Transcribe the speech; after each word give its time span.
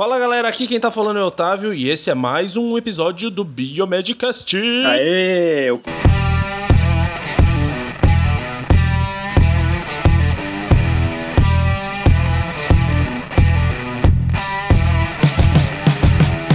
Fala 0.00 0.18
galera, 0.18 0.48
aqui 0.48 0.66
quem 0.66 0.80
tá 0.80 0.90
falando 0.90 1.18
é 1.18 1.22
o 1.22 1.26
Otávio 1.26 1.74
e 1.74 1.90
esse 1.90 2.08
é 2.08 2.14
mais 2.14 2.56
um 2.56 2.78
episódio 2.78 3.30
do 3.30 3.44
Biomedcast. 3.44 4.56
Aê! 4.56 5.68
Eu... 5.68 5.82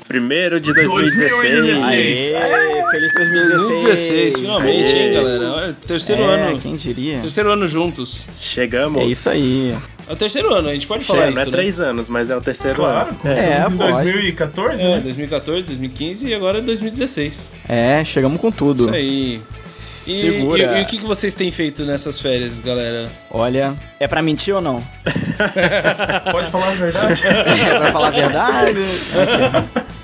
Primeiro 0.08 0.60
de 0.60 0.74
2016. 0.74 1.30
2016. 1.30 2.34
Aê, 2.34 2.90
feliz 2.90 3.14
2016. 3.14 3.60
2016, 3.60 4.36
finalmente, 4.40 4.92
Aê. 4.92 5.08
hein, 5.08 5.14
galera? 5.14 5.74
Terceiro 5.86 6.24
É, 6.24 6.50
ano. 6.50 6.60
quem 6.60 6.76
diria? 6.76 7.20
Terceiro 7.20 7.52
ano 7.52 7.68
juntos. 7.68 8.26
Chegamos. 8.36 9.04
É 9.04 9.06
isso 9.06 9.30
aí. 9.30 9.95
É 10.08 10.14
o 10.14 10.16
terceiro 10.16 10.54
ano, 10.54 10.70
a 10.70 10.74
gente 10.74 10.86
pode 10.88 11.04
falar 11.04 11.20
Chega, 11.20 11.30
isso, 11.32 11.36
não 11.38 11.42
é 11.42 11.46
né? 11.46 11.52
três 11.52 11.80
anos, 11.80 12.10
mas 12.10 12.30
é 12.30 12.36
o 12.38 12.42
terceiro 12.42 12.76
Claro, 12.78 13.10
ano. 13.10 13.20
É, 13.36 13.68
em 13.68 13.78
pode. 13.78 14.12
2014, 14.12 14.84
É, 14.84 14.88
né? 14.96 15.00
2014, 15.02 15.66
2015 15.66 16.28
e 16.28 16.34
agora 16.34 16.60
é 16.60 16.62
2016. 16.62 17.50
É, 17.68 18.04
chegamos 18.06 18.40
com 18.40 18.52
tudo. 18.52 18.84
Isso 18.86 18.94
aí. 18.94 19.42
E, 19.64 19.68
Segura. 19.68 20.78
e- 20.78 20.80
e 20.80 20.84
o 20.84 20.86
que, 20.86 20.98
que 21.00 21.06
vocês 21.06 21.34
têm 21.34 21.52
feito 21.52 21.84
nessas 21.84 22.20
férias, 22.20 22.60
galera? 22.60 23.10
Olha, 23.32 23.74
é 24.00 24.08
pra 24.08 24.22
mentir 24.22 24.54
ou 24.56 24.62
não? 24.62 24.84
Pode 26.32 26.50
falar 26.52 26.68
a 26.68 26.72
verdade? 26.72 27.22
É 27.26 27.78
pra 27.80 27.92
falar 27.92 28.08
a 28.08 28.12
verdade? 28.12 28.80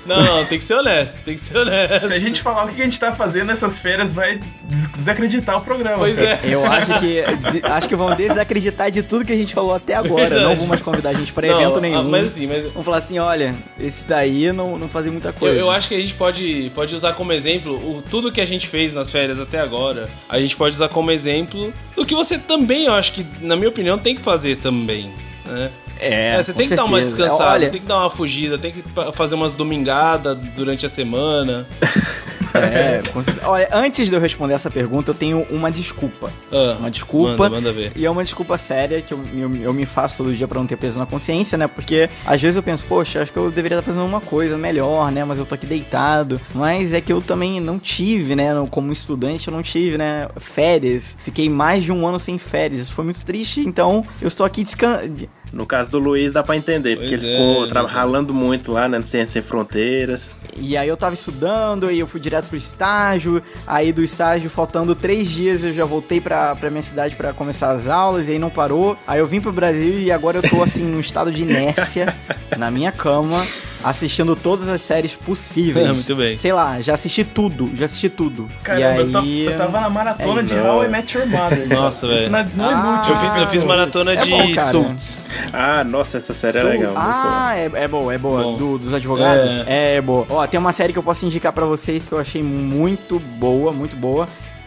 Não, 0.04 0.22
não, 0.24 0.44
tem 0.44 0.58
que 0.58 0.64
ser 0.64 0.74
honesto, 0.74 1.14
tem 1.24 1.34
que 1.36 1.40
ser 1.40 1.56
honesto. 1.56 2.08
Se 2.08 2.12
a 2.12 2.18
gente 2.18 2.42
falar 2.42 2.64
o 2.64 2.68
que 2.68 2.80
a 2.80 2.84
gente 2.84 2.98
tá 2.98 3.12
fazendo 3.12 3.46
nessas 3.46 3.78
férias, 3.78 4.12
vai 4.12 4.40
des- 4.64 4.88
desacreditar 4.88 5.56
o 5.58 5.60
programa. 5.60 5.98
Pois 5.98 6.18
é. 6.18 6.40
Eu 6.42 6.64
acho 6.66 6.98
que 6.98 7.22
acho 7.62 7.88
que 7.88 7.94
vão 7.96 8.14
desacreditar 8.16 8.90
de 8.90 9.02
tudo 9.02 9.24
que 9.24 9.32
a 9.32 9.36
gente 9.36 9.54
falou 9.54 9.74
até 9.74 9.91
agora. 9.94 10.28
Verdade. 10.28 10.44
Não 10.44 10.56
vão 10.56 10.66
mais 10.66 10.80
convidar 10.80 11.10
a 11.10 11.14
gente 11.14 11.32
pra 11.32 11.46
Não, 11.48 11.60
evento 11.60 11.78
ah, 11.78 11.80
nenhum. 11.80 12.10
Mas 12.10 12.26
assim, 12.26 12.46
mas 12.46 12.72
Vão 12.72 12.82
falar 12.82 12.98
assim, 12.98 13.18
olha, 13.18 13.54
esse 13.78 14.06
daí 14.06 14.52
não, 14.52 14.78
não 14.78 14.88
fazia 14.88 15.10
muita 15.12 15.28
Eu, 15.28 15.32
coisa. 15.34 15.58
eu 15.58 15.70
acho 15.70 15.88
que 15.88 15.94
a 15.94 16.00
gente 16.00 16.14
pode, 16.14 16.70
pode 16.74 16.94
usar 16.94 17.12
como 17.14 17.32
exemplo 17.32 17.74
o, 17.74 18.02
tudo 18.02 18.30
que 18.32 18.40
a 18.40 18.46
gente 18.46 18.66
fez 18.68 18.92
nas 18.92 19.10
férias 19.10 19.38
até 19.40 19.60
agora. 19.60 20.08
A 20.28 20.38
gente 20.40 20.56
pode 20.56 20.74
usar 20.74 20.88
como 20.88 21.10
exemplo 21.10 21.72
do 21.96 22.04
que 22.06 22.14
você 22.14 22.38
também, 22.38 22.86
eu 22.86 22.94
acho 22.94 23.12
que, 23.12 23.26
na 23.40 23.56
minha 23.56 23.68
opinião, 23.68 23.98
tem 23.98 24.14
que 24.16 24.22
fazer 24.22 24.56
também. 24.56 25.10
Né? 25.46 25.70
É, 25.98 26.34
É, 26.36 26.42
você 26.42 26.52
tem 26.52 26.68
que 26.68 26.74
dar 26.74 26.84
uma 26.84 26.98
certeza. 26.98 27.16
descansada, 27.16 27.50
Olha, 27.52 27.68
tem 27.70 27.80
que 27.80 27.86
dar 27.86 27.98
uma 27.98 28.10
fugida, 28.10 28.58
tem 28.58 28.72
que 28.72 28.82
fazer 29.12 29.34
umas 29.34 29.54
domingadas 29.54 30.36
durante 30.56 30.84
a 30.86 30.88
semana. 30.88 31.66
é, 32.54 33.02
olha, 33.44 33.68
antes 33.72 34.08
de 34.08 34.14
eu 34.14 34.20
responder 34.20 34.54
essa 34.54 34.70
pergunta, 34.70 35.10
eu 35.10 35.14
tenho 35.14 35.46
uma 35.50 35.70
desculpa. 35.70 36.30
Ah, 36.50 36.76
Uma 36.78 36.90
desculpa. 36.90 37.36
Manda, 37.36 37.50
manda 37.50 37.72
ver. 37.72 37.92
E 37.96 38.04
é 38.04 38.10
uma 38.10 38.22
desculpa 38.22 38.56
séria 38.58 39.00
que 39.00 39.12
eu, 39.12 39.20
eu, 39.34 39.56
eu 39.56 39.72
me 39.72 39.86
faço 39.86 40.16
todo 40.18 40.34
dia 40.34 40.46
pra 40.48 40.58
não 40.58 40.66
ter 40.66 40.76
peso 40.76 40.98
na 40.98 41.06
consciência, 41.06 41.56
né? 41.56 41.66
Porque 41.66 42.08
às 42.26 42.40
vezes 42.40 42.56
eu 42.56 42.62
penso, 42.62 42.84
poxa, 42.86 43.22
acho 43.22 43.32
que 43.32 43.38
eu 43.38 43.50
deveria 43.50 43.78
estar 43.78 43.86
fazendo 43.86 44.04
uma 44.04 44.20
coisa 44.20 44.56
melhor, 44.56 45.10
né? 45.10 45.24
Mas 45.24 45.38
eu 45.38 45.46
tô 45.46 45.54
aqui 45.54 45.66
deitado. 45.66 46.40
Mas 46.54 46.92
é 46.92 47.00
que 47.00 47.12
eu 47.12 47.20
também 47.20 47.60
não 47.60 47.78
tive, 47.78 48.34
né? 48.36 48.50
Como 48.70 48.92
estudante, 48.92 49.48
eu 49.48 49.54
não 49.54 49.62
tive, 49.62 49.96
né? 49.98 50.28
Férias. 50.36 51.16
Fiquei 51.24 51.48
mais 51.48 51.82
de 51.82 51.92
um 51.92 52.06
ano 52.06 52.18
sem 52.18 52.38
férias. 52.38 52.80
Isso 52.80 52.92
foi 52.92 53.04
muito 53.04 53.24
triste. 53.24 53.60
Então, 53.60 54.04
eu 54.20 54.28
estou 54.28 54.44
aqui 54.44 54.62
descansando. 54.62 55.28
No 55.52 55.66
caso 55.66 55.90
do 55.90 55.98
Luiz, 55.98 56.32
dá 56.32 56.42
pra 56.42 56.56
entender, 56.56 56.96
porque 56.96 57.10
Pois 57.16 57.22
ele 57.24 57.32
é, 57.34 57.36
ficou 57.36 57.66
tra- 57.68 57.82
né? 57.82 57.88
ralando 57.90 58.32
muito 58.32 58.72
lá, 58.72 58.88
né, 58.88 58.96
no 58.98 59.04
Ciência 59.04 59.34
Sem 59.34 59.42
Fronteiras. 59.42 60.34
E 60.56 60.76
aí 60.76 60.88
eu 60.88 60.96
tava 60.96 61.14
estudando, 61.14 61.86
aí 61.86 61.98
eu 61.98 62.06
fui 62.06 62.18
direto 62.20 62.46
pro 62.48 62.56
estágio, 62.56 63.42
aí 63.66 63.92
do 63.92 64.02
estágio, 64.02 64.48
faltando 64.48 64.94
três 64.94 65.30
dias, 65.30 65.62
eu 65.62 65.72
já 65.74 65.84
voltei 65.84 66.20
pra, 66.20 66.56
pra 66.56 66.70
minha 66.70 66.82
cidade 66.82 67.14
pra 67.16 67.32
começar 67.34 67.70
as 67.72 67.88
aulas, 67.88 68.28
e 68.28 68.32
aí 68.32 68.38
não 68.38 68.48
parou. 68.50 68.96
Aí 69.06 69.18
eu 69.20 69.26
vim 69.26 69.40
pro 69.40 69.52
Brasil 69.52 69.98
e 69.98 70.10
agora 70.10 70.38
eu 70.38 70.42
tô 70.48 70.62
assim, 70.62 70.84
num 70.84 71.00
estado 71.00 71.30
de 71.30 71.42
inércia, 71.42 72.14
na 72.56 72.70
minha 72.70 72.90
cama, 72.92 73.44
assistindo 73.84 74.34
todas 74.36 74.68
as 74.68 74.80
séries 74.80 75.14
possíveis. 75.16 75.86
Muito 75.92 76.14
bem. 76.16 76.36
Sei 76.36 76.52
lá, 76.52 76.80
já 76.80 76.94
assisti 76.94 77.24
tudo, 77.24 77.70
já 77.74 77.84
assisti 77.86 78.08
tudo. 78.08 78.48
Caramba, 78.62 78.84
e 78.84 79.16
aí... 79.16 79.44
eu, 79.46 79.50
ta- 79.50 79.52
eu 79.52 79.58
tava 79.58 79.80
na 79.80 79.90
maratona 79.90 80.40
É 80.40 80.42
de 80.44 80.54
isso. 80.54 80.62
How 80.66 80.84
I 80.84 80.88
Met 80.88 81.16
Your 81.16 81.26
Mother. 81.26 81.68
Nossa, 81.72 82.06
Isso 82.06 82.14
velho. 82.14 82.30
não 82.30 82.38
é, 82.38 82.46
não 82.54 82.70
é 82.70 82.74
Ah, 82.74 83.02
inútil. 83.06 83.14
Eu 83.14 83.20
fiz, 83.20 83.36
eu 83.38 83.46
fiz 83.46 83.64
maratona 83.64 84.12
É 84.12 84.16
de 84.16 84.30
bom, 84.30 84.54
cara. 84.54 84.70
Suits. 84.70 85.24
Ah, 85.52 85.84
nossa, 85.84 86.16
essa 86.18 86.32
série 86.34 86.58
é 86.58 86.60
Sou- 86.60 86.70
legal. 86.70 86.92
muito 86.92 87.00
boa. 87.02 87.14
Ah, 87.14 87.56
é, 87.56 87.70
é 87.74 87.88
boa, 87.88 88.14
é 88.14 88.18
boa. 88.18 88.42
Bom. 88.42 88.56
Do- 88.56 88.78
dos 88.78 88.94
advogados? 88.94 89.66
É. 89.66 89.96
é 89.96 90.00
boa. 90.00 90.26
Ó, 90.28 90.46
tem 90.46 90.58
uma 90.60 90.72
série 90.72 90.92
que 90.92 90.98
eu 90.98 91.02
posso 91.02 91.24
indicar 91.26 91.52
pra 91.52 91.64
vocês 91.64 92.06
que 92.06 92.12
eu 92.12 92.18
achei 92.18 92.42
muito 92.42 93.18
boa, 93.18 93.72
muito 93.72 93.96
boa. 93.96 94.26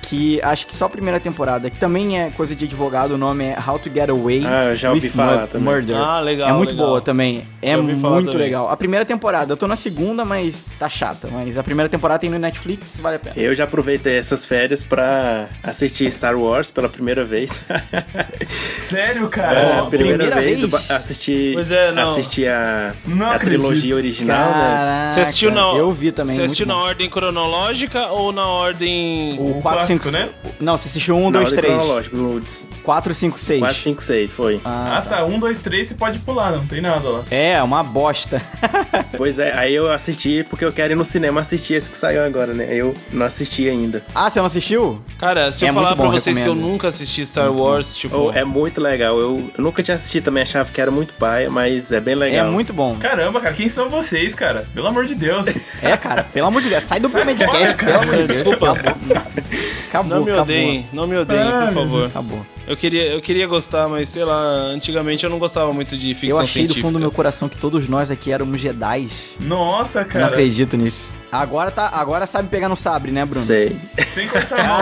Que 0.09 0.39
acho 0.41 0.67
que 0.67 0.75
só 0.75 0.85
a 0.85 0.89
primeira 0.89 1.19
temporada, 1.19 1.69
que 1.69 1.77
também 1.77 2.19
é 2.21 2.29
coisa 2.29 2.55
de 2.55 2.65
advogado, 2.65 3.15
o 3.15 3.17
nome 3.17 3.43
é 3.45 3.57
How 3.67 3.79
to 3.79 3.89
Get 3.91 4.09
Away 4.09 4.43
Ah, 4.45 4.65
eu 4.65 4.75
já 4.75 4.89
ouvi 4.91 5.07
with 5.07 5.13
falar 5.13 5.37
Mur- 5.41 5.47
também. 5.47 5.73
Murder. 5.73 5.97
Ah, 5.97 6.19
legal, 6.19 6.49
É 6.49 6.53
muito 6.53 6.71
legal. 6.71 6.87
boa 6.87 7.01
também. 7.01 7.43
É 7.61 7.75
muito 7.75 8.01
também. 8.01 8.37
legal. 8.37 8.69
A 8.69 8.77
primeira 8.77 9.03
temporada, 9.05 9.53
eu 9.53 9.57
tô 9.57 9.67
na 9.67 9.75
segunda, 9.75 10.23
mas 10.23 10.63
tá 10.77 10.87
chata. 10.87 11.27
Mas 11.31 11.57
a 11.57 11.63
primeira 11.63 11.89
temporada 11.89 12.19
tem 12.19 12.29
no 12.29 12.37
Netflix, 12.37 12.97
vale 12.99 13.15
a 13.15 13.19
pena. 13.19 13.35
Eu 13.37 13.55
já 13.55 13.63
aproveitei 13.63 14.17
essas 14.17 14.45
férias 14.45 14.83
pra 14.83 15.47
assistir 15.63 16.11
Star 16.11 16.37
Wars 16.37 16.69
pela 16.69 16.87
primeira 16.87 17.25
vez. 17.25 17.59
Sério, 18.79 19.25
É, 19.25 19.29
cara? 19.29 19.79
a 19.79 19.85
primeira, 19.87 20.17
primeira 20.19 20.35
vez, 20.41 20.59
vez? 20.61 20.71
ba- 20.71 20.95
assisti, 20.95 21.51
Pois 21.55 21.71
é, 21.71 21.91
não. 21.91 22.03
assisti 22.03 22.47
a, 22.47 22.93
Não 23.05 23.31
a 23.31 23.39
trilogia 23.39 23.95
original, 23.95 24.37
né? 24.49 24.53
Caraca, 24.53 25.13
Você 25.13 25.19
assistiu 25.21 25.51
na 25.51 25.61
Eu 25.75 25.89
vi 25.89 26.11
também. 26.11 26.35
Você 26.35 26.43
assistiu 26.43 26.65
na 26.67 26.75
bom. 26.75 26.81
ordem 26.81 27.09
cronológica 27.09 28.07
ou 28.07 28.31
na 28.31 28.45
ordem. 28.47 29.35
O 29.39 29.55
O 29.57 29.61
4, 29.61 29.85
5, 29.99 30.09
clássico, 30.09 30.11
né? 30.11 30.53
Não, 30.59 30.77
você 30.77 30.87
assistiu 30.87 31.15
1, 31.17 31.29
Na 31.31 31.39
2, 31.39 31.53
ordem 31.53 31.59
3. 31.59 31.73
cronológica, 31.77 32.17
no 32.17 32.41
4, 32.83 33.13
5, 33.13 33.39
6. 33.39 33.59
4, 33.59 33.81
5, 33.81 34.01
6, 34.03 34.33
foi. 34.33 34.61
Ah, 34.63 35.03
tá. 35.07 35.25
Um, 35.25 35.39
dois, 35.39 35.59
três, 35.59 35.87
você 35.87 35.95
pode 35.95 36.19
pular, 36.19 36.51
não 36.51 36.65
tem 36.65 36.81
nada 36.81 37.07
lá. 37.09 37.23
É, 37.31 37.61
uma 37.61 37.83
bosta. 37.83 38.41
Pois 39.17 39.39
é, 39.39 39.53
aí 39.57 39.73
eu 39.73 39.89
assisti 39.91 40.45
porque 40.49 40.65
eu 40.65 40.73
quero 40.73 40.91
ir 40.93 40.95
no 40.95 41.05
cinema 41.05 41.39
assistir 41.39 41.75
esse 41.75 41.89
que 41.89 41.97
saiu 41.97 42.23
agora, 42.23 42.53
né? 42.53 42.67
Eu 42.69 42.93
não 43.13 43.25
assisti 43.25 43.69
ainda. 43.69 44.03
ah, 44.13 44.29
você 44.29 44.39
não 44.39 44.45
assistiu? 44.45 45.01
Cara, 45.17 45.51
se 45.53 45.63
eu 45.63 45.69
É 45.69 45.71
falar 45.71 45.87
muito 45.87 45.97
pra 45.97 46.05
bom, 46.07 46.11
vocês 46.11 46.35
que 46.35 46.43
eu 46.43 46.49
recomendo. 46.53 46.69
nunca 46.71 46.87
assisti 46.89 47.25
Star 47.25 47.51
Wars, 47.51 47.95
tipo. 47.95 48.17
Oh, 48.17 48.31
é 48.31 48.43
muito 48.43 48.81
legal. 48.81 49.17
Eu, 49.17 49.49
eu 49.57 49.63
nunca 49.63 49.81
tinha 49.81 49.95
assistido 49.95 50.25
também, 50.25 50.43
achava 50.43 50.69
que 50.69 50.81
era 50.81 50.91
muito 50.91 51.13
paia, 51.13 51.49
mas 51.49 51.91
é 51.93 51.99
bem 52.01 52.15
legal. 52.15 52.47
É 52.47 52.49
muito 52.49 52.73
bom. 52.73 52.97
Caramba, 52.97 53.39
cara, 53.39 53.53
quem 53.53 53.69
são 53.69 53.89
vocês, 53.89 54.35
cara? 54.35 54.65
Pelo 54.73 54.87
amor 54.87 55.05
de 55.05 55.15
Deus. 55.15 55.45
É, 55.81 55.95
cara, 55.97 56.23
pelo 56.23 56.47
amor 56.47 56.61
de 56.61 56.69
Deus, 56.69 56.83
sai 56.83 56.99
do 56.99 57.07
Sai 57.07 57.23
fora, 57.23 57.73
pelo 57.75 57.95
amor 58.01 58.05
de 58.17 58.23
Deus. 58.23 58.27
Desculpa. 58.27 58.73
Acabou. 59.87 60.11
Acabou, 60.11 60.17
Não 60.17 60.25
me 60.25 60.31
acabou. 60.31 60.55
odeiem, 60.55 60.85
não 60.93 61.07
me 61.07 61.17
odeiem, 61.17 61.41
Ah, 61.43 61.65
por 61.67 61.73
favor. 61.73 62.05
Acabou. 62.07 62.45
Eu 62.67 62.75
queria, 62.75 63.03
eu 63.13 63.21
queria 63.21 63.45
gostar, 63.45 63.87
mas 63.87 64.09
sei 64.09 64.23
lá, 64.25 64.41
antigamente 64.73 65.23
eu 65.23 65.29
não 65.29 65.37
gostava 65.37 65.71
muito 65.71 65.95
de 65.95 66.13
ficção 66.15 66.37
Eu 66.39 66.43
achei 66.43 66.61
científica. 66.63 66.81
do 66.81 66.87
fundo 66.87 66.93
do 66.93 66.99
meu 66.99 67.11
coração 67.11 67.47
que 67.47 67.57
todos 67.57 67.87
nós 67.87 68.09
aqui 68.09 68.31
éramos 68.31 68.59
Jedi. 68.59 69.07
Nossa, 69.39 69.99
Eu 69.99 70.03
não 70.05 70.09
cara. 70.11 70.25
acredito 70.27 70.75
nisso. 70.75 71.13
Agora 71.31 71.69
tá, 71.69 71.89
agora 71.93 72.25
sabe 72.25 72.49
pegar 72.49 72.67
no 72.69 72.75
sabre, 72.75 73.11
né, 73.11 73.23
Bruno? 73.25 73.45
Sei. 73.45 73.75
Sem 74.13 74.27
cortar 74.27 74.59
a 74.59 74.67
mão, 74.67 74.81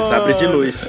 hein? 0.00 0.06
Sabre 0.08 0.34
de 0.34 0.46
luz. 0.46 0.86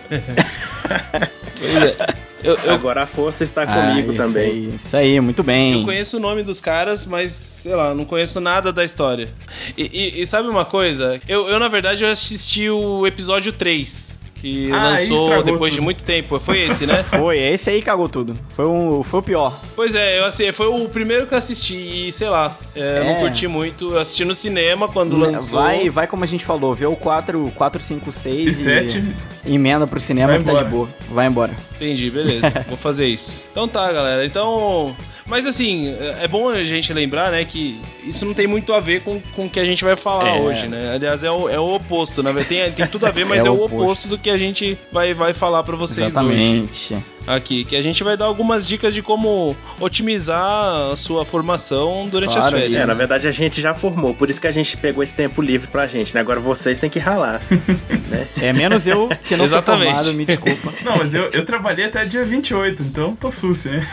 Pois 1.59 1.75
é. 1.83 2.16
Eu, 2.43 2.55
eu, 2.63 2.71
Agora 2.73 3.03
a 3.03 3.07
força 3.07 3.43
está 3.43 3.63
Ah, 3.63 3.67
comigo 3.67 4.13
isso 4.13 4.23
também. 4.23 4.45
Aí, 4.51 4.75
isso 4.75 4.95
aí, 4.97 5.19
muito 5.19 5.43
bem. 5.43 5.73
eu 5.73 5.83
conheço 5.83 6.17
o 6.17 6.19
nome 6.19 6.43
dos 6.43 6.61
caras, 6.61 7.05
mas 7.05 7.31
sei 7.31 7.73
lá, 7.75 7.93
não 7.95 8.05
conheço 8.05 8.39
nada 8.39 8.71
da 8.71 8.83
história. 8.85 9.29
E, 9.77 9.83
e- 9.83 10.21
e 10.21 10.27
sabe 10.27 10.47
uma 10.47 10.63
coisa? 10.65 11.19
Eu, 11.27 11.47
eu, 11.49 11.59
na 11.59 11.67
verdade, 11.67 12.03
eu 12.03 12.09
assisti 12.11 12.69
o 12.69 13.07
episódio 13.07 13.51
3. 13.51 14.16
Que 14.41 14.71
Ah, 14.71 14.89
lançou 14.91 15.41
depois 15.43 15.71
de 15.71 15.77
tudo. 15.77 15.83
muito 15.85 16.03
tempo. 16.03 16.39
Foi 16.39 16.61
esse, 16.61 16.85
né? 16.85 17.01
Foi, 17.09 17.39
esse 17.39 17.69
aí 17.71 17.81
cagou 17.81 18.07
tudo. 18.07 18.37
Foi, 18.49 18.65
um, 18.67 19.01
foi 19.03 19.19
o 19.19 19.23
pior. 19.23 19.59
Pois 19.75 19.95
é, 19.95 20.19
eu 20.19 20.25
assim, 20.25 20.51
foi 20.51 20.67
o 20.67 20.87
primeiro 20.89 21.25
que 21.25 21.33
eu 21.33 21.37
assisti 21.37 22.07
e 22.07 22.11
sei 22.11 22.29
lá, 22.29 22.55
é, 22.75 22.99
eu 22.99 23.03
não 23.05 23.11
É. 23.13 23.19
curti 23.21 23.47
muito. 23.47 23.93
Eu 23.93 23.99
assisti 23.99 24.23
no 24.23 24.35
cinema 24.35 24.87
quando 24.87 25.17
lançou. 25.17 25.59
Vai, 25.59 25.89
vai 25.89 26.05
como 26.05 26.23
a 26.23 26.27
gente 26.27 26.45
falou, 26.45 26.75
vê 26.75 26.85
o 26.85 26.95
4, 26.95 27.51
4 27.55 27.81
5, 27.81 28.11
6 28.11 28.47
E 28.47 28.53
sete. 28.63 29.03
emenda 29.45 29.87
pro 29.87 29.99
cinema 29.99 30.27
Vai 30.33 30.37
que 30.39 30.45
tá 30.45 30.51
de 30.51 30.57
embora. 30.59 30.69
boa. 30.69 30.89
Vai 31.09 31.27
embora. 31.27 31.55
Entendi, 31.75 32.09
beleza. 32.11 32.51
Vou 32.69 32.77
fazer 32.77 33.07
isso. 33.07 33.43
Então 33.51 33.67
tá, 33.67 33.91
galera. 33.91 34.25
Então. 34.25 34.95
Mas 35.27 35.45
assim, 35.45 35.89
é 35.89 36.23
é 36.23 36.27
bom 36.27 36.49
a 36.49 36.63
gente 36.63 36.91
lembrar, 36.93 37.31
né, 37.31 37.43
que 37.45 37.79
isso 38.03 38.25
não 38.25 38.33
tem 38.33 38.47
muito 38.47 38.73
a 38.73 38.79
ver 38.79 39.01
com, 39.01 39.19
com 39.35 39.45
o 39.45 39.49
que 39.49 39.59
a 39.59 39.65
gente 39.65 39.83
vai 39.83 39.95
falar 39.95 40.29
É. 40.37 40.39
hoje, 40.39 40.67
né? 40.67 40.93
Aliás, 40.95 41.23
é 41.23 41.29
o, 41.31 41.49
é 41.49 41.59
o 41.59 41.75
oposto, 41.75 42.23
né? 42.23 42.33
Tem, 42.47 42.71
tem 42.71 42.87
tudo 42.87 43.05
a 43.05 43.11
ver, 43.11 43.25
mas 43.27 43.43
É 43.43 43.47
é, 43.47 43.51
o 43.51 43.55
oposto. 43.55 43.75
oposto 43.81 44.07
do 44.07 44.17
que 44.17 44.29
a 44.29 44.37
gente 44.37 44.77
vai, 44.91 45.13
vai 45.13 45.33
falar 45.33 45.63
pra 45.63 45.75
vocês 45.75 45.97
hoje. 45.97 46.07
Exatamente. 46.07 46.95
Aqui, 47.27 47.65
que 47.65 47.75
a 47.75 47.81
gente 47.81 48.03
vai 48.03 48.15
dar 48.15 48.25
algumas 48.25 48.65
dicas 48.65 48.93
de 48.93 49.01
como 49.01 49.55
otimizar 49.79 50.91
a 50.91 50.95
sua 50.95 51.25
formação 51.25 52.07
durante 52.09 52.31
Claro, 52.33 52.45
as 52.55 52.61
férias. 52.63 52.73
É, 52.81 52.85
na 52.85 52.93
né? 52.93 52.95
verdade 52.95 53.27
a 53.27 53.31
gente 53.31 53.59
já 53.61 53.73
formou, 53.73 54.13
por 54.13 54.29
isso 54.29 54.39
que 54.39 54.47
a 54.47 54.51
gente 54.51 54.77
pegou 54.77 55.03
esse 55.03 55.13
tempo 55.13 55.41
livre 55.41 55.67
pra 55.67 55.87
gente, 55.87 56.13
né? 56.15 56.21
Agora 56.21 56.39
vocês 56.39 56.79
têm 56.79 56.89
que 56.89 56.99
ralar. 56.99 57.41
né? 58.09 58.27
É 58.41 58.53
menos 58.53 58.87
eu 58.87 59.09
que 59.23 59.31
não 59.35 59.39
sou 59.47 59.57
Exatamente. 59.57 59.85
formado, 59.95 60.13
me 60.13 60.25
desculpa. 60.25 60.71
Não, 60.87 60.97
mas 60.97 61.13
eu, 61.13 61.29
eu 61.33 61.43
trabalhei 61.45 61.85
até 61.85 62.05
dia 62.05 62.23
28, 62.23 62.81
então 62.83 63.15
tô 63.15 63.29
sucio, 63.31 63.71
né? 63.71 63.85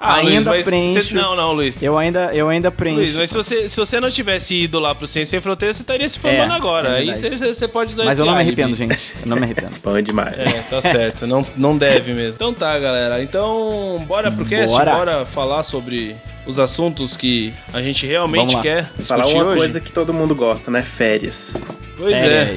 Ah, 0.00 0.16
Ainda 0.16 0.50
Luiz, 0.50 0.64
preencho- 0.64 1.08
você- 1.08 1.14
Não, 1.14 1.36
não, 1.36 1.52
Luiz. 1.52 1.80
Eu 1.82 1.96
ainda, 1.96 2.30
eu 2.34 2.48
ainda 2.48 2.70
preencho. 2.70 2.98
Luiz, 2.98 3.16
mas 3.16 3.30
se 3.30 3.36
você, 3.36 3.68
se 3.68 3.76
você 3.76 4.00
não 4.00 4.10
tivesse 4.10 4.54
ido 4.56 4.78
lá 4.80 4.94
pro 4.94 5.06
Ciência 5.06 5.30
Sem 5.32 5.40
Fronteiras, 5.40 5.76
você 5.76 5.82
estaria 5.82 6.08
se 6.08 6.18
formando 6.18 6.52
É, 6.52 6.56
agora. 6.56 6.88
é 6.88 6.96
Aí 6.98 7.16
você, 7.16 7.36
você 7.36 7.68
pode 7.68 7.92
usar 7.92 8.04
Mas 8.04 8.14
esse 8.14 8.22
eu 8.22 8.26
não 8.26 8.34
me 8.34 8.40
arrependo, 8.40 8.74
gente. 8.74 8.98
Eu 9.22 9.28
não 9.28 9.36
me 9.36 9.44
arrependo. 9.44 9.76
Bom 9.84 10.00
demais. 10.00 10.36
É, 10.38 10.44
tá 10.68 10.80
certo. 10.82 11.26
Não, 11.26 11.46
não 11.56 11.76
deve 11.78 12.12
mesmo. 12.12 12.34
Então 12.34 12.52
tá, 12.52 12.71
galera. 12.78 13.22
Então, 13.22 14.02
bora 14.06 14.30
pro 14.30 14.44
cast? 14.44 14.68
Bora. 14.68 14.94
Bora 14.94 15.26
falar 15.26 15.62
sobre 15.62 16.16
os 16.46 16.58
assuntos 16.58 17.16
que 17.16 17.52
a 17.72 17.80
gente 17.80 18.06
realmente 18.06 18.58
quer 18.60 18.84
Falar 18.84 19.26
uma 19.26 19.44
hoje? 19.44 19.58
coisa 19.58 19.80
que 19.80 19.92
todo 19.92 20.12
mundo 20.12 20.34
gosta, 20.34 20.70
né? 20.70 20.82
Férias. 20.82 21.68
Pois 21.96 22.12
é. 22.12 22.56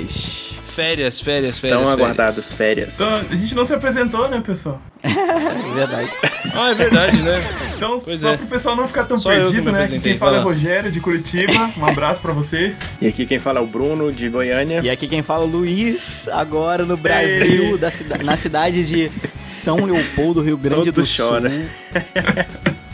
Férias. 0.76 1.20
Férias, 1.20 1.20
férias, 1.22 1.50
Estão 1.52 1.70
férias. 1.70 1.92
aguardadas 1.92 2.54
férias. 2.54 3.00
Então, 3.00 3.26
a 3.32 3.36
gente 3.36 3.56
não 3.56 3.64
se 3.66 3.74
apresentou, 3.74 4.28
né, 4.28 4.42
pessoal? 4.46 4.82
É 5.02 5.08
verdade. 5.74 6.10
Ah, 6.54 6.70
é 6.72 6.74
verdade, 6.74 7.18
né? 7.22 7.44
Então, 7.76 7.98
Pois 8.04 8.20
só 8.20 8.32
é. 8.34 8.38
pro 8.38 8.46
pessoal 8.48 8.76
não 8.76 8.88
ficar 8.88 9.06
tão 9.06 9.18
Só 9.18 9.30
perdido, 9.30 9.72
né? 9.72 9.84
Aqui 9.84 10.00
quem 10.00 10.18
fala 10.18 10.38
é. 10.38 10.42
Rogério, 10.42 10.92
de 10.92 11.00
Curitiba. 11.00 11.72
Um 11.78 11.86
abraço 11.86 12.20
pra 12.22 12.34
vocês. 12.34 12.82
E 13.02 13.08
aqui 13.08 13.26
quem 13.26 13.40
fala 13.40 13.60
é 13.60 13.64
o 13.64 13.68
Bruno, 13.68 14.12
de 14.12 14.28
Goiânia. 14.30 14.82
E 14.84 14.90
aqui 14.90 15.08
quem 15.08 15.22
fala 15.24 15.44
é 15.44 15.48
o 15.48 15.50
Luiz, 15.50 16.28
agora 16.30 16.86
no 16.86 16.98
Brasil, 16.98 17.72
Ei. 17.74 17.78
da 17.78 17.90
cida- 17.92 18.18
na 18.24 18.36
cidade 18.38 18.84
de 18.84 19.12
São 19.44 19.78
Leopoldo, 19.86 20.42
Rio 20.42 20.58
Grande 20.58 20.92
Todo 20.92 21.02
do 21.02 21.08
chora. 21.08 21.50
Sul. 21.50 21.66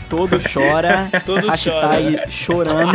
Todo 0.08 0.40
chora. 0.52 1.08
Todos 1.26 1.48
hashtag 1.48 2.18
chorando. 2.30 2.92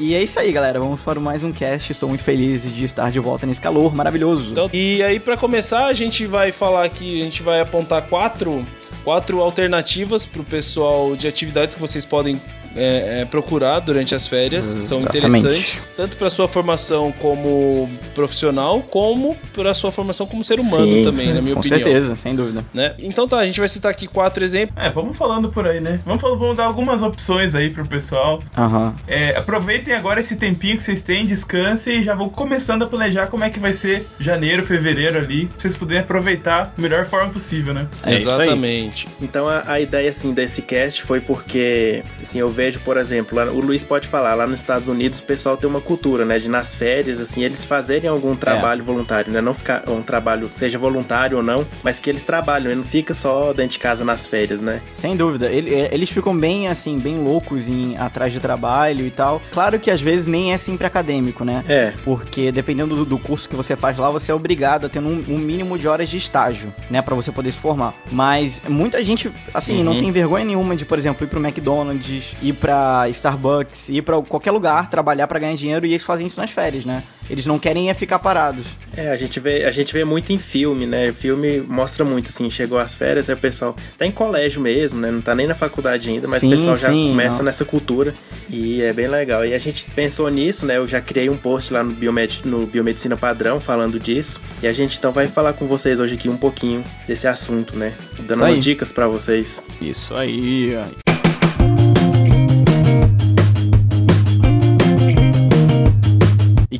E 0.00 0.14
é 0.14 0.22
isso 0.22 0.40
aí, 0.40 0.50
galera. 0.50 0.80
Vamos 0.80 1.02
para 1.02 1.20
mais 1.20 1.42
um 1.42 1.52
cast. 1.52 1.92
Estou 1.92 2.08
muito 2.08 2.24
feliz 2.24 2.62
de 2.74 2.84
estar 2.86 3.10
de 3.10 3.20
volta 3.20 3.46
nesse 3.46 3.60
calor 3.60 3.94
maravilhoso. 3.94 4.50
Então, 4.50 4.70
e 4.72 5.02
aí, 5.02 5.20
pra 5.20 5.36
começar, 5.36 5.84
a 5.84 5.92
gente 5.92 6.26
vai 6.26 6.50
falar 6.50 6.84
aqui, 6.84 7.20
a 7.20 7.24
gente 7.24 7.42
vai 7.42 7.60
apontar 7.60 8.08
quatro, 8.08 8.64
quatro 9.04 9.42
alternativas 9.42 10.24
pro 10.24 10.42
pessoal 10.42 11.14
de 11.14 11.28
atividades 11.28 11.74
que 11.74 11.80
vocês 11.80 12.06
podem 12.06 12.40
é, 12.76 13.20
é, 13.20 13.24
procurar 13.24 13.80
durante 13.80 14.14
as 14.14 14.26
férias, 14.26 14.74
que 14.74 14.82
são 14.82 15.00
Exatamente. 15.00 15.38
interessantes, 15.38 15.88
tanto 15.96 16.16
para 16.16 16.30
sua 16.30 16.46
formação 16.48 17.12
como 17.18 17.88
profissional, 18.14 18.80
como 18.82 19.36
para 19.54 19.74
sua 19.74 19.90
formação 19.90 20.26
como 20.26 20.44
ser 20.44 20.60
humano 20.60 20.86
Sim, 20.86 21.04
também, 21.04 21.26
sim, 21.28 21.32
na 21.34 21.42
minha 21.42 21.54
Com 21.54 21.60
opinião. 21.60 21.78
certeza, 21.82 22.16
sem 22.16 22.34
dúvida. 22.34 22.64
Né? 22.72 22.94
Então 22.98 23.26
tá, 23.26 23.38
a 23.38 23.46
gente 23.46 23.58
vai 23.60 23.68
citar 23.68 23.90
aqui 23.90 24.06
quatro 24.06 24.44
exemplos. 24.44 24.76
É, 24.76 24.90
vamos 24.90 25.16
falando 25.16 25.48
por 25.48 25.66
aí, 25.66 25.80
né? 25.80 26.00
Vamos, 26.04 26.20
falar- 26.20 26.36
vamos 26.36 26.56
dar 26.56 26.64
algumas 26.64 27.02
opções 27.02 27.54
aí 27.54 27.70
pro 27.70 27.86
pessoal. 27.86 28.42
Aham. 28.56 28.94
É, 29.06 29.36
aproveitem 29.36 29.94
agora 29.94 30.20
esse 30.20 30.36
tempinho 30.36 30.76
que 30.76 30.82
vocês 30.82 31.02
têm, 31.02 31.26
descansem 31.26 32.00
e 32.00 32.02
já 32.04 32.14
vão 32.14 32.28
começando 32.28 32.82
a 32.82 32.86
planejar 32.86 33.26
como 33.28 33.44
é 33.44 33.50
que 33.50 33.58
vai 33.58 33.72
ser 33.74 34.06
janeiro, 34.18 34.64
fevereiro 34.64 35.18
ali, 35.18 35.46
pra 35.46 35.60
vocês 35.60 35.76
poderem 35.76 36.02
aproveitar 36.02 36.72
da 36.76 36.82
melhor 36.82 37.06
forma 37.06 37.32
possível, 37.32 37.74
né? 37.74 37.88
É 38.04 38.14
isso 38.14 38.30
aí. 38.30 38.40
Exatamente. 38.48 39.08
Então 39.20 39.48
a, 39.48 39.64
a 39.66 39.80
ideia 39.80 40.10
assim 40.10 40.32
desse 40.32 40.62
cast 40.62 41.02
foi 41.02 41.20
porque 41.20 42.02
assim 42.20 42.38
eu 42.38 42.48
vejo, 42.60 42.78
por 42.80 42.98
exemplo, 42.98 43.38
lá- 43.38 43.46
o 43.50 43.58
Luiz 43.60 43.82
pode 43.82 44.06
falar, 44.06 44.34
lá 44.34 44.46
nos 44.46 44.60
Estados 44.60 44.86
Unidos 44.86 45.18
o 45.18 45.22
pessoal 45.22 45.56
tem 45.56 45.68
uma 45.68 45.80
cultura, 45.80 46.26
né, 46.26 46.38
de 46.38 46.46
nas 46.50 46.74
férias 46.74 47.18
assim 47.18 47.42
eles 47.42 47.64
fazerem 47.64 48.08
algum 48.10 48.36
trabalho 48.36 48.84
voluntário, 48.84 49.32
né, 49.32 49.40
não 49.40 49.54
ficar 49.54 49.88
um 49.88 50.02
trabalho 50.02 50.50
seja 50.56 50.76
voluntário 50.78 51.38
ou 51.38 51.42
não, 51.42 51.64
mas 51.82 51.98
que 51.98 52.10
eles 52.10 52.22
trabalham, 52.22 52.66
ele 52.70 52.74
não 52.80 52.84
fica 52.84 53.14
só 53.14 53.54
dentro 53.54 53.72
de 53.72 53.78
casa 53.78 54.04
nas 54.04 54.26
férias, 54.26 54.60
né? 54.60 54.82
Sem 54.92 55.16
dúvida. 55.16 55.46
Ele- 55.50 55.74
é, 55.74 55.88
eles 55.94 56.10
ficam 56.10 56.36
bem, 56.38 56.68
assim, 56.68 56.98
bem 56.98 57.18
loucos 57.22 57.66
em 57.66 57.96
atrás 57.96 58.30
de 58.30 58.40
trabalho 58.40 59.06
e 59.06 59.10
tal. 59.10 59.40
Claro 59.52 59.78
que 59.80 59.90
às 59.90 60.00
vezes 60.02 60.26
nem 60.26 60.52
é 60.52 60.56
sempre 60.58 60.86
acadêmico, 60.86 61.44
né? 61.44 61.64
É, 61.66 61.92
Porque 62.04 62.52
dependendo 62.52 62.94
do, 62.94 63.04
do 63.06 63.18
curso 63.18 63.48
que 63.48 63.56
você 63.56 63.74
faz 63.74 63.96
lá, 63.96 64.10
você 64.10 64.30
é 64.32 64.34
obrigado 64.34 64.84
a 64.86 64.88
ter 64.90 64.98
um, 64.98 65.24
um 65.28 65.38
mínimo 65.38 65.78
de 65.78 65.88
horas 65.88 66.08
de 66.10 66.18
estágio, 66.18 66.74
né? 66.90 67.00
Pra 67.00 67.14
você 67.14 67.32
poder 67.32 67.50
se 67.52 67.58
formar. 67.58 67.94
Mas 68.12 68.60
muita 68.68 69.02
gente, 69.02 69.30
assim, 69.54 69.82
não 69.82 69.92
Uhum. 69.92 69.98
tem 69.98 70.12
vergonha 70.12 70.44
nenhuma 70.44 70.76
de, 70.76 70.84
por 70.84 70.98
exemplo, 70.98 71.24
ir 71.24 71.28
pro 71.28 71.40
McDonald's, 71.40 72.34
ir 72.42 72.49
pra 72.52 73.08
Starbucks, 73.08 73.88
ir 73.88 74.02
pra 74.02 74.20
qualquer 74.22 74.50
lugar, 74.50 74.88
trabalhar 74.90 75.26
pra 75.26 75.38
ganhar 75.38 75.54
dinheiro 75.54 75.86
e 75.86 75.90
eles 75.90 76.04
fazem 76.04 76.26
isso 76.26 76.40
nas 76.40 76.50
férias, 76.50 76.84
né? 76.84 77.02
Eles 77.28 77.46
não 77.46 77.58
querem 77.58 77.88
é 77.88 77.94
ficar 77.94 78.18
parados. 78.18 78.66
É, 78.96 79.10
a 79.10 79.16
gente 79.16 79.38
vê, 79.38 79.64
a 79.64 79.70
gente 79.70 79.92
vê 79.92 80.04
muito 80.04 80.32
em 80.32 80.38
filme, 80.38 80.84
né? 80.84 81.10
O 81.10 81.14
filme 81.14 81.60
mostra 81.60 82.04
muito, 82.04 82.28
assim, 82.28 82.50
chegou 82.50 82.78
às 82.78 82.94
férias, 82.94 83.30
aí 83.30 83.36
o 83.36 83.38
pessoal 83.38 83.76
tá 83.96 84.04
em 84.04 84.10
colégio 84.10 84.60
mesmo, 84.60 84.98
né? 84.98 85.10
Não 85.12 85.20
tá 85.20 85.34
nem 85.34 85.46
na 85.46 85.54
faculdade 85.54 86.10
ainda, 86.10 86.26
mas 86.26 86.40
Sim, 86.40 86.48
o 86.48 86.56
pessoal 86.56 86.76
já 86.76 86.88
sim, 86.88 87.10
começa 87.10 87.38
não. 87.38 87.44
nessa 87.44 87.64
cultura 87.64 88.12
e 88.48 88.82
é 88.82 88.92
bem 88.92 89.06
legal. 89.06 89.44
E 89.44 89.54
a 89.54 89.58
gente 89.58 89.88
pensou 89.92 90.28
nisso, 90.28 90.66
né? 90.66 90.78
Eu 90.78 90.88
já 90.88 91.00
criei 91.00 91.30
um 91.30 91.36
post 91.36 91.72
lá 91.72 91.84
no, 91.84 91.92
Biomed, 91.92 92.42
no 92.44 92.66
Biomedicina 92.66 93.16
Padrão 93.16 93.60
falando 93.60 94.00
disso. 94.00 94.40
E 94.60 94.66
a 94.66 94.72
gente 94.72 94.98
então 94.98 95.12
vai 95.12 95.28
falar 95.28 95.52
com 95.52 95.66
vocês 95.66 96.00
hoje 96.00 96.14
aqui 96.14 96.28
um 96.28 96.36
pouquinho 96.36 96.82
desse 97.06 97.28
assunto, 97.28 97.76
né? 97.76 97.94
Dando 98.18 98.42
umas 98.42 98.58
dicas 98.58 98.92
pra 98.92 99.06
vocês. 99.06 99.62
Isso 99.80 100.14
aí. 100.14 100.70
E 100.70 101.09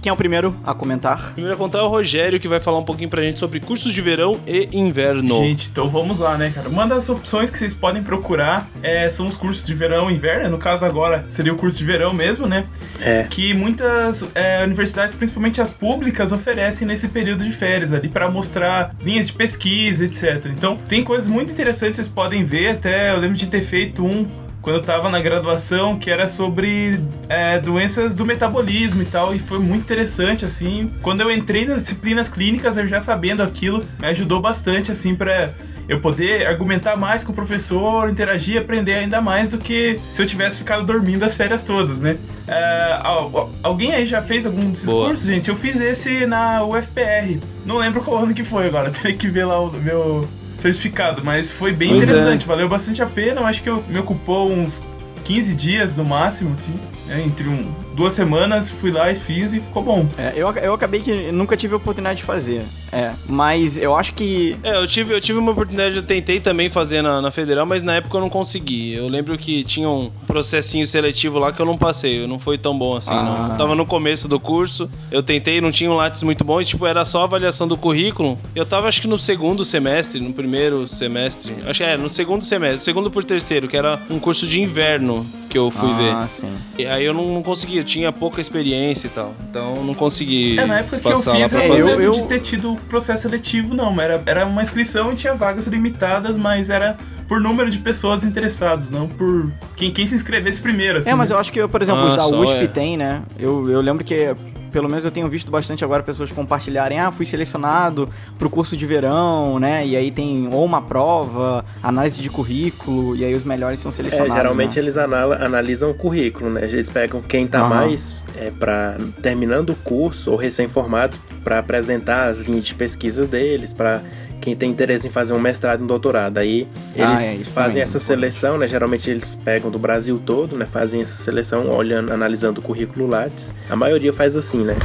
quem 0.00 0.11
é 0.11 0.12
o 0.12 0.17
primeiro 0.17 0.56
a 0.64 0.73
comentar? 0.75 1.32
Primeiro 1.32 1.55
a 1.55 1.58
contar 1.58 1.79
é 1.79 1.82
o 1.82 1.88
Rogério, 1.88 2.41
que 2.41 2.49
vai 2.49 2.61
falar 2.61 2.79
um 2.79 2.85
pouquinho 2.85 3.08
pra 3.08 3.23
gente 3.23 3.38
sobre 3.38 3.61
cursos 3.61 3.93
de 3.93 4.00
verão 4.00 4.41
e 4.47 4.69
inverno. 4.73 5.37
Gente, 5.43 5.69
então 5.70 5.88
vamos 5.88 6.19
lá, 6.19 6.37
né, 6.37 6.50
cara? 6.55 6.69
Uma 6.69 6.87
das 6.87 7.08
opções 7.08 7.50
que 7.50 7.58
vocês 7.58 7.75
podem 7.75 8.02
procurar 8.02 8.69
é, 8.82 9.08
são 9.11 9.26
os 9.26 9.37
cursos 9.37 9.67
de 9.67 9.75
verão 9.75 10.11
e 10.11 10.14
inverno. 10.14 10.50
No 10.50 10.58
caso, 10.58 10.87
agora 10.87 11.25
seria 11.29 11.52
o 11.52 11.56
curso 11.56 11.79
de 11.79 11.85
verão 11.85 12.12
mesmo, 12.12 12.47
né? 12.47 12.67
É. 13.00 13.26
Que 13.29 13.52
muitas 13.52 14.26
é, 14.35 14.64
universidades, 14.64 15.14
principalmente 15.14 15.61
as 15.61 15.70
públicas, 15.70 16.32
oferecem 16.32 16.87
nesse 16.87 17.08
período 17.08 17.44
de 17.44 17.53
férias 17.53 17.93
ali 17.93 18.08
para 18.08 18.31
mostrar 18.31 18.91
linhas 19.03 19.26
de 19.26 19.32
pesquisa, 19.35 20.05
etc. 20.05 20.46
Então, 20.46 20.76
tem 20.76 21.05
coisas 21.05 21.29
muito 21.29 21.53
interessantes 21.53 21.96
que 21.96 22.05
vocês 22.05 22.08
podem 22.08 22.44
ver. 22.44 22.70
Até 22.70 23.12
eu 23.12 23.19
lembro 23.19 23.37
de 23.37 23.46
ter 23.46 23.61
feito 23.61 24.05
um 24.05 24.26
quando 24.62 24.76
eu 24.76 24.82
tava 24.82 25.08
na 25.08 25.20
graduação, 25.20 25.98
que 25.98 26.10
era 26.10 26.28
sobre 26.28 27.00
é, 27.28 27.58
doenças 27.58 28.14
do 28.14 28.26
metabolismo 28.26 29.02
e 29.02 29.06
tal, 29.06 29.34
e 29.34 29.38
foi 29.38 29.58
muito 29.58 29.82
interessante, 29.82 30.44
assim. 30.44 30.92
Quando 31.02 31.20
eu 31.22 31.30
entrei 31.30 31.64
nas 31.66 31.82
disciplinas 31.82 32.28
clínicas, 32.28 32.76
eu 32.76 32.86
já 32.86 33.00
sabendo 33.00 33.42
aquilo, 33.42 33.84
me 34.00 34.08
ajudou 34.08 34.40
bastante, 34.40 34.92
assim, 34.92 35.14
pra 35.14 35.50
eu 35.88 35.98
poder 36.00 36.46
argumentar 36.46 36.94
mais 36.96 37.24
com 37.24 37.32
o 37.32 37.34
professor, 37.34 38.08
interagir, 38.10 38.60
aprender 38.60 38.94
ainda 38.94 39.20
mais 39.20 39.50
do 39.50 39.58
que 39.58 39.98
se 39.98 40.22
eu 40.22 40.26
tivesse 40.26 40.58
ficado 40.58 40.84
dormindo 40.84 41.24
as 41.24 41.36
férias 41.36 41.62
todas, 41.64 42.00
né? 42.00 42.16
É, 42.46 42.98
al- 43.02 43.50
alguém 43.62 43.92
aí 43.92 44.06
já 44.06 44.22
fez 44.22 44.46
algum 44.46 44.70
desses 44.70 44.84
Boa. 44.86 45.08
cursos, 45.08 45.26
gente? 45.26 45.48
Eu 45.48 45.56
fiz 45.56 45.80
esse 45.80 46.26
na 46.26 46.62
UFPR. 46.64 47.40
Não 47.66 47.78
lembro 47.78 48.02
qual 48.02 48.22
ano 48.24 48.34
que 48.34 48.44
foi 48.44 48.66
agora, 48.68 48.90
teria 49.02 49.16
que 49.16 49.26
ver 49.28 49.46
lá 49.46 49.58
o 49.60 49.72
meu 49.72 50.28
certificado, 50.60 51.22
mas 51.24 51.50
foi 51.50 51.72
bem 51.72 51.90
Pois 51.90 52.00
é. 52.00 52.04
interessante, 52.04 52.46
valeu 52.46 52.68
bastante 52.68 53.02
a 53.02 53.06
pena. 53.06 53.40
Eu 53.40 53.46
acho 53.46 53.62
que 53.62 53.70
eu, 53.70 53.82
me 53.88 53.98
ocupou 53.98 54.50
uns 54.50 54.82
15 55.24 55.54
dias 55.54 55.96
no 55.96 56.04
máximo, 56.04 56.54
assim, 56.54 56.74
né, 57.06 57.22
entre 57.22 57.48
um, 57.48 57.72
duas 57.94 58.14
semanas, 58.14 58.70
fui 58.70 58.90
lá 58.90 59.10
e 59.10 59.14
fiz 59.16 59.52
e 59.52 59.60
ficou 59.60 59.82
bom. 59.82 60.06
É, 60.16 60.32
eu, 60.37 60.50
eu 60.56 60.75
acabei 60.75 61.00
que 61.00 61.31
nunca 61.32 61.56
tive 61.56 61.75
a 61.75 61.76
oportunidade 61.76 62.19
de 62.19 62.25
fazer. 62.25 62.62
É, 62.92 63.12
mas 63.28 63.78
eu 63.78 63.96
acho 63.96 64.14
que. 64.14 64.56
É, 64.62 64.76
eu 64.76 64.87
tive, 64.87 65.14
eu 65.14 65.20
tive 65.20 65.38
uma 65.38 65.52
oportunidade, 65.52 65.96
eu 65.96 66.02
tentei 66.02 66.40
também 66.40 66.69
fazer 66.69 67.02
na, 67.02 67.20
na 67.22 67.31
federal, 67.31 67.64
mas 67.66 67.82
na 67.82 67.94
época 67.96 68.16
eu 68.16 68.20
não 68.20 68.28
consegui. 68.31 68.94
Eu 68.94 69.08
lembro 69.08 69.37
que 69.38 69.62
tinha 69.64 69.88
um 69.88 70.10
processinho 70.26 70.87
seletivo 70.87 71.38
lá 71.38 71.52
que 71.52 71.60
eu 71.60 71.66
não 71.66 71.78
passei, 71.78 72.26
não 72.26 72.38
foi 72.38 72.58
tão 72.58 72.76
bom 72.76 72.96
assim, 72.96 73.10
Ah. 73.12 73.48
não. 73.50 73.56
Tava 73.56 73.74
no 73.74 73.86
começo 73.86 74.26
do 74.26 74.41
curso, 74.41 74.91
eu 75.10 75.22
tentei, 75.22 75.60
não 75.60 75.70
tinha 75.70 75.91
um 75.91 75.94
látis 75.94 76.22
muito 76.22 76.43
bom, 76.44 76.60
e, 76.60 76.65
tipo, 76.65 76.86
era 76.86 77.05
só 77.05 77.22
avaliação 77.24 77.69
do 77.69 77.76
currículo. 77.76 78.38
Eu 78.55 78.67
tava 78.67 78.88
acho 78.88 79.00
que 79.00 79.08
no 79.08 79.19
segundo 79.19 79.65
semestre, 79.65 80.20
no 80.20 80.32
primeiro 80.32 80.86
semestre, 80.88 81.55
acho 81.67 81.79
que 81.79 81.84
é, 81.84 81.96
no 81.96 82.08
segundo 82.08 82.43
semestre, 82.44 82.84
segundo 82.84 83.10
por 83.10 83.22
terceiro, 83.22 83.69
que 83.69 83.76
era 83.76 84.00
um 84.10 84.19
curso 84.19 84.46
de 84.46 84.60
inverno 84.60 85.24
que 85.48 85.58
eu 85.58 85.70
fui 85.70 85.91
ah, 85.91 86.22
ver. 86.22 86.29
sim. 86.31 86.53
E 86.79 86.86
aí 86.86 87.05
eu 87.05 87.12
não, 87.12 87.34
não 87.34 87.43
consegui, 87.43 87.80
eu 87.81 87.84
tinha 87.84 88.13
pouca 88.13 88.41
experiência 88.41 89.06
e 89.06 89.10
tal. 89.10 89.34
Então 89.49 89.75
não 89.84 89.94
consegui 89.94 90.58
É, 90.58 90.67
na 90.67 90.79
época 90.81 90.99
que 90.99 91.08
eu 91.08 91.22
fiz, 91.22 91.53
eu 91.53 91.60
eu- 91.60 91.87
lembro 91.87 92.03
eu- 92.03 92.10
de 92.13 92.27
ter 92.27 92.41
tido 92.41 92.77
processo 92.89 93.22
seletivo, 93.22 93.75
não. 93.75 93.93
mas 93.93 94.05
Era, 94.10 94.22
era 94.27 94.46
uma 94.46 94.63
inscrição 94.63 95.13
e 95.13 95.17
tinha 95.17 95.34
vagas 95.34 95.67
limitadas, 95.67 96.37
mas 96.37 96.70
era 96.70 96.96
por 97.29 97.41
número 97.41 97.70
de 97.70 97.79
pessoas 97.79 98.25
interessadas, 98.25 98.91
não 98.91 99.06
por 99.08 99.53
quem, 99.77 99.93
quem 99.93 100.06
se 100.06 100.15
inscrevesse 100.17 100.60
primeiro. 100.60 100.99
Assim, 100.99 101.10
É, 101.10 101.15
mas 101.15 101.31
né? 101.31 101.37
eu 101.37 101.39
acho 101.41 101.53
que, 101.53 101.67
por 101.69 101.81
exemplo, 101.81 102.06
Ah, 102.06 102.10
só, 102.10 102.29
USP 102.41 102.65
é. 102.65 102.67
tem, 102.67 102.96
né? 102.96 103.22
Eu, 103.39 103.70
eu 103.70 103.81
lembro 103.81 104.05
que, 104.05 104.34
pelo 104.70 104.89
menos 104.89 105.05
eu 105.05 105.10
tenho 105.10 105.29
visto 105.29 105.50
bastante 105.50 105.84
agora 105.84 106.03
pessoas 106.03 106.31
compartilharem, 106.31 106.98
ah, 106.98 107.10
fui 107.12 107.27
selecionado 107.27 108.08
pro 108.39 108.48
curso 108.48 108.77
de 108.77 108.86
verão, 108.86 109.58
né? 109.58 109.86
E 109.86 109.96
aí 109.96 110.10
tem 110.10 110.48
ou 110.53 110.65
uma 110.65 110.81
prova, 110.81 111.65
análise 111.82 112.20
de 112.22 112.31
currículo, 112.31 113.15
e 113.17 113.24
aí 113.24 113.34
os 113.34 113.44
melhores 113.44 113.79
são 113.81 113.91
É, 113.91 113.94
selecionados. 113.94 114.34
geralmente 114.34 114.77
né? 114.77 114.82
eles 114.82 114.96
anala- 114.96 115.36
analisam 115.44 115.91
o 115.91 115.94
currículo, 115.94 116.50
né? 116.50 116.65
Eles 116.65 116.89
pegam 116.89 117.20
quem 117.22 117.46
tá 117.46 117.60
Aham. 117.60 117.69
mais 117.69 118.24
é, 118.39 118.50
para 118.50 118.96
terminando 119.22 119.70
o 119.70 119.74
curso 119.77 120.31
ou 120.31 120.36
recém-formados 120.36 121.19
para 121.44 121.58
apresentar 121.58 122.29
as 122.29 122.41
linhas 122.41 122.65
de 122.65 122.74
pesquisas 122.74 123.29
deles, 123.29 123.72
para 123.72 124.03
quem 124.41 124.56
tem 124.56 124.70
interesse 124.70 125.06
em 125.06 125.11
fazer 125.11 125.32
um 125.32 125.39
mestrado 125.39 125.81
e 125.81 125.85
um 125.85 125.87
doutorado. 125.87 126.39
Aí 126.39 126.67
Ah, 126.99 127.03
eles 127.03 127.20
é, 127.20 127.35
isso 127.35 127.51
fazem 127.51 127.82
essa 127.82 127.99
seleção, 127.99 128.59
né? 128.59 128.67
Geralmente 128.67 129.11
eles 129.11 129.35
pegam 129.35 129.70
do 129.70 129.79
Brasil 129.79 130.20
todo, 130.25 130.56
né? 130.56 130.67
Fazem 130.70 131.01
essa 131.03 131.17
seleção, 131.17 131.69
olhando, 131.70 132.13
analisando 132.13 132.61
o 132.61 132.63
currículo 132.65 133.06
Lattes. 133.06 133.55
A 133.69 133.77
maioria 133.77 134.13
faz 134.13 134.35
assim, 134.37 134.65
né? 134.65 134.77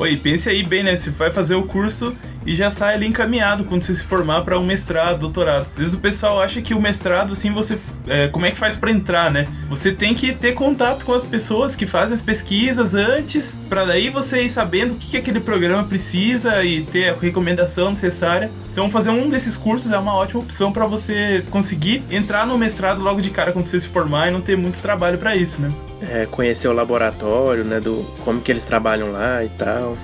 Oi, 0.00 0.16
pense 0.16 0.48
aí 0.48 0.62
bem, 0.62 0.82
né? 0.82 0.96
Você 0.96 1.10
vai 1.10 1.30
fazer 1.30 1.54
o 1.56 1.64
curso 1.64 2.16
e 2.46 2.56
já 2.56 2.70
sai 2.70 2.94
ali 2.94 3.06
encaminhado 3.06 3.64
quando 3.64 3.82
você 3.82 3.94
se 3.94 4.02
formar 4.02 4.40
para 4.44 4.58
um 4.58 4.64
mestrado, 4.64 5.18
doutorado. 5.18 5.66
Às 5.74 5.78
vezes 5.78 5.92
o 5.92 5.98
pessoal 5.98 6.40
acha 6.40 6.62
que 6.62 6.72
o 6.72 6.80
mestrado, 6.80 7.34
assim, 7.34 7.52
você. 7.52 7.78
É, 8.06 8.26
como 8.28 8.46
é 8.46 8.50
que 8.50 8.56
faz 8.56 8.76
para 8.76 8.90
entrar, 8.90 9.30
né? 9.30 9.46
Você 9.68 9.92
tem 9.92 10.14
que 10.14 10.32
ter 10.32 10.54
contato 10.54 11.04
com 11.04 11.12
as 11.12 11.26
pessoas 11.26 11.76
que 11.76 11.84
fazem 11.84 12.14
as 12.14 12.22
pesquisas 12.22 12.94
antes, 12.94 13.60
para 13.68 13.84
daí 13.84 14.08
você 14.08 14.42
ir 14.42 14.48
sabendo 14.48 14.94
o 14.94 14.96
que, 14.96 15.10
que 15.10 15.16
aquele 15.18 15.38
programa 15.38 15.84
precisa 15.84 16.64
e 16.64 16.82
ter 16.82 17.10
a 17.10 17.14
recomendação 17.20 17.90
necessária. 17.90 18.50
Então, 18.72 18.90
fazer 18.90 19.10
um 19.10 19.28
desses 19.28 19.54
cursos 19.54 19.92
é 19.92 19.98
uma 19.98 20.14
ótima 20.14 20.40
opção 20.40 20.72
para 20.72 20.86
você 20.86 21.44
conseguir 21.50 22.02
entrar 22.10 22.46
no 22.46 22.56
mestrado 22.56 23.02
logo 23.02 23.20
de 23.20 23.28
cara 23.28 23.52
quando 23.52 23.66
você 23.66 23.78
se 23.78 23.88
formar 23.88 24.28
e 24.28 24.30
não 24.30 24.40
ter 24.40 24.56
muito 24.56 24.80
trabalho 24.80 25.18
para 25.18 25.36
isso, 25.36 25.60
né? 25.60 25.70
É, 26.02 26.26
conhecer 26.26 26.66
o 26.68 26.72
laboratório, 26.72 27.64
né, 27.64 27.78
do 27.78 28.04
como 28.24 28.40
que 28.40 28.50
eles 28.50 28.64
trabalham 28.64 29.12
lá 29.12 29.44
e 29.44 29.48
tal. 29.50 29.96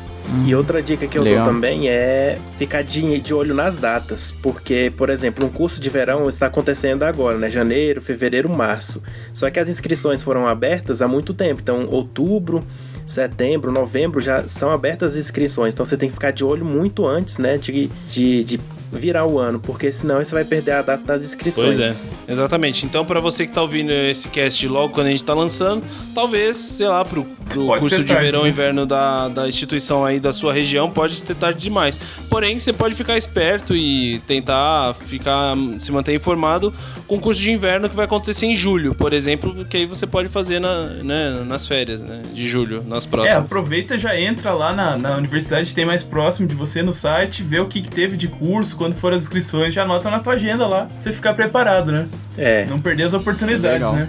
E 0.45 0.55
outra 0.55 0.83
dica 0.83 1.07
que 1.07 1.17
eu 1.17 1.23
Legal. 1.23 1.45
dou 1.45 1.55
também 1.55 1.89
é 1.89 2.39
ficar 2.59 2.83
de, 2.83 3.21
de 3.21 3.33
olho 3.33 3.55
nas 3.55 3.77
datas, 3.77 4.33
porque, 4.43 4.93
por 4.97 5.09
exemplo, 5.09 5.47
um 5.47 5.49
curso 5.49 5.81
de 5.81 5.89
verão 5.89 6.29
está 6.29 6.47
acontecendo 6.47 7.05
agora, 7.05 7.39
né? 7.39 7.49
Janeiro, 7.49 8.01
fevereiro, 8.01 8.49
março. 8.49 9.03
Só 9.33 9.49
que 9.51 9.61
as 9.61 9.69
inscrições 9.69 10.23
foram 10.23 10.47
abertas 10.47 11.01
há 11.01 11.07
muito 11.07 11.33
tempo, 11.33 11.61
então 11.63 11.87
outubro, 11.87 12.67
setembro, 13.07 13.71
novembro 13.71 14.21
já 14.21 14.49
são 14.49 14.71
abertas 14.71 15.13
as 15.13 15.19
inscrições, 15.19 15.75
então 15.75 15.87
você 15.87 15.97
tem 15.97 16.09
que 16.09 16.15
ficar 16.15 16.33
de 16.33 16.45
olho 16.45 16.65
muito 16.65 17.07
antes, 17.07 17.39
né, 17.39 17.57
de, 17.57 17.89
de, 18.09 18.43
de 18.43 18.61
virar 18.93 19.27
o 19.27 19.39
ano, 19.39 19.59
porque 19.61 19.93
senão 19.93 20.25
você 20.25 20.35
vai 20.35 20.45
perder 20.45 20.73
a 20.73 20.83
data 20.83 21.05
das 21.05 21.23
inscrições. 21.23 21.77
Pois 21.77 22.01
é, 22.01 22.33
exatamente. 22.33 22.87
Então, 22.87 23.05
para 23.05 23.21
você 23.21 23.47
que 23.47 23.53
tá 23.53 23.63
ouvindo 23.63 23.91
esse 23.91 24.29
cast 24.29 24.67
logo 24.69 24.95
quando 24.95 25.09
a 25.09 25.11
gente 25.11 25.25
tá 25.25 25.35
lançando, 25.35 25.85
talvez, 26.15 26.57
sei 26.57 26.87
lá, 26.87 27.05
pro, 27.05 27.25
pro 27.25 27.67
curso 27.79 28.05
de 28.05 28.15
verão 28.15 28.41
e 28.41 28.45
né? 28.45 28.49
inverno 28.51 28.87
da, 28.87 29.29
da 29.29 29.49
instituição 29.49 30.05
aí 30.05 30.21
da 30.21 30.33
sua 30.33 30.53
região, 30.53 30.91
pode 30.91 31.23
ter 31.23 31.35
tarde 31.35 31.61
demais. 31.61 31.99
Porém, 32.29 32.59
você 32.59 32.73
pode 32.73 32.95
ficar 32.95 33.17
esperto 33.17 33.75
e 33.75 34.19
tentar 34.27 34.95
ficar 35.07 35.55
se 35.79 35.91
manter 35.93 36.15
informado 36.15 36.73
com 37.07 37.17
o 37.17 37.21
curso 37.21 37.41
de 37.41 37.51
inverno 37.53 37.89
que 37.89 37.97
vai 37.97 38.05
acontecer 38.05 38.47
em 38.47 38.57
julho, 38.57 38.95
por 38.95 39.13
exemplo, 39.13 39.65
que 39.65 39.77
aí 39.77 39.87
você 39.87 40.07
pode 40.07 40.29
fazer 40.29 40.61
na, 40.61 40.87
né, 40.87 41.45
nas 41.47 41.67
férias 41.67 42.03
né, 42.03 42.23
de 42.33 42.47
julho, 42.47 42.83
nas 42.87 43.05
é, 43.05 43.09
próximas. 43.09 43.37
É, 43.37 43.45
aproveita 43.45 43.99
já 43.99 44.19
entra 44.19 44.53
lá 44.53 44.75
na, 44.75 44.97
na 44.97 45.17
universidade 45.17 45.69
que 45.69 45.75
tem 45.75 45.85
mais 45.85 46.03
próximo 46.03 46.47
de 46.47 46.55
você 46.55 46.83
no 46.83 46.93
site, 46.93 47.43
vê 47.43 47.61
o 47.61 47.69
que, 47.69 47.83
que 47.83 47.89
teve 47.89 48.17
de 48.17 48.29
curso, 48.29 48.76
quando 48.77 48.95
for 48.95 49.13
as 49.13 49.23
inscrições, 49.25 49.75
já 49.75 49.83
anota 49.83 50.11
na 50.11 50.21
tua 50.21 50.35
agenda 50.35 50.67
lá, 50.67 50.85
pra 50.85 51.03
você 51.03 51.13
ficar 51.13 51.35
preparado, 51.35 51.91
né? 51.91 52.09
É. 52.37 52.67
Não 52.67 52.81
perder 52.81 53.05
as 53.05 53.15
oportunidades, 53.15 53.81
Legal. 53.81 53.95
né? 53.95 54.09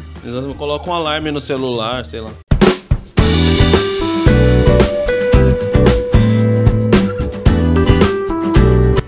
Coloca 0.57 0.89
um 0.89 0.93
alarme 0.93 1.31
no 1.31 1.41
celular, 1.41 2.05
sei 2.05 2.21
lá. 2.21 2.31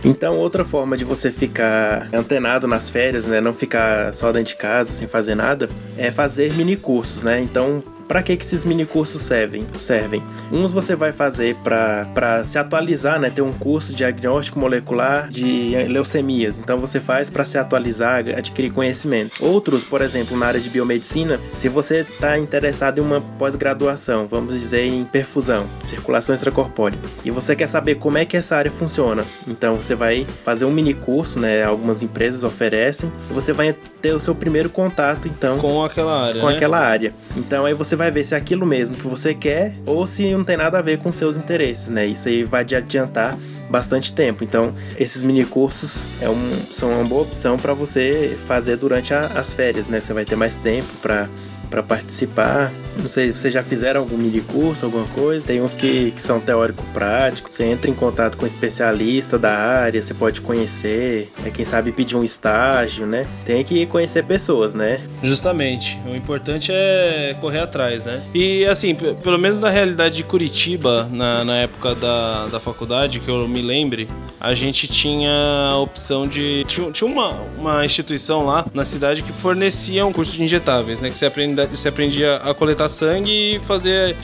Então, 0.04 0.38
outra 0.38 0.66
forma 0.66 0.98
de 0.98 1.06
você 1.06 1.32
ficar 1.32 2.10
antenado 2.12 2.68
nas 2.68 2.90
férias, 2.90 3.28
né, 3.28 3.40
não 3.40 3.54
ficar 3.54 4.14
só 4.14 4.32
dentro 4.32 4.54
de 4.54 4.56
casa 4.56 4.92
sem 4.92 5.08
fazer 5.08 5.36
nada, 5.36 5.70
é 5.98 6.10
fazer 6.10 6.52
mini 6.54 6.76
cursos, 6.76 7.22
né? 7.22 7.40
Então, 7.40 7.84
para 8.10 8.24
que, 8.24 8.36
que 8.36 8.44
esses 8.44 8.66
mini 8.66 8.88
cursos 8.88 9.22
servem? 9.22 9.68
servem? 9.78 10.24
Uns 10.52 10.72
você 10.72 10.96
vai 10.96 11.12
fazer 11.12 11.56
para 11.64 12.44
se 12.44 12.58
atualizar, 12.58 13.20
né? 13.20 13.30
Ter 13.30 13.44
um 13.44 13.54
curso 13.54 13.92
de 13.92 13.98
diagnóstico 13.98 14.60
molecular 14.60 15.30
de 15.30 15.76
leucemias. 15.88 16.58
Então 16.58 16.80
você 16.80 17.00
faz 17.00 17.30
para 17.30 17.46
se 17.46 17.60
atualizar, 17.60 18.26
adquirir 18.36 18.72
conhecimento. 18.72 19.46
Outros, 19.46 19.84
por 19.84 20.02
exemplo, 20.02 20.36
na 20.36 20.48
área 20.48 20.60
de 20.60 20.72
biomedicina, 20.72 21.40
se 21.54 21.70
você 21.70 22.00
está 22.00 22.36
interessado 22.40 22.98
em 22.98 23.02
uma 23.02 23.22
pós-graduação, 23.22 24.26
vamos 24.26 24.60
dizer 24.60 24.88
em 24.88 25.06
perfusão, 25.06 25.68
circulação 25.84 26.34
extracorpórea, 26.34 26.98
e 27.24 27.30
você 27.30 27.56
quer 27.56 27.68
saber 27.68 27.96
como 27.96 28.18
é 28.18 28.26
que 28.26 28.36
essa 28.36 28.56
área 28.56 28.72
funciona, 28.72 29.24
então 29.48 29.76
você 29.76 29.94
vai 29.94 30.26
fazer 30.44 30.66
um 30.66 30.72
mini 30.72 30.96
curso, 30.96 31.40
né? 31.40 31.64
Algumas 31.64 32.02
empresas 32.02 32.44
oferecem, 32.44 33.12
você 33.30 33.54
vai 33.54 33.76
ter 34.02 34.14
o 34.14 34.20
seu 34.20 34.34
primeiro 34.34 34.70
contato, 34.70 35.28
então, 35.28 35.60
com 35.60 35.84
aquela 35.84 36.28
área. 36.28 36.42
Com 36.42 36.48
né? 36.48 36.56
aquela 36.56 36.80
área. 36.80 37.14
Então 37.38 37.66
aí 37.66 37.74
você 37.74 37.96
vai 38.00 38.10
ver 38.10 38.24
se 38.24 38.34
é 38.34 38.38
aquilo 38.38 38.66
mesmo 38.66 38.96
que 38.96 39.06
você 39.06 39.34
quer 39.34 39.76
ou 39.86 40.08
se 40.08 40.32
não 40.32 40.46
tem 40.46 40.56
nada 40.56 40.80
a 40.80 40.82
ver 40.82 41.00
com 41.00 41.12
seus 41.12 41.36
interesses, 41.36 41.90
né? 41.90 42.06
Isso 42.06 42.30
aí 42.30 42.46
vai 42.46 42.64
te 42.64 42.74
adiantar 42.74 43.38
bastante 43.70 44.14
tempo. 44.14 44.42
Então, 44.42 44.74
esses 44.98 45.22
mini 45.22 45.44
cursos 45.44 46.08
é 46.22 46.30
um, 46.30 46.62
são 46.72 46.92
uma 46.94 47.04
boa 47.04 47.24
opção 47.24 47.58
para 47.58 47.74
você 47.74 48.38
fazer 48.48 48.78
durante 48.78 49.14
a, 49.14 49.28
as 49.28 49.52
férias, 49.52 49.90
né? 49.90 50.00
Você 50.00 50.14
vai 50.14 50.24
ter 50.24 50.38
mais 50.38 50.56
tempo 50.56 50.88
para 51.02 51.28
para 51.70 51.84
participar. 51.84 52.72
Não 52.98 53.08
sei, 53.08 53.32
vocês 53.32 53.54
já 53.54 53.64
fizeram 53.64 54.02
algum 54.02 54.18
mini 54.18 54.42
curso, 54.42 54.86
alguma 54.86 55.06
coisa? 55.08 55.46
Tem 55.46 55.62
uns 55.62 55.76
que, 55.76 56.12
que 56.12 56.22
são 56.22 56.40
teórico-práticos. 56.40 57.56
Você 57.56 57.66
entra 57.66 57.90
em 57.90 57.94
contato 57.94 58.38
com 58.38 58.44
um 58.44 58.48
especialista 58.48 59.38
da 59.38 59.52
área, 59.52 60.02
você 60.02 60.14
pode 60.14 60.42
conhecer, 60.42 61.32
é, 61.46 61.50
quem 61.50 61.64
sabe 61.64 61.92
pedir 61.92 62.18
um 62.18 62.24
estágio, 62.24 63.06
né? 63.06 63.26
Tem 63.46 63.64
que 63.64 63.86
conhecer 63.86 64.24
pessoas, 64.24 64.74
né? 64.74 65.00
Justamente. 65.24 66.00
O 66.06 66.16
importante 66.16 66.72
é 66.74 67.36
correr 67.40 67.60
atrás, 67.60 68.06
né? 68.06 68.24
E 68.34 68.66
assim, 68.66 68.96
pelo 68.96 69.38
menos 69.38 69.60
na 69.60 69.70
realidade 69.70 70.16
de 70.18 70.24
Curitiba, 70.24 71.08
na, 71.12 71.44
na 71.46 71.58
época 71.58 71.96
da, 71.96 72.48
da 72.48 72.60
faculdade, 72.60 73.20
que 73.20 73.30
eu 73.30 73.48
me 73.48 73.62
lembre, 73.62 74.08
a 74.40 74.54
gente 74.54 74.88
tinha 74.88 75.32
a 75.72 75.78
opção 75.78 76.28
de. 76.28 76.66
Tinha, 76.68 76.92
tinha 76.92 77.10
uma, 77.10 77.32
uma 77.58 77.86
instituição 77.86 78.46
lá 78.46 78.66
na 78.74 78.86
cidade 78.86 79.24
que 79.24 79.32
fornecia 79.34 80.06
um 80.06 80.12
curso 80.12 80.34
de 80.34 80.44
injetáveis, 80.44 81.00
né? 81.00 81.10
Que 81.10 81.18
você 81.18 81.26
aprende 81.26 81.59
você 81.66 81.88
aprendia 81.88 82.38
a 82.38 82.54
coletar 82.54 82.90
sangue 82.90 83.56
e 83.56 83.60
fazer 83.60 84.16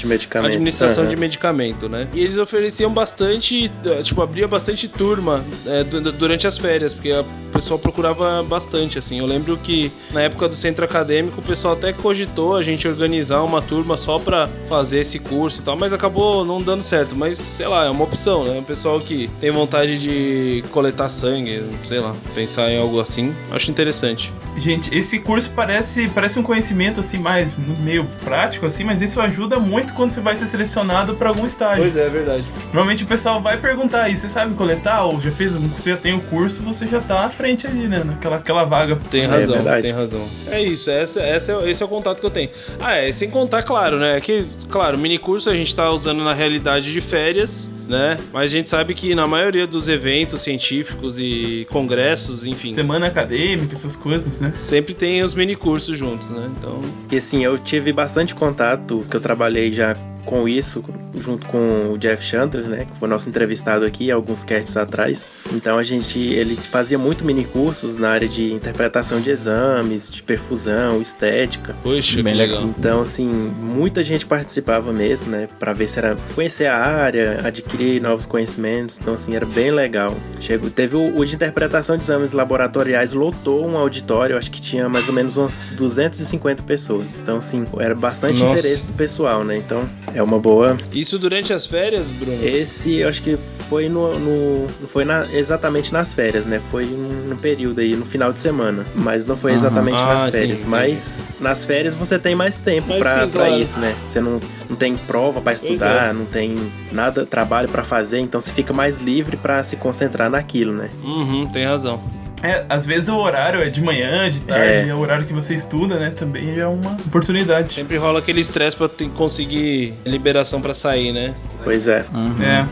administração 0.48 1.04
uhum. 1.04 1.10
de 1.10 1.16
medicamento, 1.16 1.90
né? 1.90 2.08
E 2.14 2.22
eles 2.22 2.38
ofereciam 2.38 2.94
bastante, 2.94 3.72
tipo, 4.04 4.22
abria 4.22 4.48
bastante 4.48 4.88
turma 4.88 5.44
é, 5.66 5.84
durante 5.84 6.48
as 6.48 6.58
férias, 6.58 6.94
porque 6.94 7.12
o 7.12 7.26
pessoal 7.56 7.80
procurava 7.80 8.44
bastante, 8.44 9.00
assim. 9.00 9.20
Eu 9.20 9.26
lembro 9.26 9.58
que 9.58 9.92
na 10.12 10.22
época 10.22 10.50
do 10.50 10.56
centro 10.56 10.84
acadêmico 10.84 11.40
o 11.40 11.44
pessoal 11.44 11.74
até 11.74 11.94
cogitou 11.94 12.56
a 12.56 12.62
gente 12.62 12.88
organizar 12.88 13.42
uma 13.44 13.62
turma 13.62 13.96
só 13.96 14.20
pra 14.20 14.50
fazer 14.68 15.00
esse 15.00 15.18
curso 15.18 15.62
e 15.62 15.64
tal, 15.64 15.78
mas 15.78 15.94
acabou 15.94 16.44
não 16.44 16.62
dando 16.62 16.84
certo. 16.84 17.16
Mas, 17.16 17.38
sei 17.38 17.68
lá, 17.68 17.86
é 17.86 17.90
uma 17.90 18.04
opção, 18.04 18.44
né? 18.44 18.60
O 18.60 18.64
pessoal 18.64 19.00
que 19.00 19.30
tem 19.40 19.52
vontade 19.52 19.98
de 19.98 20.64
coletar 20.72 21.08
sangue, 21.10 21.64
sei 21.84 22.00
lá, 22.00 22.14
pensar 22.34 22.70
em 22.70 22.80
algo 22.80 23.00
assim, 23.00 23.34
acho 23.52 23.72
interessante. 23.72 24.32
Gente, 24.58 24.94
esse 24.94 25.20
curso 25.20 25.50
parece, 25.56 26.10
parece 26.10 26.38
um 26.40 26.44
conhecimento, 26.44 27.00
assim, 27.00 27.18
mais 27.18 27.58
meio 27.80 28.06
prático, 28.24 28.66
assim, 28.66 28.84
mas 28.84 29.02
isso 29.02 29.22
ajuda 29.22 29.60
muito 29.60 29.94
quando 29.94 30.12
você 30.12 30.20
vai 30.20 30.36
ser 30.36 30.48
selecionado 30.48 31.16
para 31.16 31.30
algum 31.30 31.46
estágio. 31.46 31.84
Pois 31.84 31.96
é, 31.96 32.06
é 32.06 32.10
verdade. 32.10 32.44
Normalmente 32.66 33.04
o 33.04 33.08
pessoal 33.08 33.42
vai 33.42 33.58
perguntar 33.58 34.04
aí, 34.04 34.18
você 34.18 34.28
sabe 34.28 34.54
coletar? 34.56 35.04
Ou 35.06 35.22
já 35.22 35.32
fez, 35.32 35.54
você 35.54 35.92
já 35.92 35.98
tem 35.98 36.14
o 36.14 36.22
curso, 36.22 36.62
você 36.64 36.88
já 36.88 37.00
tá 37.00 37.26
à 37.26 37.30
frente 37.30 37.45
ali, 37.52 37.88
né? 37.88 38.04
Naquela 38.04 38.36
aquela 38.38 38.64
vaga. 38.64 38.96
Tem 39.10 39.24
é 39.24 39.26
razão, 39.26 39.74
é 39.74 39.82
tem 39.82 39.92
razão. 39.92 40.28
É 40.48 40.62
isso, 40.62 40.90
essa, 40.90 41.22
essa 41.22 41.52
é, 41.52 41.70
esse 41.70 41.82
é 41.82 41.86
o 41.86 41.90
contato 41.90 42.20
que 42.20 42.26
eu 42.26 42.32
tenho. 42.32 42.50
Ah, 42.80 42.96
é, 42.96 43.12
sem 43.12 43.30
contar, 43.30 43.64
claro, 43.64 43.98
né? 43.98 44.20
Que, 44.20 44.48
claro, 44.70 44.98
mini 44.98 45.18
curso 45.18 45.50
a 45.50 45.56
gente 45.56 45.76
tá 45.76 45.90
usando 45.92 46.24
na 46.24 46.34
realidade 46.34 46.92
de 46.92 47.02
férias, 47.02 47.72
né? 47.88 48.18
Mas 48.32 48.44
a 48.44 48.48
gente 48.48 48.70
sabe 48.70 48.94
que 48.94 49.14
na 49.16 49.28
maioria 49.28 49.66
dos 49.68 49.90
eventos 49.90 50.42
científicos 50.42 51.20
e 51.20 51.68
congressos, 51.70 52.46
enfim. 52.46 52.74
Semana 52.74 53.08
acadêmica, 53.08 53.76
essas 53.76 53.96
coisas, 53.96 54.40
né? 54.40 54.54
Sempre 54.58 54.94
tem 54.94 55.24
os 55.24 55.34
mini 55.34 55.56
cursos 55.56 55.98
juntos, 55.98 56.30
né? 56.30 56.52
Então. 56.58 56.80
E 57.12 57.18
assim, 57.18 57.44
eu 57.44 57.58
tive 57.58 57.92
bastante 57.92 58.36
contato, 58.36 59.06
que 59.10 59.16
eu 59.16 59.22
trabalhei 59.22 59.72
já 59.72 59.96
com 60.26 60.50
isso, 60.50 60.84
junto 61.14 61.46
com 61.46 61.94
o 61.94 61.98
Jeff 61.98 62.24
Chandler, 62.24 62.68
né, 62.68 62.86
que 62.92 62.98
foi 62.98 63.08
nosso 63.08 63.30
entrevistado 63.30 63.86
aqui 63.86 64.12
alguns 64.12 64.44
casts 64.44 64.76
atrás. 64.76 65.30
Então 65.54 65.78
a 65.78 65.84
gente, 65.84 66.20
ele 66.20 66.56
fazia 66.56 66.98
muito 66.98 67.24
mini 67.24 67.46
cursos 67.46 67.96
na 67.96 68.10
área 68.10 68.28
de 68.28 68.52
interpretação 68.52 69.22
de 69.22 69.30
exames, 69.30 70.12
de 70.12 70.24
perfusão, 70.24 71.00
estética. 71.00 71.76
Poxa, 71.84 72.22
bem 72.22 72.34
legal. 72.34 72.64
Então 72.64 73.02
assim, 73.02 73.28
muita 73.28 74.04
gente 74.04 74.26
participava 74.26 74.92
mesmo, 74.92 75.30
né, 75.30 75.48
para 75.60 75.72
ver 75.72 75.88
se 75.88 76.00
era 76.00 76.18
conhecer 76.34 76.66
a 76.66 76.78
área, 76.78 77.42
adquirir 77.44 77.75
novos 78.02 78.26
conhecimentos. 78.26 79.00
Então 79.00 79.14
assim, 79.14 79.36
era 79.36 79.46
bem 79.46 79.72
legal. 79.72 80.16
Chegou, 80.40 80.70
teve 80.70 80.96
o, 80.96 81.18
o 81.18 81.26
de 81.26 81.36
interpretação 81.36 81.98
de 81.98 82.04
exames 82.04 82.32
laboratoriais, 82.32 83.14
lotou 83.14 83.66
um 83.66 83.78
auditório, 83.78 84.38
acho 84.38 84.52
que 84.52 84.62
tinha 84.62 84.88
mais 84.90 85.08
ou 85.08 85.14
menos 85.14 85.38
umas 85.38 85.70
250 85.70 86.64
pessoas. 86.64 87.08
Então 87.22 87.38
assim, 87.38 87.66
era 87.80 87.96
bastante 87.96 88.42
Nossa. 88.42 88.60
interesse 88.60 88.86
do 88.86 88.94
pessoal, 88.94 89.44
né? 89.44 89.58
Então 89.58 89.88
é 90.14 90.22
uma 90.22 90.40
boa. 90.40 90.78
Isso 90.94 91.18
durante 91.18 91.54
as 91.54 91.66
férias, 91.66 92.12
Bruno? 92.12 92.44
Esse 92.46 92.96
eu 92.98 93.10
acho 93.10 93.22
que 93.22 93.38
foi 93.38 93.90
no. 93.90 94.18
no 94.20 94.68
não 94.80 94.88
foi 94.88 95.06
na, 95.06 95.26
exatamente 95.34 95.92
nas 95.92 96.14
férias, 96.14 96.46
né? 96.46 96.60
Foi 96.72 96.86
no 96.86 97.36
período 97.36 97.82
aí, 97.82 97.96
no 97.96 98.06
final 98.06 98.32
de 98.32 98.40
semana. 98.40 98.86
Mas 98.96 99.26
não 99.26 99.36
foi 99.36 99.54
exatamente 99.54 99.98
ah, 99.98 100.14
nas 100.14 100.30
férias. 100.30 100.60
Entendi, 100.62 100.72
mas 100.72 101.30
nas 101.40 101.66
férias 101.66 101.96
você 101.96 102.18
tem 102.20 102.36
mais 102.36 102.58
tempo 102.58 102.88
pra 102.98 103.28
claro. 103.28 103.62
isso, 103.62 103.80
né? 103.80 103.96
Você 104.08 104.22
não, 104.22 104.40
não 104.70 104.76
tem 104.76 104.96
prova 104.96 105.42
para 105.42 105.54
estudar, 105.54 106.10
é. 106.10 106.14
não 106.14 106.26
tem 106.26 106.56
nada, 106.92 107.26
trabalho 107.26 107.65
trabalho 107.66 107.70
para 107.70 107.84
fazer, 107.84 108.20
então 108.20 108.40
você 108.40 108.52
fica 108.52 108.74
mais 108.74 108.98
livre 108.98 109.38
para 109.38 109.62
se 109.64 109.76
concentrar 109.76 110.30
naquilo, 110.30 110.74
né? 110.74 110.90
Uhum, 111.04 111.48
tem 111.48 111.66
razão. 111.66 112.02
É, 112.44 112.66
às 112.70 112.86
vezes 112.86 113.10
o 113.10 113.18
horário 113.18 113.62
é 113.62 113.70
de 113.70 113.82
manhã, 113.82 114.30
de 114.30 114.42
tarde, 114.42 114.66
é. 114.66 114.88
é 114.90 114.94
o 114.94 115.00
horário 115.00 115.26
que 115.26 115.34
você 115.34 115.56
estuda, 115.56 115.98
né? 115.98 116.12
Também 116.12 116.60
é 116.60 116.68
uma 116.68 116.92
oportunidade. 116.92 117.74
Sempre 117.74 117.98
rola 117.98 118.20
aquele 118.20 118.42
estresse 118.42 118.78
pra 118.78 118.90
conseguir 119.16 119.96
liberação 120.06 120.62
para 120.62 120.74
sair, 120.74 121.12
né? 121.12 121.36
Pois 121.64 121.88
é. 121.88 122.06
Uhum. 122.14 122.44
É. 122.44 122.68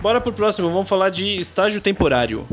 Bora 0.00 0.20
pro 0.20 0.32
próximo, 0.32 0.68
vamos 0.70 0.88
falar 0.88 1.10
de 1.10 1.40
estágio 1.40 1.80
temporário. 1.80 2.46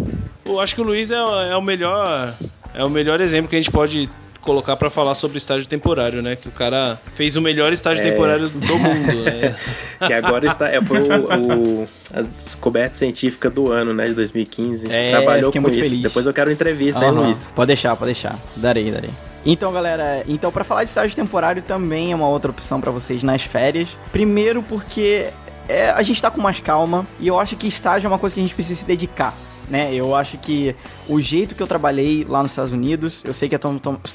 Eu 0.46 0.60
acho 0.60 0.74
que 0.74 0.82
o 0.82 0.84
Luiz 0.84 1.12
é, 1.12 1.16
é 1.16 1.56
o 1.56 1.62
melhor 1.62 2.34
é 2.74 2.84
o 2.84 2.90
melhor 2.90 3.20
exemplo 3.20 3.50
que 3.50 3.56
a 3.56 3.60
gente 3.60 3.72
pode 3.72 4.10
colocar 4.50 4.76
para 4.76 4.90
falar 4.90 5.14
sobre 5.14 5.38
estágio 5.38 5.70
temporário, 5.70 6.24
né? 6.24 6.36
Que 6.36 6.48
o 6.48 6.52
cara 6.52 7.00
fez 7.14 7.36
o 7.36 7.42
melhor 7.42 7.72
estágio 7.72 8.04
é... 8.04 8.10
temporário 8.10 8.50
do 8.50 8.80
mundo, 8.80 9.24
né? 9.24 9.56
que 10.08 10.12
agora 10.12 10.48
está, 10.48 10.68
é, 10.68 10.82
foi 10.82 11.02
o, 11.02 11.84
o, 11.84 11.88
a 12.12 12.22
descoberta 12.22 12.96
científica 12.96 13.48
do 13.48 13.72
ano, 13.72 13.94
né? 13.94 14.08
De 14.08 14.16
2015. 14.16 14.92
É, 14.92 15.12
Trabalhou 15.12 15.52
com 15.52 15.60
isso. 15.70 15.84
Feliz. 15.84 15.98
Depois 16.00 16.26
eu 16.26 16.34
quero 16.34 16.52
entrevista, 16.52 17.06
uhum. 17.06 17.12
né, 17.12 17.22
Luiz? 17.28 17.48
Pode 17.54 17.68
deixar, 17.68 17.96
pode 17.96 18.08
deixar. 18.08 18.40
Darei, 18.56 18.90
darei. 18.90 19.12
Então, 19.46 19.72
galera, 19.72 20.24
então 20.28 20.52
para 20.52 20.64
falar 20.64 20.84
de 20.84 20.90
estágio 20.90 21.16
temporário 21.16 21.62
também 21.62 22.12
é 22.12 22.16
uma 22.16 22.28
outra 22.28 22.50
opção 22.50 22.82
para 22.82 22.90
vocês 22.90 23.22
nas 23.22 23.44
férias. 23.44 23.96
Primeiro 24.12 24.64
porque 24.64 25.28
é, 25.68 25.92
a 25.92 26.02
gente 26.02 26.20
tá 26.20 26.32
com 26.32 26.42
mais 26.42 26.60
calma 26.60 27.06
e 27.20 27.28
eu 27.28 27.40
acho 27.40 27.56
que 27.56 27.68
estágio 27.68 28.08
é 28.08 28.10
uma 28.10 28.18
coisa 28.18 28.34
que 28.34 28.42
a 28.42 28.44
gente 28.44 28.56
precisa 28.56 28.80
se 28.80 28.86
dedicar 28.86 29.36
né? 29.70 29.94
Eu 29.94 30.16
acho 30.16 30.38
que 30.38 30.76
o 31.08 31.20
jeito 31.20 31.56
que 31.56 31.62
eu 31.62 31.68
trabalhei 31.68 32.26
lá 32.28 32.42
nos 32.42 32.52
Estados 32.52 32.74
Unidos, 32.74 33.24
eu 33.26 33.34
sei 33.34 33.48
que 33.48 33.56
é 33.56 33.60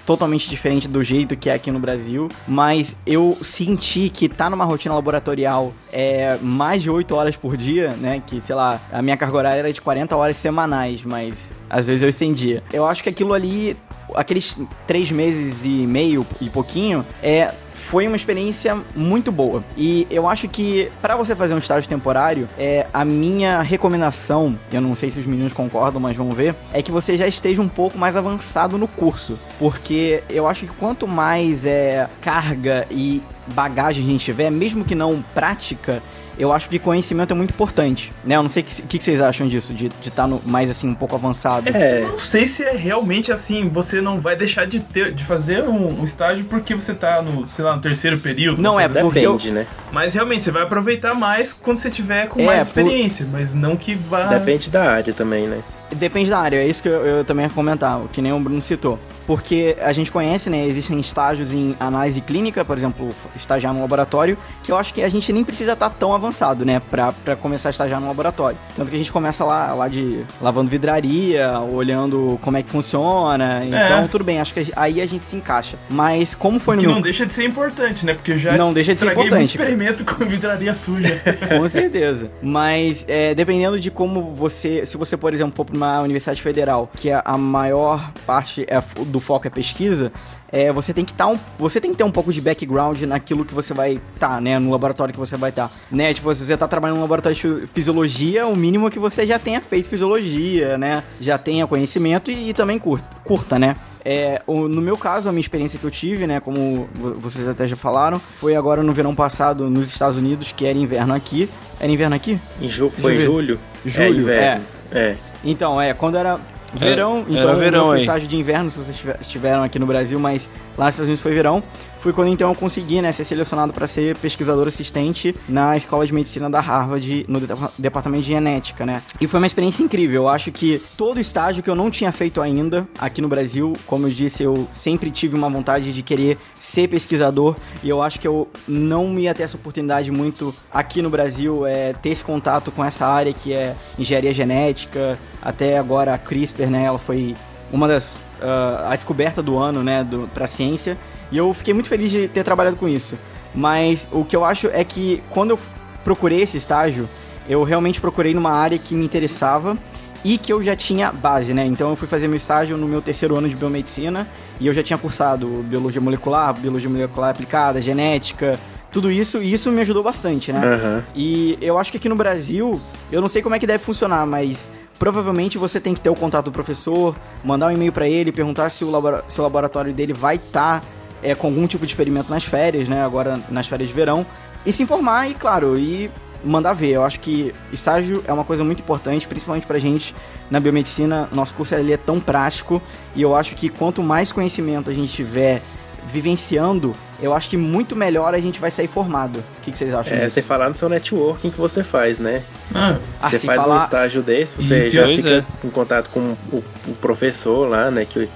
totalmente 0.05 0.49
diferente 0.49 0.89
do 0.89 1.03
jeito 1.03 1.37
que 1.37 1.49
é 1.49 1.55
aqui 1.55 1.71
no 1.71 1.79
Brasil, 1.79 2.29
mas 2.47 2.97
eu 3.07 3.37
senti 3.43 4.09
que 4.09 4.29
tá 4.29 4.51
numa 4.51 4.65
rotina 4.65 4.95
laboratorial 4.95 5.73
é, 5.93 6.37
mais 6.43 6.83
de 6.83 6.91
8 6.91 7.15
horas 7.15 7.37
por 7.37 7.57
dia, 7.57 7.91
né? 7.91 8.23
Que, 8.27 8.41
sei 8.41 8.55
lá, 8.55 8.81
a 8.93 9.01
minha 9.01 9.17
carga 9.17 9.37
horária 9.37 9.59
era 9.61 9.73
de 9.73 9.81
40 9.81 10.17
horas 10.17 10.37
semanais, 10.37 11.05
mas 11.05 11.53
às 11.71 11.87
vezes 11.87 12.03
eu 12.03 12.09
estendia. 12.09 12.63
Eu 12.73 12.87
acho 12.87 13.03
que 13.03 13.09
aquilo 13.09 13.33
ali 13.33 13.77
aqueles 14.15 14.57
três 14.87 15.11
meses 15.11 15.65
e 15.65 15.87
meio 15.87 16.27
e 16.41 16.49
pouquinho 16.49 17.05
é 17.23 17.53
foi 17.85 18.07
uma 18.07 18.17
experiência 18.17 18.77
muito 18.97 19.31
boa. 19.31 19.63
E 19.77 20.07
eu 20.11 20.29
acho 20.29 20.49
que 20.49 20.91
para 21.01 21.17
você 21.17 21.37
fazer 21.37 21.55
um 21.55 21.59
estágio 21.59 21.89
temporário, 21.89 22.49
é 22.59 22.87
a 22.93 23.05
minha 23.05 23.61
recomendação, 23.63 24.59
eu 24.73 24.81
não 24.81 24.95
sei 24.95 25.11
se 25.11 25.21
os 25.21 25.27
meninos 25.27 25.53
concordam, 25.53 26.01
mas 26.01 26.17
vamos 26.17 26.37
ver, 26.37 26.55
é 26.73 26.83
que 26.83 26.91
você 26.91 27.17
já 27.17 27.27
esteja 27.27 27.61
um 27.61 27.69
pouco 27.69 27.99
mais 27.99 28.17
avançado 28.17 28.79
no 28.79 28.89
curso, 28.89 29.39
porque 29.59 30.23
eu 30.29 30.49
acho 30.49 30.67
que 30.67 30.73
quanto 30.75 31.07
mais 31.07 31.67
é 31.67 32.09
carga 32.21 32.87
e 32.91 33.23
bagagem 33.49 34.05
a 34.05 34.07
gente 34.07 34.25
tiver, 34.25 34.51
mesmo 34.51 34.85
que 34.85 34.95
não 34.95 35.23
prática, 35.35 36.03
eu 36.39 36.53
acho 36.53 36.69
que 36.69 36.79
conhecimento 36.79 37.33
é 37.33 37.37
muito 37.37 37.51
importante, 37.53 38.13
né? 38.25 38.37
Eu 38.37 38.43
não 38.43 38.51
sei 38.51 38.63
o 38.63 38.67
que, 38.67 38.83
que, 38.83 38.99
que, 38.99 39.05
vocês 39.05 39.21
acham 39.21 39.47
disso, 39.49 39.73
de 39.73 39.87
estar 39.87 40.29
tá 40.29 40.39
mais 40.45 40.69
assim, 40.69 40.89
um 40.89 40.95
pouco 40.95 41.15
avançado. 41.15 41.69
É, 41.69 42.01
não 42.03 42.19
sei 42.19 42.49
se 42.49 42.65
é 42.65 42.73
realmente 42.73 43.33
assim, 43.33 43.69
você 43.69 44.01
não 44.01 44.21
vai 44.21 44.37
deixar 44.37 44.67
de 44.67 44.81
ter, 44.81 45.13
de 45.13 45.25
fazer 45.25 45.63
um, 45.63 46.01
um 46.01 46.05
estágio 46.05 46.45
porque 46.45 46.75
você 46.75 46.95
tá 46.95 47.23
no, 47.23 47.47
sei 47.49 47.65
lá, 47.65 47.77
no 47.77 47.81
terceiro 47.81 48.19
período. 48.19 48.61
Não 48.61 48.79
é, 48.79 48.89
porque 48.89 49.21
depende, 49.21 49.49
eu... 49.49 49.55
né? 49.55 49.67
Mas 49.93 50.15
realmente, 50.15 50.45
você 50.45 50.51
vai 50.51 50.63
aproveitar 50.63 51.15
mais 51.15 51.53
quando 51.53 51.79
você 51.79 51.91
tiver 51.91 52.27
com 52.29 52.41
é, 52.41 52.47
mais 52.47 52.69
experiência, 52.69 53.25
por... 53.25 53.33
mas 53.39 53.55
não 53.55 53.77
que 53.77 53.95
vá... 53.95 54.27
Depende 54.27 54.71
da 54.71 54.91
área 54.91 55.13
também, 55.13 55.47
né? 55.47 55.63
Depende 55.95 56.31
da 56.31 56.39
área, 56.39 56.57
é 56.57 56.67
isso 56.67 56.83
que 56.83 56.89
eu, 56.89 57.05
eu 57.05 57.25
também 57.25 57.47
ia 57.47 57.51
comentar, 57.51 58.01
que 58.13 58.21
nem 58.21 58.33
o 58.33 58.41
Bruno 58.41 58.61
citou. 58.63 58.99
Porque 59.27 59.77
a 59.81 59.93
gente 59.93 60.13
conhece, 60.13 60.51
né? 60.51 60.67
Existem 60.67 60.99
estágios 61.01 61.53
em 61.53 61.75
análise 61.81 62.21
clínica, 62.21 62.65
por 62.65 62.77
exemplo, 62.77 63.15
estagiar 63.35 63.73
no 63.73 63.81
laboratório, 63.81 64.37
que 64.63 64.71
eu 64.71 64.77
acho 64.77 64.93
que 64.93 65.03
a 65.03 65.09
gente 65.09 65.33
nem 65.33 65.43
precisa 65.43 65.73
estar 65.73 65.89
tá 65.89 65.97
tão 65.99 66.15
avançado, 66.15 66.65
né? 66.65 66.81
Pra, 66.91 67.13
pra 67.13 67.35
começar 67.35 67.71
a 67.71 67.71
estagiar 67.71 68.01
no 68.01 68.07
laboratório. 68.07 68.59
Tanto 68.77 68.91
que 68.91 68.97
a 68.97 68.99
gente 68.99 69.11
começa 69.11 69.45
lá, 69.45 69.73
lá 69.73 69.89
de 69.89 70.25
lavando 70.41 70.71
vidraria, 70.71 71.59
olhando 71.59 72.39
como 72.43 72.57
é 72.57 72.63
que 72.63 72.69
funciona. 72.69 73.63
É. 73.65 73.67
Então, 73.67 74.09
tudo 74.09 74.25
bem, 74.25 74.41
acho 74.41 74.53
que 74.53 74.73
aí 74.77 75.01
a 75.01 75.07
gente 75.07 75.27
se 75.27 75.37
encaixa. 75.37 75.79
Mas 75.89 76.35
como 76.35 76.61
foi 76.61 76.77
no. 76.77 76.83
Que 76.83 76.87
meu... 76.87 76.97
não 76.97 77.03
deixa 77.03 77.25
de 77.25 77.33
ser 77.33 77.45
importante, 77.45 78.05
né? 78.05 78.15
Porque 78.15 78.37
já 78.37 78.57
não 78.57 78.73
deixa 78.73 78.95
de 78.95 79.01
ser 79.01 79.13
importante. 79.13 79.57
Experimento 79.57 80.05
com 80.05 80.25
vidraria 80.27 80.75
suja. 80.75 81.23
com 81.59 81.69
certeza. 81.69 82.31
Mas 82.43 83.05
é, 83.09 83.35
dependendo 83.35 83.81
de 83.81 83.91
como 83.91 84.35
você. 84.35 84.85
Se 84.85 84.99
você, 84.99 85.17
por 85.17 85.33
exemplo, 85.33 85.55
for 85.57 85.65
pra 85.65 85.77
uma 85.77 85.84
universidade 86.01 86.43
federal, 86.43 86.91
que 86.97 87.11
é 87.11 87.21
a 87.25 87.39
maior 87.39 88.13
parte 88.27 88.65
é 88.69 88.83
do 89.07 89.21
foco 89.21 89.47
é 89.47 89.51
pesquisa, 89.51 90.13
é, 90.51 90.73
você 90.73 90.95
tem 90.95 91.05
que 91.05 91.13
tá 91.13 91.27
um, 91.27 91.39
você 91.59 91.81
tem 91.81 91.91
que 91.91 91.97
ter 91.97 92.05
um 92.05 92.11
pouco 92.11 92.33
de 92.33 92.41
background 92.41 93.03
naquilo 93.03 93.45
que 93.45 93.53
você 93.53 93.75
vai 93.75 94.01
estar, 94.15 94.29
tá, 94.37 94.41
né, 94.41 94.59
no 94.59 94.71
laboratório 94.71 95.13
que 95.13 95.19
você 95.19 95.37
vai 95.37 95.51
estar, 95.51 95.69
tá, 95.69 95.75
né? 95.91 96.15
Tipo, 96.15 96.33
se 96.33 96.47
você 96.47 96.55
está 96.55 96.69
trabalhando 96.69 96.97
no 96.97 97.03
laboratório 97.03 97.37
de 97.37 97.67
fisiologia, 97.67 98.47
o 98.47 98.55
mínimo 98.55 98.87
é 98.87 98.91
que 98.91 98.99
você 98.99 99.27
já 99.27 99.39
tenha 99.39 99.61
feito 99.61 99.89
fisiologia, 99.89 100.79
né? 100.79 101.03
Já 101.21 101.39
tenha 101.39 101.67
conhecimento 101.67 102.31
e, 102.31 102.51
e 102.51 102.55
também 102.55 102.79
curta, 102.79 103.05
curta, 103.25 103.59
né? 103.59 103.75
É, 104.05 104.43
o, 104.47 104.69
no 104.69 104.83
meu 104.83 104.99
caso, 104.99 105.29
a 105.29 105.33
minha 105.33 105.41
experiência 105.41 105.79
que 105.79 105.85
eu 105.85 105.91
tive, 105.91 106.27
né, 106.27 106.39
como 106.39 106.87
vocês 107.17 107.49
até 107.49 107.67
já 107.67 107.75
falaram, 107.75 108.21
foi 108.37 108.55
agora 108.55 108.83
no 108.83 108.93
verão 108.93 109.15
passado 109.15 109.71
nos 109.71 109.89
Estados 109.89 110.17
Unidos, 110.17 110.53
que 110.53 110.67
era 110.67 110.77
inverno 110.77 111.15
aqui. 111.15 111.49
Era 111.81 111.91
inverno 111.91 112.15
aqui? 112.15 112.39
Em 112.61 112.69
ju 112.69 112.91
foi 112.91 113.17
em 113.17 113.19
julho? 113.19 113.59
Julho, 113.85 114.05
é. 114.05 114.11
Inverno. 114.21 114.65
é. 114.93 114.99
é. 114.99 115.34
Então, 115.45 115.81
é, 115.81 115.93
quando 115.93 116.17
era 116.17 116.41
verão, 116.73 117.25
então 117.29 117.51
era 117.51 117.55
verão, 117.55 117.87
foi 117.89 118.01
estágio 118.01 118.27
de 118.27 118.37
inverno, 118.37 118.71
se 118.71 118.79
vocês 118.79 119.05
estiveram 119.21 119.63
aqui 119.63 119.79
no 119.79 119.87
Brasil, 119.87 120.19
mas 120.19 120.49
lá 120.77 120.87
nos 120.87 120.95
Estados 120.95 121.09
Unidos 121.09 121.21
foi 121.21 121.33
verão. 121.33 121.63
Foi 122.05 122.13
quando 122.13 122.29
então 122.29 122.51
eu 122.51 122.55
consegui, 122.55 123.01
né, 123.01 123.11
ser 123.13 123.25
selecionado 123.25 123.73
para 123.73 123.87
ser 123.87 124.15
pesquisador 124.19 124.67
assistente 124.67 125.35
na 125.49 125.75
Escola 125.75 126.07
de 126.07 126.13
Medicina 126.13 126.51
da 126.51 126.61
Harvard, 126.61 127.25
no 127.27 127.41
departamento 127.79 128.25
de 128.25 128.29
genética, 128.29 128.85
né? 128.85 129.03
E 129.19 129.27
foi 129.27 129.41
uma 129.41 129.47
experiência 129.47 129.83
incrível. 129.83 130.25
Eu 130.25 130.29
acho 130.29 130.53
que 130.53 130.83
todo 130.99 131.19
estágio 131.19 131.63
que 131.63 131.71
eu 131.71 131.75
não 131.75 131.91
tinha 131.91 132.13
feito 132.13 132.43
ainda 132.43 132.87
aqui 132.99 133.23
no 133.23 133.29
Brasil, 133.29 133.73
como 133.87 134.07
eu 134.07 134.11
disse, 134.11 134.43
eu 134.43 134.69
sempre 134.75 135.11
tive 135.11 135.35
uma 135.35 135.49
vontade 135.49 135.95
de 135.95 136.03
querer 136.03 136.37
ser 136.61 136.89
pesquisador 136.89 137.57
e 137.83 137.89
eu 137.89 138.03
acho 138.03 138.21
que 138.21 138.29
eu 138.29 138.51
não 138.69 139.19
ia 139.19 139.33
ter 139.33 139.45
essa 139.45 139.57
oportunidade 139.57 140.11
muito 140.11 140.55
aqui 140.71 141.01
no 141.01 141.09
Brasil, 141.09 141.67
é, 141.67 141.95
ter 141.95 142.11
esse 142.11 142.23
contato 142.23 142.71
com 142.71 142.85
essa 142.85 143.07
área 143.07 143.33
que 143.33 143.51
é 143.55 143.75
engenharia 143.99 144.35
genética, 144.35 145.19
até 145.41 145.79
agora 145.79 146.13
a 146.13 146.19
CRISPR, 146.19 146.69
né, 146.69 146.85
ela 146.85 146.99
foi 146.99 147.35
uma 147.73 147.89
das 147.89 148.23
uh, 148.45 148.87
a 148.87 148.95
descoberta 148.95 149.43
do 149.43 149.59
ano, 149.59 149.83
né, 149.83 150.07
para 150.33 150.45
a 150.45 150.49
ciência. 150.49 150.99
E 151.33 151.39
eu 151.39 151.53
fiquei 151.55 151.73
muito 151.73 151.89
feliz 151.89 152.11
de 152.11 152.29
ter 152.29 152.45
trabalhado 152.45 152.77
com 152.77 152.87
isso. 152.87 153.17
Mas 153.55 154.09
o 154.13 154.25
que 154.25 154.37
eu 154.37 154.45
acho 154.45 154.69
é 154.69 154.85
que 154.85 155.23
quando 155.31 155.51
eu 155.51 155.59
procurei 156.05 156.43
esse 156.43 156.57
estágio, 156.57 157.09
eu 157.49 157.63
realmente 157.63 158.01
procurei 158.01 158.35
numa 158.35 158.51
área 158.51 158.79
que 158.79 158.95
me 158.95 159.05
interessava 159.05 159.77
e 160.25 160.39
que 160.39 160.53
eu 160.53 160.63
já 160.63 160.75
tinha 160.75 161.13
base, 161.13 161.53
né? 161.53 161.65
Então 161.67 161.91
eu 161.91 161.97
fui 161.97 162.09
fazer 162.09 162.27
meu 162.27 162.37
estágio 162.37 162.77
no 162.77 162.89
meu 162.89 163.03
terceiro 163.03 163.37
ano 163.37 163.49
de 163.49 163.55
biomedicina 163.55 164.27
e 164.59 164.67
eu 164.67 164.73
já 164.73 164.83
tinha 164.83 164.99
cursado 164.99 165.47
biologia 165.69 166.01
molecular, 166.01 166.55
biologia 166.55 166.89
molecular 166.89 167.31
aplicada, 167.31 167.81
genética, 167.81 168.59
tudo 168.91 169.11
isso, 169.11 169.43
e 169.43 169.53
isso 169.53 169.71
me 169.71 169.81
ajudou 169.81 170.03
bastante, 170.03 170.53
né? 170.53 170.61
Uhum. 170.61 171.03
E 171.15 171.59
eu 171.61 171.79
acho 171.79 171.91
que 171.91 171.99
aqui 171.99 172.09
no 172.09 172.15
Brasil, 172.15 172.81
eu 173.11 173.21
não 173.21 173.29
sei 173.29 173.43
como 173.43 173.55
é 173.55 173.59
que 173.59 173.67
deve 173.67 173.83
funcionar, 173.83 174.25
mas 174.25 174.69
provavelmente 174.99 175.59
você 175.59 175.81
tem 175.81 175.95
que 175.95 176.01
ter 176.01 176.11
o 176.11 176.15
contato 176.15 176.47
do 176.47 176.53
professor, 176.53 177.15
mandar 177.43 177.67
um 177.67 177.71
e-mail 177.73 177.93
para 177.93 178.09
ele, 178.09 178.33
perguntar 178.33 178.69
se 178.69 178.85
o, 178.85 178.91
se 179.29 179.41
o 179.41 179.43
laboratório 179.43 179.93
dele 179.93 180.13
vai 180.13 180.37
estar 180.37 180.81
tá, 180.81 180.87
é, 181.23 181.35
com 181.35 181.47
algum 181.49 181.67
tipo 181.67 181.85
de 181.85 181.93
experimento 181.93 182.31
nas 182.31 182.45
férias, 182.45 182.89
né? 182.89 183.03
Agora 183.05 183.41
nas 183.51 183.67
férias 183.67 183.89
de 183.89 183.95
verão. 183.95 184.27
E 184.65 184.73
se 184.73 184.83
informar 184.83 185.29
e, 185.31 185.35
claro, 185.35 185.79
e 185.79 186.11
mandar 186.45 186.73
ver. 186.75 186.91
Eu 186.91 187.05
acho 187.05 187.21
que 187.21 187.55
estágio 187.73 188.23
é 188.27 188.33
uma 188.33 188.45
coisa 188.45 188.63
muito 188.63 188.81
importante, 188.81 189.27
principalmente 189.27 189.67
pra 189.67 189.79
gente 189.79 190.15
na 190.51 190.61
biomedicina. 190.61 191.29
Nosso 191.33 191.55
curso 191.55 191.75
ali 191.75 191.93
é 191.93 191.97
tão 191.97 192.21
prático 192.21 192.81
e 193.15 193.23
eu 193.23 193.35
acho 193.35 193.55
que 193.55 193.69
quanto 193.69 194.03
mais 194.03 194.31
conhecimento 194.31 194.91
a 194.91 194.93
gente 194.93 195.13
tiver 195.13 195.63
vivenciando, 196.09 196.95
eu 197.21 197.35
acho 197.35 197.49
que 197.49 197.57
muito 197.57 197.97
melhor 197.97 198.35
a 198.35 198.39
gente 198.39 198.61
vai 198.61 198.71
sair 198.71 198.87
formado. 198.87 199.39
O 199.39 199.63
que, 199.63 199.73
que 199.73 199.79
vocês 199.79 199.95
acham? 199.95 200.13
É, 200.13 200.25
disso? 200.25 200.35
você 200.35 200.43
falar 200.43 200.69
no 200.69 200.75
seu 200.75 200.89
networking 200.89 201.51
que 201.51 201.59
você 201.59 201.83
faz, 201.83 202.19
né? 202.19 202.43
Ah, 202.75 202.97
você 203.15 203.37
assim, 203.37 203.47
faz 203.47 203.63
falar... 203.63 203.75
um 203.75 203.79
estágio 203.79 204.23
desse, 204.23 204.57
você 204.57 204.79
Isso, 204.79 204.91
já 204.91 205.07
fica 205.07 205.31
é. 205.31 205.45
em 205.65 205.71
contato 205.71 206.11
com 206.11 206.37
o, 206.53 206.63
o, 206.89 206.95
professor 207.01 207.69
lá, 207.69 207.91
né? 207.91 208.05
Que, 208.05 208.29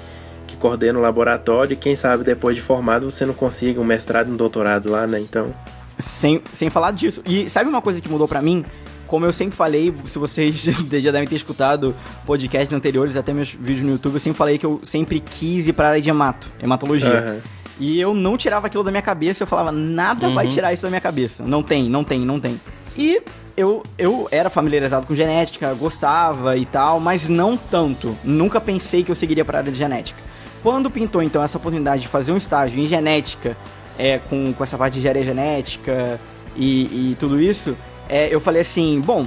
que 0.46 0.56
coordena 0.56 0.98
o 0.98 1.02
laboratório 1.02 1.74
e 1.74 1.76
quem 1.76 1.94
sabe 1.94 2.24
depois 2.24 2.56
de 2.56 2.62
formado 2.62 3.10
você 3.10 3.26
não 3.26 3.34
consiga 3.34 3.80
um 3.80 3.84
mestrado 3.84 4.28
e 4.28 4.32
um 4.32 4.36
doutorado 4.36 4.90
lá, 4.90 5.06
né? 5.06 5.20
Então. 5.20 5.54
Sem, 5.98 6.42
sem 6.52 6.70
falar 6.70 6.92
disso. 6.92 7.22
E 7.26 7.48
sabe 7.48 7.68
uma 7.68 7.82
coisa 7.82 8.00
que 8.00 8.08
mudou 8.08 8.28
para 8.28 8.40
mim? 8.40 8.64
Como 9.08 9.24
eu 9.24 9.32
sempre 9.32 9.56
falei, 9.56 9.92
se 10.04 10.18
vocês 10.18 10.54
já 11.00 11.10
devem 11.10 11.26
ter 11.26 11.34
escutado 11.34 11.96
podcasts 12.26 12.72
anteriores, 12.76 13.16
até 13.16 13.32
meus 13.32 13.52
vídeos 13.52 13.82
no 13.82 13.92
YouTube, 13.92 14.14
eu 14.14 14.20
sempre 14.20 14.36
falei 14.36 14.58
que 14.58 14.66
eu 14.66 14.80
sempre 14.82 15.18
quis 15.18 15.66
ir 15.66 15.72
pra 15.72 15.88
área 15.88 16.00
de 16.00 16.10
hemato, 16.10 16.46
hematologia. 16.62 17.08
Uhum. 17.08 17.57
E 17.78 18.00
eu 18.00 18.12
não 18.12 18.36
tirava 18.36 18.66
aquilo 18.66 18.82
da 18.82 18.90
minha 18.90 19.02
cabeça, 19.02 19.42
eu 19.42 19.46
falava, 19.46 19.70
nada 19.70 20.28
uhum. 20.28 20.34
vai 20.34 20.48
tirar 20.48 20.72
isso 20.72 20.82
da 20.82 20.88
minha 20.88 21.00
cabeça. 21.00 21.44
Não 21.44 21.62
tem, 21.62 21.88
não 21.88 22.02
tem, 22.02 22.20
não 22.20 22.40
tem. 22.40 22.60
E 22.96 23.22
eu, 23.56 23.82
eu 23.96 24.28
era 24.30 24.50
familiarizado 24.50 25.06
com 25.06 25.14
genética, 25.14 25.72
gostava 25.74 26.56
e 26.56 26.64
tal, 26.64 26.98
mas 26.98 27.28
não 27.28 27.56
tanto. 27.56 28.16
Nunca 28.24 28.60
pensei 28.60 29.04
que 29.04 29.10
eu 29.10 29.14
seguiria 29.14 29.44
para 29.44 29.58
a 29.58 29.60
área 29.60 29.72
de 29.72 29.78
genética. 29.78 30.20
Quando 30.62 30.90
pintou 30.90 31.22
então 31.22 31.42
essa 31.42 31.56
oportunidade 31.58 32.02
de 32.02 32.08
fazer 32.08 32.32
um 32.32 32.36
estágio 32.36 32.80
em 32.82 32.86
genética, 32.86 33.56
é, 33.96 34.18
com, 34.18 34.52
com 34.52 34.64
essa 34.64 34.76
parte 34.76 34.94
de 34.94 34.98
engenharia 35.00 35.24
genética 35.24 36.20
e, 36.56 37.10
e 37.10 37.16
tudo 37.18 37.40
isso, 37.40 37.76
é, 38.08 38.32
eu 38.32 38.40
falei 38.40 38.62
assim, 38.62 39.00
bom, 39.00 39.26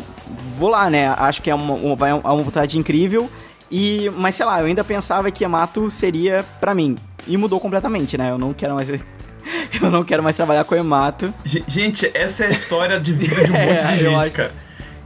vou 0.57 0.69
lá, 0.69 0.89
né? 0.89 1.09
Acho 1.17 1.41
que 1.41 1.49
é 1.49 1.55
uma, 1.55 1.73
uma, 1.73 2.09
é 2.09 2.13
uma 2.13 2.33
oportunidade 2.33 2.77
incrível. 2.77 3.29
E, 3.69 4.11
mas 4.17 4.35
sei 4.35 4.45
lá, 4.45 4.59
eu 4.59 4.65
ainda 4.65 4.83
pensava 4.83 5.31
que 5.31 5.43
Yamato 5.43 5.89
seria 5.89 6.45
para 6.59 6.75
mim. 6.75 6.97
E 7.27 7.37
mudou 7.37 7.59
completamente, 7.59 8.17
né? 8.17 8.31
Eu 8.31 8.37
não 8.37 8.53
quero 8.53 8.75
mais. 8.75 8.87
eu 8.89 9.91
não 9.91 10.03
quero 10.03 10.23
mais 10.23 10.35
trabalhar 10.35 10.63
com 10.63 10.75
Emato. 10.75 11.33
Gente, 11.45 12.09
essa 12.13 12.43
é 12.43 12.47
a 12.47 12.49
história 12.49 12.99
de 12.99 13.13
vida 13.13 13.43
de 13.43 13.51
um 13.51 13.53
monte 13.55 13.67
de 13.67 13.71
é, 13.71 13.97
gente, 13.97 14.15
acho... 14.15 14.31
cara. 14.31 14.51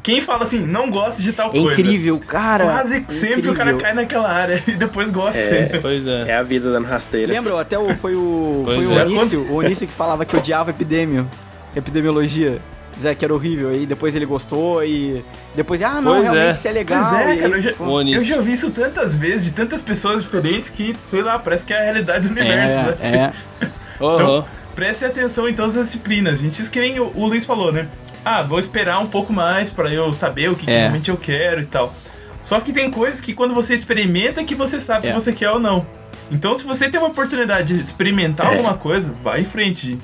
Quem 0.06 0.22
fala 0.22 0.44
assim, 0.44 0.60
não 0.60 0.92
gosta 0.92 1.20
de 1.20 1.34
tal 1.34 1.48
É 1.48 1.52
coisa? 1.54 1.82
incrível, 1.82 2.20
cara. 2.20 2.66
Quase 2.66 3.04
sempre 3.10 3.50
o 3.50 3.56
cara 3.56 3.76
cai 3.76 3.92
naquela 3.92 4.30
área 4.30 4.62
e 4.68 4.74
depois 4.74 5.10
gosta. 5.10 5.40
É. 5.40 5.80
Pois 5.82 6.06
é. 6.06 6.30
É 6.30 6.36
a 6.36 6.44
vida 6.44 6.72
dando 6.72 6.86
rasteira. 6.86 7.34
Lembra? 7.34 7.60
Até 7.60 7.80
o, 7.80 7.96
foi 7.96 8.14
o, 8.14 8.62
Pois 8.66 8.78
foi 8.78 8.86
o 8.86 9.00
é. 9.00 9.04
Onício, 9.04 9.42
o 9.50 9.56
Onício 9.56 9.88
que 9.88 9.94
falava 9.94 10.24
que 10.24 10.38
odiava 10.38 10.70
epidemio, 10.70 11.28
epidemiologia. 11.76 12.62
Zé, 13.00 13.14
que 13.16 13.24
era 13.26 13.34
horrível. 13.34 13.70
Aí 13.70 13.86
depois 13.86 14.16
ele 14.16 14.26
gostou 14.26 14.84
e 14.84 15.24
depois, 15.56 15.82
ah, 15.82 16.02
não, 16.02 16.14
Pois 16.14 16.26
é. 16.26 16.32
realmente 16.32 16.56
isso 16.58 16.68
é 16.68 16.72
legal. 16.72 17.00
Pois 17.04 17.14
é, 17.14 17.18
cara, 17.18 17.32
aí, 17.32 17.42
eu 17.42 17.62
já, 17.62 17.72
eu 18.18 18.24
já 18.24 18.36
ouvi 18.38 18.54
isso 18.54 18.72
tantas 18.72 19.16
vezes, 19.16 19.46
de 19.46 19.52
tantas 19.54 19.82
pessoas 19.82 20.24
diferentes, 20.24 20.70
que, 20.70 20.96
sei 21.08 21.22
lá, 21.22 21.38
parece 21.40 21.66
que 21.66 21.74
é 21.74 21.80
a 21.80 21.84
realidade 21.84 22.28
do 22.28 22.32
universo. 22.40 22.76
né? 22.76 23.34
é, 23.62 23.66
é. 23.66 23.68
Aham. 24.02 24.16
Então, 24.16 24.46
preste 24.76 25.06
atenção 25.06 25.48
em 25.48 25.54
todas 25.54 25.76
as 25.78 25.86
disciplinas, 25.88 26.40
gente. 26.40 26.62
Isso 26.62 26.72
que 26.72 26.80
nem 26.80 27.00
o, 27.00 27.12
o 27.16 27.26
Luiz 27.28 27.46
falou, 27.46 27.72
né? 27.72 27.88
Ah, 28.24 28.42
vou 28.44 28.60
esperar 28.60 29.00
um 29.00 29.08
pouco 29.08 29.32
mais 29.32 29.70
pra 29.72 29.90
eu 29.94 30.14
saber 30.14 30.50
o 30.50 30.56
que, 30.56 30.66
que 30.66 30.72
É. 30.72 30.80
realmente 30.80 31.10
eu 31.10 31.18
quero 31.18 31.62
e 31.62 31.66
tal. 31.66 31.94
Só 32.42 32.60
que 32.60 32.72
tem 32.74 32.92
coisas 32.92 33.22
que 33.22 33.34
quando 33.34 33.54
você 33.54 33.74
experimenta 33.74 34.44
que 34.44 34.54
você 34.56 34.80
sabe 34.82 35.08
É. 35.08 35.12
se 35.12 35.14
você 35.14 35.32
quer 35.34 35.50
ou 35.52 35.60
não. 35.60 35.86
Então, 36.32 36.56
se 36.58 36.64
você 36.66 36.90
tem 36.90 37.00
uma 37.00 37.10
oportunidade 37.10 37.74
de 37.76 37.80
experimentar 37.82 38.48
É. 38.48 38.50
alguma 38.58 38.74
coisa, 38.74 39.14
vai 39.24 39.42
em 39.42 39.46
frente, 39.46 39.88
gente. 39.92 40.04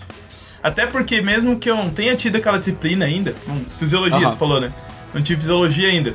Até 0.63 0.85
porque 0.85 1.21
mesmo 1.21 1.57
que 1.57 1.69
eu 1.69 1.75
não 1.75 1.89
tenha 1.89 2.15
tido 2.15 2.35
aquela 2.35 2.57
disciplina 2.59 3.05
ainda, 3.05 3.33
fisiologia, 3.79 4.17
Aham. 4.17 4.29
você 4.31 4.37
falou, 4.37 4.61
né? 4.61 4.71
Não 5.13 5.21
tive 5.21 5.41
fisiologia 5.41 5.89
ainda. 5.89 6.13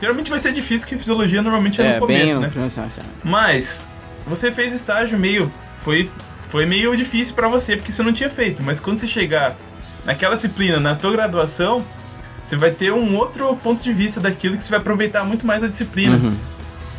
Geralmente 0.00 0.30
vai 0.30 0.38
ser 0.38 0.52
difícil, 0.52 0.86
porque 0.88 0.98
fisiologia 0.98 1.42
normalmente 1.42 1.80
é, 1.80 1.84
É, 1.86 1.94
no 1.94 2.00
começo, 2.00 2.40
né? 2.40 2.48
primeiro 2.48 2.70
semestre. 2.70 3.04
Mas 3.22 3.88
você 4.26 4.50
fez 4.50 4.72
estágio 4.72 5.18
meio 5.18 5.52
foi 5.80 6.10
foi 6.48 6.66
meio 6.66 6.94
difícil 6.96 7.34
pra 7.34 7.48
você 7.48 7.76
porque 7.76 7.92
você 7.92 8.02
não 8.02 8.12
tinha 8.12 8.28
feito, 8.28 8.62
mas 8.62 8.78
quando 8.78 8.98
você 8.98 9.06
chegar 9.08 9.56
naquela 10.04 10.36
disciplina 10.36 10.78
na 10.78 10.94
tua 10.94 11.12
graduação, 11.12 11.82
você 12.44 12.56
vai 12.56 12.70
ter 12.70 12.92
um 12.92 13.16
outro 13.16 13.56
ponto 13.56 13.82
de 13.82 13.92
vista 13.92 14.20
daquilo 14.20 14.56
que 14.56 14.64
você 14.64 14.70
vai 14.70 14.80
aproveitar 14.80 15.24
muito 15.24 15.46
mais 15.46 15.62
a 15.62 15.68
disciplina. 15.68 16.16
Uhum. 16.16 16.36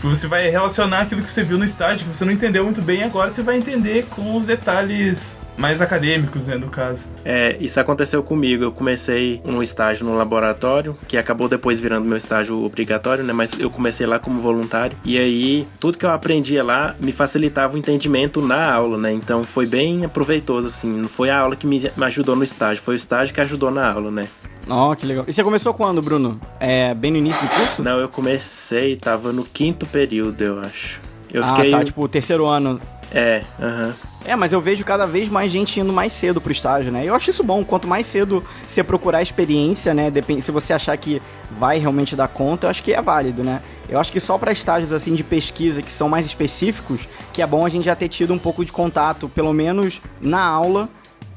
Você 0.04 0.28
vai 0.28 0.50
relacionar 0.50 1.02
aquilo 1.04 1.22
que 1.22 1.32
você 1.32 1.44
viu 1.44 1.58
no 1.58 1.64
estágio, 1.64 2.06
que 2.06 2.16
você 2.16 2.26
não 2.26 2.32
entendeu 2.34 2.64
muito 2.66 2.82
bem, 2.82 3.04
agora 3.04 3.32
você 3.32 3.42
vai 3.42 3.58
entender 3.58 4.06
com 4.10 4.36
os 4.36 4.48
detalhes 4.48 5.40
mais 5.58 5.82
acadêmicos, 5.82 6.48
né, 6.48 6.58
do 6.58 6.68
caso. 6.68 7.06
É, 7.24 7.56
isso 7.60 7.80
aconteceu 7.80 8.22
comigo. 8.22 8.64
Eu 8.64 8.72
comecei 8.72 9.42
um 9.46 9.62
estágio 9.62 10.06
no 10.06 10.16
laboratório, 10.16 10.98
que 11.08 11.16
acabou 11.16 11.48
depois 11.48 11.80
virando 11.80 12.06
meu 12.06 12.18
estágio 12.18 12.64
obrigatório, 12.64 13.24
né? 13.24 13.32
Mas 13.32 13.58
eu 13.58 13.70
comecei 13.70 14.06
lá 14.06 14.20
como 14.20 14.42
voluntário. 14.42 14.98
E 15.06 15.18
aí, 15.18 15.68
tudo 15.80 15.98
que 15.98 16.06
eu 16.06 16.12
aprendia 16.12 16.64
lá 16.64 16.96
me 17.00 17.12
facilitava 17.12 17.76
o 17.76 17.78
entendimento 17.78 18.42
na 18.42 18.74
aula, 18.74 18.98
né? 18.98 19.14
Então 19.14 19.44
foi 19.44 19.66
bem 19.66 20.08
proveitoso, 20.10 20.68
assim. 20.68 20.92
Não 20.92 21.08
foi 21.08 21.30
a 21.30 21.38
aula 21.38 21.56
que 21.56 21.68
me 21.68 21.90
ajudou 22.02 22.36
no 22.36 22.44
estágio, 22.44 22.84
foi 22.84 22.96
o 22.96 22.98
estágio 22.98 23.34
que 23.34 23.42
ajudou 23.42 23.72
na 23.72 23.90
aula, 23.90 24.12
né? 24.12 24.28
Ó, 24.68 24.96
que 24.96 25.06
legal. 25.06 25.26
E 25.28 25.34
você 25.34 25.44
começou 25.44 25.74
quando, 25.74 26.02
Bruno? 26.02 26.40
É, 26.60 26.94
bem 26.94 27.12
no 27.12 27.18
início 27.18 27.42
do 27.42 27.50
curso? 27.50 27.84
Não, 27.84 28.00
eu 28.00 28.08
comecei, 28.08 28.96
tava 28.96 29.34
no 29.34 29.44
quinto 29.44 29.86
período, 29.86 30.42
eu 30.42 30.60
acho. 30.60 31.02
Eu 31.34 31.44
ah, 31.44 31.48
fiquei. 31.48 31.72
tá, 31.72 31.84
tipo, 31.84 32.08
terceiro 32.08 32.46
ano. 32.46 32.80
É, 33.12 33.44
aham. 33.60 33.94
É, 34.26 34.36
mas 34.36 34.54
eu 34.54 34.62
vejo 34.62 34.86
cada 34.86 35.06
vez 35.06 35.28
mais 35.28 35.52
gente 35.52 35.80
indo 35.80 35.92
mais 35.92 36.14
cedo 36.14 36.40
pro 36.40 36.52
estágio, 36.52 36.92
né? 36.92 37.04
Eu 37.06 37.14
acho 37.14 37.30
isso 37.30 37.44
bom. 37.44 37.64
Quanto 37.64 37.88
mais 37.88 38.06
cedo 38.06 38.44
você 38.66 38.82
procurar 38.82 39.22
experiência, 39.22 39.94
né? 39.94 40.10
Depende, 40.10 40.42
se 40.42 40.52
você 40.52 40.72
achar 40.72 40.96
que 40.96 41.22
vai 41.60 41.78
realmente 41.78 42.16
dar 42.16 42.30
conta, 42.30 42.68
eu 42.68 42.72
acho 42.72 42.82
que 42.82 42.94
é 42.94 43.02
válido, 43.02 43.44
né? 43.44 43.62
Eu 43.90 44.00
acho 44.00 44.12
que 44.12 44.20
só 44.20 44.38
para 44.38 44.52
estágios 44.54 44.94
assim 44.94 45.14
de 45.14 45.24
pesquisa 45.24 45.82
que 45.82 45.92
são 45.92 46.08
mais 46.08 46.26
específicos, 46.26 47.08
que 47.34 47.42
é 47.42 47.48
bom 47.48 47.66
a 47.66 47.70
gente 47.70 47.84
já 47.84 47.96
ter 47.96 48.08
tido 48.08 48.34
um 48.34 48.40
pouco 48.40 48.64
de 48.64 48.72
contato, 48.72 49.28
pelo 49.28 49.52
menos 49.52 50.00
na 50.22 50.42
aula, 50.42 50.88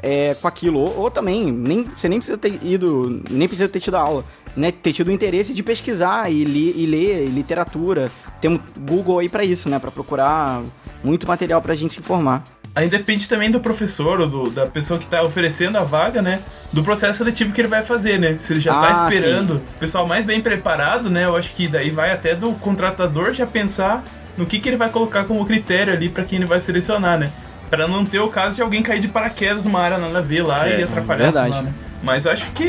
é, 0.02 0.34
com 0.34 0.46
aquilo. 0.48 0.78
Ou, 0.80 0.98
ou 1.00 1.10
também, 1.10 1.50
nem, 1.50 1.84
você 1.84 2.08
nem 2.08 2.18
precisa 2.18 2.38
ter 2.38 2.58
ido, 2.62 3.22
nem 3.30 3.46
precisa 3.48 3.68
ter 3.68 3.80
tido 3.80 3.96
aula, 3.96 4.24
né? 4.56 4.70
Ter 4.72 4.92
tido 4.92 5.08
o 5.08 5.12
interesse 5.12 5.52
de 5.54 5.62
pesquisar 5.62 6.30
e, 6.30 6.44
li, 6.44 6.74
e 6.76 6.86
ler 6.86 7.26
literatura. 7.28 8.10
Tem 8.40 8.50
um 8.50 8.60
Google 8.80 9.18
aí 9.18 9.28
para 9.28 9.44
isso, 9.44 9.68
né? 9.68 9.78
Para 9.78 9.90
procurar 9.90 10.62
muito 11.02 11.26
material 11.26 11.60
pra 11.62 11.74
gente 11.74 11.94
se 11.94 12.00
informar. 12.00 12.44
Aí 12.74 12.88
depende 12.90 13.26
também 13.26 13.50
do 13.50 13.58
professor 13.58 14.20
ou 14.20 14.28
do- 14.28 14.50
da 14.50 14.66
pessoa 14.66 15.00
que 15.00 15.06
tá 15.06 15.22
oferecendo 15.22 15.78
a 15.78 15.82
vaga, 15.82 16.20
né? 16.20 16.40
Do 16.74 16.84
processo 16.84 17.16
seletivo 17.18 17.54
que 17.54 17.60
ele 17.62 17.68
vai 17.68 17.82
fazer, 17.82 18.18
né? 18.18 18.36
Se 18.38 18.52
ele 18.52 18.60
já 18.60 18.74
tá 18.74 19.06
Ah, 19.06 19.08
esperando 19.08 19.54
o 19.56 19.78
pessoal 19.80 20.06
mais 20.06 20.26
bem 20.26 20.42
preparado, 20.42 21.08
né? 21.08 21.24
Eu 21.24 21.34
acho 21.36 21.54
que 21.54 21.66
daí 21.68 21.88
vai 21.88 22.12
até 22.12 22.34
do 22.34 22.52
contratador 22.52 23.32
já 23.32 23.46
pensar 23.46 24.04
no 24.36 24.44
que, 24.44 24.60
que 24.60 24.68
ele 24.68 24.76
vai 24.76 24.90
colocar 24.90 25.24
como 25.24 25.46
critério 25.46 25.90
ali 25.90 26.10
pra 26.10 26.22
quem 26.24 26.36
ele 26.38 26.44
vai 26.46 26.60
selecionar, 26.60 27.18
né? 27.18 27.32
Pra 27.70 27.86
não 27.88 28.04
ter 28.04 28.20
o 28.20 28.28
caso 28.28 28.56
de 28.56 28.62
alguém 28.62 28.82
cair 28.82 29.00
de 29.00 29.08
paraquedas 29.08 29.64
numa 29.64 29.80
área 29.80 29.98
nada 29.98 30.18
a 30.18 30.22
ver 30.22 30.42
lá 30.42 30.68
É, 30.68 30.80
e 30.80 30.82
atrapalhar 30.84 31.24
verdade. 31.24 31.62
né? 31.62 31.72
Mas 32.02 32.26
acho 32.26 32.52
que. 32.52 32.68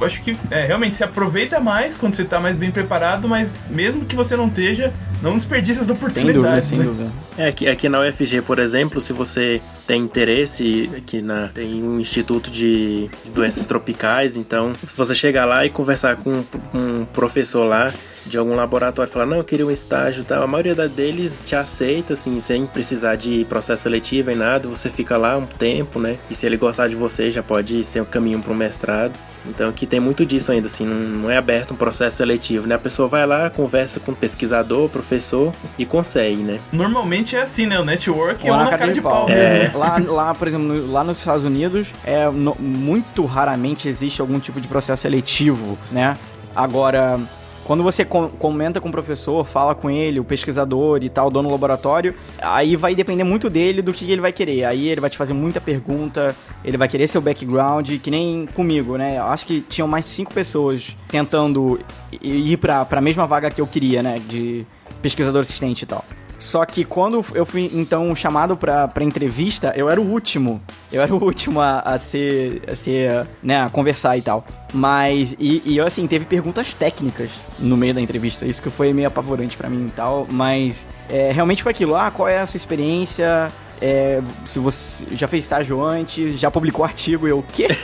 Acho 0.00 0.22
que 0.22 0.36
é, 0.50 0.64
realmente 0.66 0.96
se 0.96 1.04
aproveita 1.04 1.60
mais 1.60 1.96
quando 1.98 2.16
você 2.16 2.24
tá 2.24 2.40
mais 2.40 2.56
bem 2.56 2.70
preparado, 2.72 3.28
mas 3.28 3.56
mesmo 3.70 4.04
que 4.04 4.16
você 4.16 4.34
não 4.36 4.48
esteja, 4.48 4.92
não 5.22 5.36
desperdice 5.36 5.80
as 5.80 5.86
Sem 5.86 5.94
oportunidades. 5.94 6.34
dúvida, 6.42 6.62
sem 6.62 6.78
né? 6.78 6.84
dúvida. 6.84 7.10
É, 7.38 7.48
aqui, 7.48 7.68
aqui 7.68 7.88
na 7.88 8.00
UFG, 8.00 8.40
por 8.42 8.58
exemplo, 8.58 9.00
se 9.00 9.12
você 9.12 9.60
tem 9.86 10.02
interesse, 10.02 10.90
aqui 10.96 11.20
na, 11.22 11.48
tem 11.48 11.84
um 11.84 12.00
instituto 12.00 12.50
de, 12.50 13.08
de 13.24 13.30
doenças 13.30 13.66
tropicais, 13.66 14.34
então 14.34 14.72
se 14.84 14.96
você 14.96 15.14
chegar 15.14 15.44
lá 15.44 15.64
e 15.64 15.70
conversar 15.70 16.16
com 16.16 16.30
um, 16.32 16.44
um 16.74 17.04
professor 17.12 17.64
lá 17.64 17.92
de 18.26 18.38
algum 18.38 18.54
laboratório, 18.54 19.12
falar, 19.12 19.26
não, 19.26 19.36
eu 19.38 19.44
queria 19.44 19.66
um 19.66 19.70
estágio 19.70 20.22
e 20.22 20.24
tal, 20.24 20.42
a 20.42 20.46
maioria 20.46 20.74
deles 20.88 21.42
te 21.44 21.54
aceita, 21.54 22.14
assim, 22.14 22.40
sem 22.40 22.64
precisar 22.66 23.16
de 23.16 23.44
processo 23.44 23.82
seletivo 23.82 24.30
e 24.30 24.34
nada, 24.34 24.66
você 24.68 24.88
fica 24.88 25.16
lá 25.16 25.36
um 25.36 25.44
tempo, 25.46 25.98
né, 26.00 26.16
e 26.30 26.34
se 26.34 26.46
ele 26.46 26.56
gostar 26.56 26.88
de 26.88 26.96
você, 26.96 27.30
já 27.30 27.42
pode 27.42 27.84
ser 27.84 28.00
um 28.00 28.04
caminho 28.06 28.38
para 28.40 28.52
um 28.52 28.56
mestrado. 28.56 29.12
Então 29.46 29.68
aqui 29.68 29.86
tem 29.86 30.00
muito 30.00 30.24
disso 30.24 30.52
ainda, 30.52 30.66
assim, 30.66 30.86
não, 30.86 30.96
não 30.96 31.30
é 31.30 31.36
aberto 31.36 31.74
um 31.74 31.76
processo 31.76 32.16
seletivo, 32.16 32.66
né, 32.66 32.76
a 32.76 32.78
pessoa 32.78 33.06
vai 33.08 33.26
lá, 33.26 33.50
conversa 33.50 34.00
com 34.00 34.12
o 34.12 34.16
pesquisador, 34.16 34.88
professor 34.88 35.52
e 35.78 35.84
consegue, 35.84 36.36
né. 36.42 36.60
Normalmente 36.72 37.36
é 37.36 37.42
assim, 37.42 37.66
né? 37.66 37.78
O 37.78 37.84
network 37.84 38.46
é 38.46 38.50
Ou 38.50 38.56
uma 38.56 38.64
na 38.64 38.70
na 38.70 38.78
cara 38.78 38.90
de 38.92 39.02
pau 39.02 39.28
É. 39.28 39.64
mesmo. 39.64 39.78
Lá, 39.78 39.98
lá, 39.98 40.34
por 40.34 40.48
exemplo, 40.48 40.66
no- 40.66 40.90
lá 40.90 41.04
nos 41.04 41.18
Estados 41.18 41.44
Unidos, 41.44 41.88
é, 42.04 42.26
no- 42.30 42.56
muito 42.58 43.24
raramente 43.26 43.86
existe 43.86 44.20
algum 44.22 44.38
tipo 44.40 44.60
de 44.62 44.66
processo 44.66 45.02
seletivo, 45.02 45.76
né? 45.92 46.16
Agora, 46.56 47.18
quando 47.64 47.82
você 47.82 48.04
com- 48.04 48.28
comenta 48.28 48.80
com 48.80 48.88
o 48.88 48.92
professor, 48.92 49.44
fala 49.44 49.74
com 49.74 49.90
ele, 49.90 50.20
o 50.20 50.24
pesquisador 50.24 51.02
e 51.02 51.08
tal, 51.08 51.28
o 51.28 51.30
dono 51.30 51.48
do 51.48 51.52
laboratório, 51.52 52.14
aí 52.40 52.76
vai 52.76 52.94
depender 52.94 53.24
muito 53.24 53.48
dele 53.48 53.80
do 53.82 53.92
que 53.92 54.10
ele 54.10 54.20
vai 54.20 54.32
querer. 54.32 54.64
Aí 54.64 54.88
ele 54.88 55.00
vai 55.00 55.08
te 55.10 55.16
fazer 55.16 55.32
muita 55.34 55.60
pergunta, 55.60 56.36
ele 56.64 56.76
vai 56.76 56.86
querer 56.88 57.06
seu 57.06 57.20
background, 57.20 57.90
que 58.02 58.10
nem 58.10 58.46
comigo, 58.54 58.96
né? 58.96 59.18
Eu 59.18 59.24
acho 59.24 59.46
que 59.46 59.60
tinham 59.62 59.88
mais 59.88 60.04
de 60.04 60.10
cinco 60.10 60.32
pessoas 60.32 60.96
tentando 61.08 61.80
ir 62.22 62.56
pra, 62.58 62.84
pra 62.84 63.00
mesma 63.00 63.26
vaga 63.26 63.50
que 63.50 63.60
eu 63.60 63.66
queria, 63.66 64.02
né? 64.02 64.20
De 64.28 64.66
pesquisador 65.02 65.40
assistente 65.42 65.82
e 65.82 65.86
tal. 65.86 66.04
Só 66.44 66.62
que 66.66 66.84
quando 66.84 67.24
eu 67.34 67.46
fui, 67.46 67.70
então, 67.72 68.14
chamado 68.14 68.54
pra, 68.54 68.86
pra 68.86 69.02
entrevista, 69.02 69.72
eu 69.74 69.88
era 69.88 69.98
o 69.98 70.04
último. 70.04 70.60
Eu 70.92 71.00
era 71.00 71.12
o 71.12 71.24
último 71.24 71.58
a, 71.58 71.78
a 71.78 71.98
ser, 71.98 72.62
a 72.68 72.74
ser, 72.74 73.26
né, 73.42 73.62
a 73.62 73.70
conversar 73.70 74.18
e 74.18 74.20
tal. 74.20 74.44
Mas, 74.70 75.34
e, 75.38 75.62
e 75.64 75.80
assim, 75.80 76.06
teve 76.06 76.26
perguntas 76.26 76.74
técnicas 76.74 77.30
no 77.58 77.78
meio 77.78 77.94
da 77.94 78.00
entrevista. 78.02 78.44
Isso 78.44 78.62
que 78.62 78.68
foi 78.68 78.92
meio 78.92 79.08
apavorante 79.08 79.56
pra 79.56 79.70
mim 79.70 79.86
e 79.86 79.90
tal. 79.92 80.26
Mas, 80.28 80.86
é, 81.08 81.32
realmente 81.32 81.62
foi 81.62 81.72
aquilo. 81.72 81.96
Ah, 81.96 82.10
qual 82.10 82.28
é 82.28 82.38
a 82.38 82.44
sua 82.44 82.58
experiência? 82.58 83.50
É, 83.80 84.20
se 84.44 84.58
você 84.58 85.06
já 85.12 85.26
fez 85.26 85.44
estágio 85.44 85.82
antes, 85.82 86.38
já 86.38 86.50
publicou 86.50 86.84
artigo, 86.84 87.26
eu, 87.26 87.38
o 87.38 87.42
quê? 87.42 87.68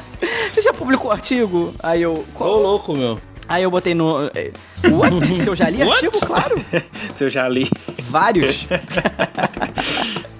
você 0.54 0.62
já 0.62 0.72
publicou 0.72 1.10
artigo? 1.10 1.74
Aí 1.82 2.02
eu, 2.02 2.12
Ô, 2.12 2.24
qual? 2.34 2.62
louco, 2.62 2.96
meu. 2.96 3.20
Aí 3.50 3.64
eu 3.64 3.70
botei 3.70 3.96
no. 3.96 4.30
é, 4.32 4.52
What? 4.88 5.26
Se 5.42 5.50
eu 5.50 5.56
já 5.56 5.68
li 5.68 5.82
What? 5.82 6.06
artigo, 6.06 6.24
claro. 6.24 6.54
Se 7.12 7.24
eu 7.24 7.28
já 7.28 7.48
li. 7.48 7.68
Vários. 8.08 8.64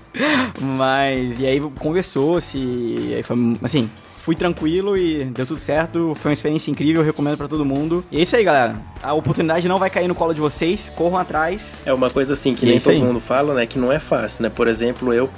Mas, 0.60 1.38
e 1.40 1.46
aí 1.46 1.60
conversou-se, 1.78 2.58
aí 3.16 3.22
foi, 3.22 3.36
assim, 3.62 3.90
fui 4.18 4.34
tranquilo 4.36 4.96
e 4.96 5.24
deu 5.24 5.46
tudo 5.46 5.58
certo. 5.58 6.14
Foi 6.20 6.30
uma 6.30 6.34
experiência 6.34 6.70
incrível, 6.70 7.02
recomendo 7.02 7.36
pra 7.36 7.48
todo 7.48 7.64
mundo. 7.64 8.04
E 8.12 8.18
é 8.18 8.22
isso 8.22 8.36
aí, 8.36 8.44
galera. 8.44 8.76
A 9.02 9.12
oportunidade 9.12 9.66
não 9.66 9.78
vai 9.78 9.90
cair 9.90 10.06
no 10.06 10.14
colo 10.14 10.32
de 10.34 10.40
vocês, 10.40 10.92
corram 10.94 11.18
atrás. 11.18 11.80
É 11.84 11.92
uma 11.92 12.10
coisa 12.10 12.34
assim 12.34 12.54
que 12.54 12.64
E 12.64 12.66
é 12.66 12.68
nem 12.68 12.76
isso 12.76 12.86
todo 12.90 12.94
aí. 12.94 13.02
mundo 13.02 13.18
fala, 13.20 13.54
né? 13.54 13.66
Que 13.66 13.78
não 13.78 13.90
é 13.90 13.98
fácil, 13.98 14.42
né? 14.44 14.50
Por 14.50 14.68
exemplo, 14.68 15.12
eu 15.12 15.28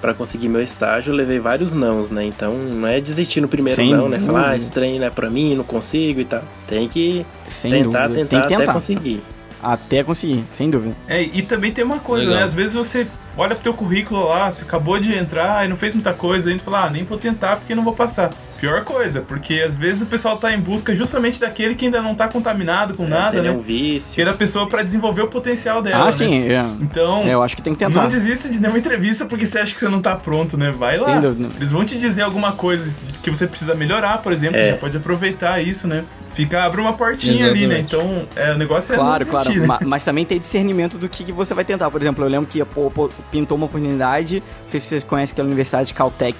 pra 0.00 0.12
conseguir 0.14 0.48
meu 0.48 0.62
estágio 0.62 1.10
eu 1.12 1.16
levei 1.16 1.38
vários 1.38 1.72
nãos, 1.72 2.10
né? 2.10 2.24
Então 2.24 2.54
não 2.54 2.86
é 2.88 3.00
desistir 3.00 3.40
no 3.40 3.48
primeiro 3.48 3.76
Sem 3.76 3.92
não, 3.92 4.08
né? 4.08 4.18
Falar, 4.18 4.50
ah, 4.50 4.56
esse 4.56 4.70
trem 4.70 4.98
não 4.98 5.06
é 5.06 5.10
pra 5.10 5.28
mim, 5.30 5.54
não 5.54 5.64
consigo 5.64 6.20
e 6.20 6.24
tal. 6.24 6.42
Tem 6.66 6.88
que 6.88 7.24
Sem 7.48 7.70
tentar, 7.70 8.08
dúvida. 8.08 8.24
tentar, 8.26 8.28
Tem 8.28 8.40
que 8.48 8.54
até 8.54 8.56
tentar. 8.58 8.72
conseguir. 8.72 9.22
Até 9.62 10.04
conseguir, 10.04 10.44
sem 10.52 10.70
dúvida. 10.70 10.94
É, 11.08 11.22
e 11.22 11.42
também 11.42 11.72
tem 11.72 11.84
uma 11.84 11.98
coisa, 11.98 12.24
Legal. 12.24 12.38
né? 12.40 12.44
Às 12.44 12.54
vezes 12.54 12.74
você 12.74 13.06
olha 13.36 13.54
pro 13.54 13.64
teu 13.64 13.74
currículo 13.74 14.28
lá, 14.28 14.50
você 14.52 14.62
acabou 14.62 14.98
de 15.00 15.12
entrar 15.14 15.64
e 15.64 15.68
não 15.68 15.76
fez 15.76 15.92
muita 15.94 16.12
coisa, 16.12 16.52
tu 16.54 16.60
fala, 16.62 16.84
ah, 16.84 16.90
nem 16.90 17.04
vou 17.04 17.18
tentar 17.18 17.56
porque 17.56 17.74
não 17.74 17.82
vou 17.82 17.94
passar. 17.94 18.30
Pior 18.60 18.84
coisa, 18.84 19.20
porque 19.20 19.54
às 19.66 19.76
vezes 19.76 20.02
o 20.02 20.06
pessoal 20.06 20.36
tá 20.36 20.52
em 20.52 20.58
busca 20.60 20.94
justamente 20.96 21.38
daquele 21.38 21.74
que 21.74 21.84
ainda 21.84 22.00
não 22.00 22.14
tá 22.14 22.26
contaminado 22.28 22.94
com 22.94 23.04
É, 23.04 23.08
nada, 23.08 23.42
né? 23.42 23.50
um 23.50 23.60
vício. 23.60 24.14
Que 24.14 24.22
é 24.22 24.24
da 24.24 24.32
pessoa 24.32 24.68
pra 24.68 24.82
desenvolver 24.82 25.22
o 25.22 25.28
potencial 25.28 25.82
dela. 25.82 26.02
ah, 26.02 26.04
né? 26.06 26.10
sim, 26.10 26.48
é. 26.50 26.64
Então, 26.80 27.22
É, 27.24 27.34
eu 27.34 27.42
acho 27.42 27.54
que 27.56 27.62
tem 27.62 27.72
que 27.74 27.78
tentar. 27.78 28.02
não 28.02 28.08
desista 28.08 28.48
de 28.48 28.58
nenhuma 28.60 28.78
entrevista 28.78 29.26
porque 29.26 29.44
você 29.46 29.58
acha 29.58 29.74
que 29.74 29.80
você 29.80 29.88
não 29.88 30.00
tá 30.00 30.16
pronto, 30.16 30.56
né? 30.56 30.70
Vai 30.76 30.96
lá. 30.96 31.18
Dúvida. 31.18 31.50
Eles 31.56 31.70
vão 31.70 31.84
te 31.84 31.98
dizer 31.98 32.22
alguma 32.22 32.52
coisa 32.52 32.90
que 33.22 33.30
você 33.30 33.46
precisa 33.46 33.74
melhorar, 33.74 34.18
por 34.22 34.32
exemplo, 34.32 34.56
É. 34.56 34.64
você 34.66 34.70
já 34.72 34.76
pode 34.78 34.96
aproveitar 34.96 35.60
isso, 35.60 35.86
né? 35.86 36.04
Fica, 36.34 36.62
abre 36.64 36.80
uma 36.82 36.92
portinha 36.92 37.46
ali, 37.46 37.66
né? 37.66 37.78
Então, 37.78 38.26
é, 38.36 38.52
o 38.52 38.58
negócio 38.58 38.92
é 38.92 38.96
Claro, 38.96 39.24
não 39.24 39.30
claro. 39.30 39.48
desistir, 39.48 39.60
né? 39.60 39.66
Ma- 39.66 39.80
Mas 39.84 40.04
também 40.04 40.24
tem 40.24 40.38
discernimento 40.38 40.98
do 40.98 41.08
que, 41.08 41.24
que 41.24 41.32
você 41.32 41.54
vai 41.54 41.64
tentar. 41.64 41.90
Por 41.90 42.00
exemplo, 42.00 42.22
eu 42.24 42.28
lembro 42.28 42.46
que 42.46 42.62
pô, 42.64 42.90
pô, 42.90 43.10
pintou 43.30 43.56
uma 43.56 43.64
oportunidade, 43.66 44.42
não 44.64 44.70
sei 44.70 44.78
se 44.80 44.86
vocês 44.86 45.02
conhecem 45.04 45.32
aquela 45.32 45.46
Universidade 45.46 45.88
de 45.88 45.94
Caltech, 45.94 46.36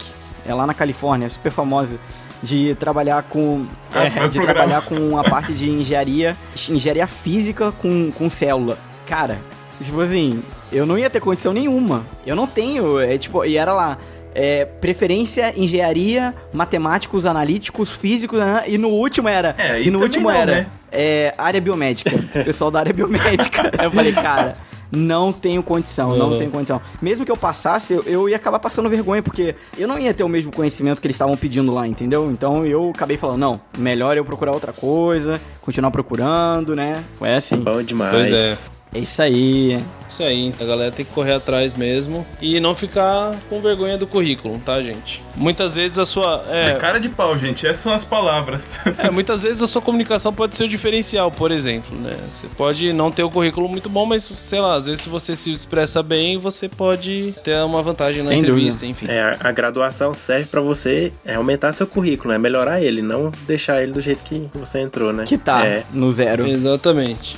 é 0.47 0.55
lá 0.55 0.67
na 0.67 0.75
Califórnia, 0.75 1.29
super 1.29 1.51
famosa, 1.53 1.99
de 2.43 2.75
trabalhar 2.77 3.23
com. 3.25 3.67
É, 3.95 4.05
de 4.05 4.15
programar. 4.15 4.47
trabalhar 4.47 4.83
com 4.83 5.19
a 5.19 5.25
parte 5.25 5.53
de 5.53 5.69
engenharia, 5.69 6.37
engenharia 6.69 7.07
física 7.07 7.73
com, 7.73 8.11
com 8.13 8.29
célula. 8.31 8.79
Cara, 9.07 9.39
tipo 9.81 10.01
assim, 10.01 10.43
eu 10.73 10.85
não 10.85 10.99
ia 10.99 11.09
ter 11.09 11.21
condição 11.21 11.53
nenhuma. 11.53 12.05
Eu 12.27 12.37
não 12.37 12.47
tenho, 12.47 12.99
é 12.99 13.17
tipo, 13.19 13.45
e 13.45 13.57
era 13.57 13.73
lá. 13.73 13.99
é, 14.37 14.67
preferência, 14.67 15.55
engenharia, 15.57 16.35
matemáticos, 16.53 17.25
analíticos, 17.25 17.91
físicos, 17.91 18.39
né? 18.39 18.65
e 18.67 18.77
no 18.77 18.89
último 18.89 19.29
era. 19.29 19.55
É, 19.57 19.81
e 19.81 19.87
no 19.87 19.93
também 19.93 20.03
último 20.03 20.31
não, 20.31 20.37
era 20.37 20.55
né? 20.57 20.67
é, 20.93 21.35
área 21.39 21.59
biomédica. 21.61 22.11
Pessoal 22.45 22.71
da 22.71 22.81
área 22.81 22.93
biomédica. 22.93 23.71
Aí 23.79 23.87
eu 23.87 23.91
falei, 23.91 24.13
cara, 24.13 24.59
não 24.90 25.33
tenho 25.33 25.62
condição, 25.62 26.16
não 26.16 26.31
Uhum. 26.33 26.37
tenho 26.37 26.51
condição. 26.51 26.81
Mesmo 27.01 27.25
que 27.25 27.31
eu 27.33 27.37
passasse, 27.37 27.92
eu, 27.92 28.03
eu 28.05 28.29
ia 28.29 28.37
acabar 28.37 28.59
passando 28.59 28.88
vergonha, 28.88 29.22
porque 29.22 29.55
eu 29.77 29.87
não 29.88 29.99
ia 29.99 30.12
ter 30.14 30.22
o 30.25 30.29
mesmo 30.29 30.53
conhecimento 30.53 31.01
que 31.01 31.07
eles 31.07 31.14
estavam 31.16 31.37
pedindo 31.37 31.72
lá, 31.72 31.87
entendeu? 31.87 32.31
Então 32.31 32.64
eu 32.66 32.90
acabei 32.94 33.16
falando, 33.16 33.38
não, 33.38 33.61
melhor 33.77 34.16
eu 34.16 34.25
procurar 34.25 34.53
outra 34.53 34.72
coisa, 34.72 35.40
continuar 35.61 35.90
procurando, 35.90 36.75
né? 36.77 37.03
Foi 37.18 37.35
assim. 37.35 37.57
Bom 37.57 37.83
demais. 37.83 38.12
Pois 38.12 38.33
é. 38.33 38.76
É 38.97 38.99
isso 38.99 39.21
aí. 39.21 39.79
Isso 40.09 40.23
aí, 40.23 40.55
a 40.59 40.65
galera 40.65 40.93
tem 40.93 41.05
que 41.05 41.13
correr 41.13 41.33
atrás 41.33 41.75
mesmo 41.75 42.25
e 42.41 42.59
não 42.61 42.75
ficar 42.77 43.35
com 43.51 43.61
vergonha 43.61 43.99
do 43.99 44.07
currículo, 44.07 44.59
tá, 44.65 44.81
gente? 44.81 45.21
Muitas 45.35 45.75
vezes 45.75 45.99
a 45.99 46.07
sua. 46.07 46.45
É 46.49 46.71
É, 46.71 46.75
cara 46.77 46.99
de 46.99 47.09
pau, 47.09 47.37
gente. 47.37 47.67
Essas 47.67 47.83
são 47.83 47.93
as 47.93 48.05
palavras. 48.05 48.79
é, 48.99 49.11
muitas 49.11 49.43
vezes 49.43 49.61
a 49.61 49.67
sua 49.67 49.83
comunicação 49.83 50.33
pode 50.33 50.57
ser 50.57 50.65
o 50.65 50.69
diferencial, 50.69 51.31
por 51.31 51.51
exemplo, 51.51 51.95
né? 51.99 52.17
Você 52.31 52.47
pode 52.57 52.93
não 52.93 53.11
ter 53.11 53.25
o 53.25 53.31
currículo 53.31 53.69
muito 53.69 53.89
bom, 53.91 54.07
mas 54.07 54.23
sei 54.23 54.61
lá, 54.61 54.77
às 54.77 54.87
vezes 54.87 55.03
se 55.03 55.09
você 55.09 55.35
se 55.37 55.53
expressa 55.53 56.03
bem, 56.03 56.39
você 56.39 56.69
pode 56.69 57.35
ter 57.45 57.61
uma 57.65 57.83
vantagem 57.83 58.23
na 58.23 58.29
Sem 58.29 58.39
entrevista, 58.41 58.87
enfim. 58.87 59.07
É, 59.09 59.37
a- 59.41 59.53
graduação 59.53 60.15
serve 60.15 60.47
pra 60.47 60.61
você 60.61 61.13
é, 61.25 61.35
aumentar 61.35 61.73
seu 61.73 61.87
currículo, 61.87 62.33
é 62.33 62.39
melhorar 62.39 62.81
ele, 62.81 63.03
não 63.03 63.33
deixar 63.47 63.83
ele 63.83 63.93
do 63.93 64.01
jeito 64.01 64.23
que 64.23 64.49
você 64.55 64.79
entrou, 64.81 65.13
né? 65.13 65.25
Que 65.27 65.37
tá 65.37 65.67
É, 65.67 65.83
no 65.93 66.11
zero. 66.13 66.47
Exatamente. 66.47 67.37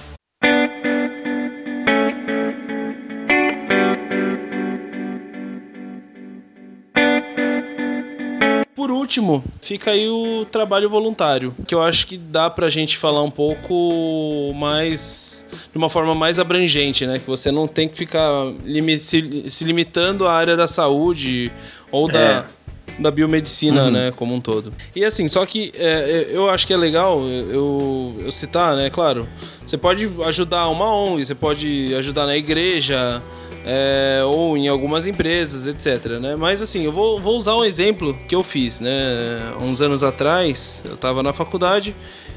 Último, 9.08 9.42
fica 9.62 9.92
aí 9.92 10.06
o 10.06 10.44
trabalho 10.44 10.90
voluntário, 10.90 11.54
que 11.66 11.74
eu 11.74 11.82
acho 11.82 12.06
que 12.06 12.18
dá 12.18 12.50
pra 12.50 12.68
gente 12.68 12.98
falar 12.98 13.22
um 13.22 13.30
pouco 13.30 14.52
mais 14.54 15.46
de 15.72 15.78
uma 15.78 15.88
forma 15.88 16.14
mais 16.14 16.38
abrangente, 16.38 17.06
né? 17.06 17.18
Que 17.18 17.26
você 17.26 17.50
não 17.50 17.66
tem 17.66 17.88
que 17.88 17.96
ficar 17.96 18.30
limi- 18.66 18.98
se, 18.98 19.48
se 19.48 19.64
limitando 19.64 20.26
à 20.28 20.34
área 20.34 20.54
da 20.58 20.68
saúde 20.68 21.50
ou 21.90 22.06
da, 22.06 22.44
da 22.98 23.10
biomedicina, 23.10 23.84
Uhum. 23.84 23.90
né, 23.90 24.12
como 24.14 24.34
um 24.34 24.42
todo. 24.42 24.74
E 24.94 25.02
assim, 25.02 25.26
só 25.26 25.46
que 25.46 25.72
é, 25.78 26.26
eu 26.30 26.50
acho 26.50 26.66
que 26.66 26.74
é 26.74 26.76
legal 26.76 27.18
eu, 27.22 28.14
eu 28.20 28.30
citar, 28.30 28.76
né, 28.76 28.90
claro, 28.90 29.26
você 29.66 29.78
pode 29.78 30.06
ajudar 30.26 30.68
uma 30.68 30.92
ONG, 30.94 31.24
você 31.24 31.34
pode 31.34 31.94
ajudar 31.94 32.26
na 32.26 32.36
igreja, 32.36 33.22
é, 33.70 34.22
ou 34.24 34.56
em 34.56 34.66
algumas 34.66 35.06
empresas, 35.06 35.66
etc, 35.66 36.18
né, 36.18 36.34
mas 36.36 36.62
assim, 36.62 36.84
eu 36.84 36.92
vou, 36.92 37.20
vou 37.20 37.36
usar 37.36 37.54
um 37.54 37.62
exemplo 37.62 38.16
que 38.26 38.34
eu 38.34 38.42
fiz, 38.42 38.80
né, 38.80 39.52
uns 39.60 39.82
anos 39.82 40.02
atrás, 40.02 40.82
eu 40.86 40.96
tava 40.96 41.22
na 41.22 41.34
faculdade 41.34 41.94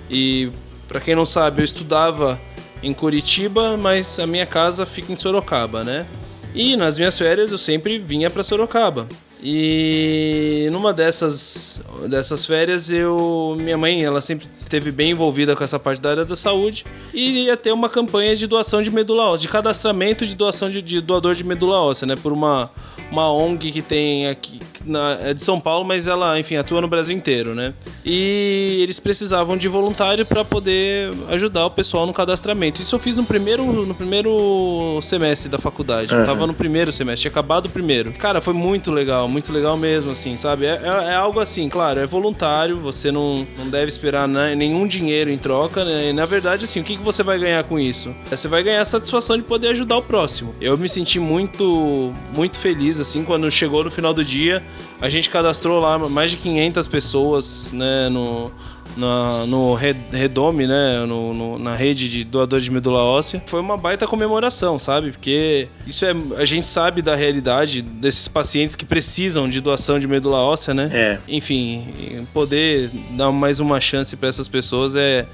e, 0.10 0.52
pra 0.90 1.00
quem 1.00 1.16
não 1.16 1.26
sabe, 1.26 1.62
eu 1.62 1.66
estudava 1.66 2.38
em 2.84 2.94
Curitiba, 2.94 3.78
mas 3.78 4.20
a 4.20 4.28
minha 4.28 4.46
casa 4.46 4.86
fica 4.86 5.14
em 5.14 5.16
Sorocaba, 5.16 5.86
né, 5.86 6.06
e 6.54 6.76
nas 6.76 6.98
minhas 6.98 7.18
férias 7.18 7.52
eu 7.52 7.58
sempre 7.58 7.98
vinha 7.98 8.30
pra 8.30 8.44
Sorocaba. 8.44 9.08
E 9.44 10.70
numa 10.72 10.94
dessas, 10.94 11.82
dessas 12.08 12.46
férias, 12.46 12.92
eu, 12.92 13.56
minha 13.60 13.78
mãe, 13.78 14.04
ela 14.04 14.22
sempre 14.22 14.48
esteve 14.60 14.92
bem 14.92 15.12
envolvida 15.12 15.56
com 15.56 15.64
essa 15.64 15.80
parte 15.80 16.00
da 16.00 16.12
área 16.12 16.26
da 16.26 16.36
saúde 16.36 16.86
e 17.12 17.46
ia 17.46 17.58
ter 17.58 17.72
uma 17.72 17.90
campanha 17.90 18.36
de 18.36 18.46
doação 18.46 18.84
de 18.84 18.92
medula 18.92 19.24
óssea, 19.24 19.40
de 19.40 19.48
cadastramento 19.48 20.28
de 20.28 20.36
doação 20.36 20.70
de, 20.70 20.80
de 20.80 21.02
doador 21.02 21.34
de 21.34 21.44
medula 21.44 21.80
óssea, 21.82 22.06
né, 22.06 22.16
por 22.16 22.32
uma 22.32 22.70
uma 23.12 23.32
ONG 23.32 23.72
que 23.72 23.82
tem 23.82 24.28
aqui 24.30 24.60
na, 24.86 25.18
é 25.22 25.34
de 25.34 25.44
São 25.44 25.60
Paulo, 25.60 25.86
mas 25.86 26.08
ela, 26.08 26.40
enfim, 26.40 26.56
atua 26.56 26.82
no 26.82 26.88
Brasil 26.88 27.16
inteiro, 27.16 27.54
né? 27.56 27.74
E 28.06 28.80
eles 28.82 29.00
precisavam 29.00 29.56
de 29.58 29.68
voluntário 29.68 30.26
para 30.26 30.44
poder 30.44 31.12
ajudar 31.30 31.66
o 31.66 31.72
pessoal 31.72 32.06
no 32.06 32.14
cadastramento. 32.14 32.82
Isso 32.82 32.96
eu 32.96 33.00
fiz 33.00 33.18
no 33.18 33.24
primeiro, 33.24 33.64
no 33.86 33.94
primeiro 33.94 35.00
semestre 35.02 35.50
da 35.50 35.58
faculdade. 35.58 36.12
Eu 36.12 36.18
Aham. 36.20 36.26
tava 36.26 36.48
no 36.48 36.54
primeiro 36.54 36.92
semestre, 36.92 37.22
tinha 37.22 37.32
acabado 37.32 37.66
o 37.68 37.70
primeiro. 37.70 38.12
Cara, 38.14 38.42
foi 38.42 38.54
muito 38.54 38.92
legal, 38.92 39.28
muito 39.30 39.52
legal 39.52 39.78
mesmo, 39.78 40.12
assim, 40.12 40.36
sabe? 40.38 40.66
É, 40.66 40.82
é- 40.84 41.12
é 41.12 41.16
algo 41.16 41.40
assim, 41.40 41.70
claro, 41.70 42.00
é 42.00 42.06
voluntário, 42.06 42.78
você 42.78 43.12
não, 43.12 43.46
não 43.58 43.70
deve 43.70 43.88
esperar 43.90 44.28
na- 44.28 44.56
nenhum 44.56 44.88
dinheiro 44.88 45.30
em 45.30 45.38
troca, 45.38 45.84
né? 45.86 46.10
E, 46.10 46.14
na 46.14 46.26
verdade, 46.26 46.66
assim, 46.66 46.80
o 46.80 46.84
que, 46.84 46.98
que 46.98 47.04
você 47.04 47.24
vai 47.24 47.38
ganhar 47.40 47.64
com 47.64 47.80
isso? 47.80 48.14
É, 48.32 48.36
Você 48.36 48.48
vai 48.48 48.64
ganhar 48.64 48.82
a 48.82 48.86
satisfação 48.86 49.38
de 49.38 49.44
poder 49.44 49.68
ajudar 49.70 49.98
o 49.98 50.02
próximo. 50.02 50.54
Eu 50.60 50.78
me 50.78 50.90
senti 50.90 51.20
muito, 51.20 52.14
muito 52.36 52.58
feliz, 52.60 53.00
assim, 53.00 53.24
quando 53.24 53.50
chegou 53.52 53.84
no 53.84 53.92
final 53.92 54.14
do 54.14 54.24
dia, 54.24 54.62
a 55.02 55.10
gente 55.10 55.30
cadastrou 55.30 55.80
lá 55.82 55.98
mais 55.98 56.32
de 56.32 56.38
500 56.38 56.88
pessoas, 56.88 57.74
né, 57.74 58.08
no, 58.10 58.52
na, 58.96 59.46
no 59.48 59.74
Re- 59.74 59.96
Redome, 60.12 60.68
né, 60.68 61.04
no, 61.08 61.34
no- 61.34 61.60
na 61.60 61.76
rede 61.76 62.08
de 62.10 62.24
doadores 62.24 62.64
de 62.64 62.72
medula 62.72 63.00
óssea. 63.02 63.42
Foi 63.48 63.60
uma 63.60 63.78
baita 63.78 64.06
comemoração, 64.08 64.78
sabe? 64.78 65.12
Porque 65.12 65.68
isso 65.88 66.06
é, 66.06 66.14
a 66.38 66.46
gente 66.46 66.66
sabe 66.68 67.02
da 67.02 67.16
realidade 67.16 67.82
desses 67.82 68.28
pacientes 68.28 68.76
que 68.76 68.86
precisam 68.86 69.50
de 69.50 69.60
doação 69.60 70.00
de 70.00 70.08
medula 70.08 70.38
óssea, 70.38 70.74
né? 70.74 70.90
É. 70.94 71.20
Enfim, 71.28 72.26
poder 72.34 72.90
dar 73.12 73.32
mais 73.32 73.60
uma 73.60 73.80
chance 73.80 74.16
para 74.16 74.30
essas 74.30 74.48
pessoas 74.48 74.96
é 74.96 75.26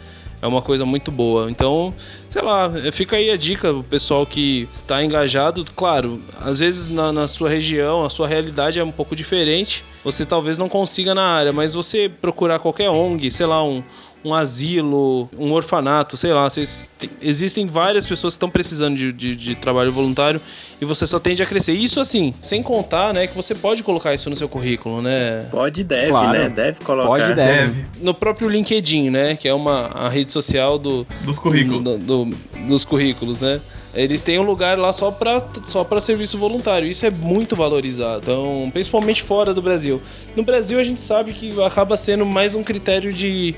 é 0.41 0.47
uma 0.47 0.62
coisa 0.62 0.86
muito 0.86 1.12
boa. 1.12 1.50
Então, 1.50 1.93
sei 2.30 2.41
lá, 2.41 2.71
fica 2.91 3.15
aí 3.15 3.32
a 3.32 3.38
dica, 3.38 3.71
o 3.71 3.84
pessoal 3.84 4.26
que 4.26 4.67
está 4.71 5.04
engajado. 5.04 5.65
Claro, 5.76 6.21
às 6.41 6.60
vezes 6.60 6.89
na, 6.91 7.12
na 7.12 7.28
sua 7.28 7.50
região, 7.50 8.04
a 8.04 8.10
sua 8.10 8.28
realidade 8.28 8.80
é 8.80 8.84
um 8.84 8.91
pouco 8.91 9.15
diferente. 9.15 9.84
Você 10.04 10.26
talvez 10.26 10.58
não 10.58 10.69
consiga 10.69 11.13
na 11.13 11.23
área, 11.23 11.52
mas 11.52 11.73
você 11.73 12.10
procurar 12.10 12.60
qualquer 12.60 12.89
ONG, 12.89 13.32
sei 13.32 13.45
lá, 13.45 13.63
um, 13.63 13.84
um 14.27 14.33
asilo, 14.33 15.29
um 15.37 15.51
orfanato, 15.53 16.17
sei 16.17 16.33
lá, 16.33 16.49
vocês 16.49 16.89
tem- 16.99 17.09
existem 17.21 17.65
várias 17.67 18.05
pessoas 18.05 18.33
que 18.33 18.37
estão 18.37 18.49
precisando 18.49 18.95
de, 18.95 19.11
de, 19.13 19.35
de 19.35 19.55
trabalho 19.55 19.91
voluntário 19.91 20.41
e 20.81 20.85
você 20.85 21.07
só 21.07 21.19
tende 21.19 21.41
a 21.41 21.45
crescer. 21.45 21.73
Isso 21.73 21.99
assim, 22.01 22.33
sem 22.41 22.61
contar, 22.61 23.13
né, 23.13 23.27
que 23.27 23.35
você 23.35 23.55
pode 23.55 23.83
colocar 23.83 24.13
isso 24.13 24.29
no 24.29 24.35
seu 24.35 24.49
currículo, 24.49 25.01
né? 25.01 25.45
Pode 25.51 25.81
e 25.81 25.83
deve, 25.83 26.09
Claro. 26.09 26.31
né? 26.37 26.49
Deve 26.49 26.79
colocar. 26.83 27.07
Pode 27.07 27.31
e 27.31 27.35
deve. 27.35 27.85
No 28.01 28.13
próprio 28.13 28.49
LinkedIn, 28.49 29.09
né? 29.09 29.35
Que 29.35 29.47
é 29.47 29.53
uma 29.53 29.87
a 29.87 30.09
rede 30.09 30.33
social 30.33 30.77
do, 30.77 31.07
Dos 31.23 31.37
currículos. 31.39 31.81
do- 31.83 31.97
do- 31.97 32.29
dos 32.67 32.83
currículos, 32.83 33.39
né? 33.41 33.61
Eles 33.93 34.21
têm 34.21 34.37
um 34.37 34.43
lugar 34.43 34.77
lá 34.77 34.93
só 34.93 35.09
para 35.09 35.43
só 35.65 35.83
pra 35.83 35.99
serviço 35.99 36.37
voluntário. 36.37 36.87
Isso 36.87 37.03
é 37.05 37.09
muito 37.09 37.55
valorizado. 37.55 38.19
Então, 38.21 38.69
principalmente 38.71 39.23
fora 39.23 39.53
do 39.55 39.61
Brasil. 39.61 39.99
No 40.35 40.43
Brasil, 40.43 40.77
a 40.79 40.83
gente 40.83 41.01
sabe 41.01 41.33
que 41.33 41.59
acaba 41.63 41.97
sendo 41.97 42.23
mais 42.23 42.53
um 42.53 42.61
critério 42.61 43.11
de, 43.11 43.55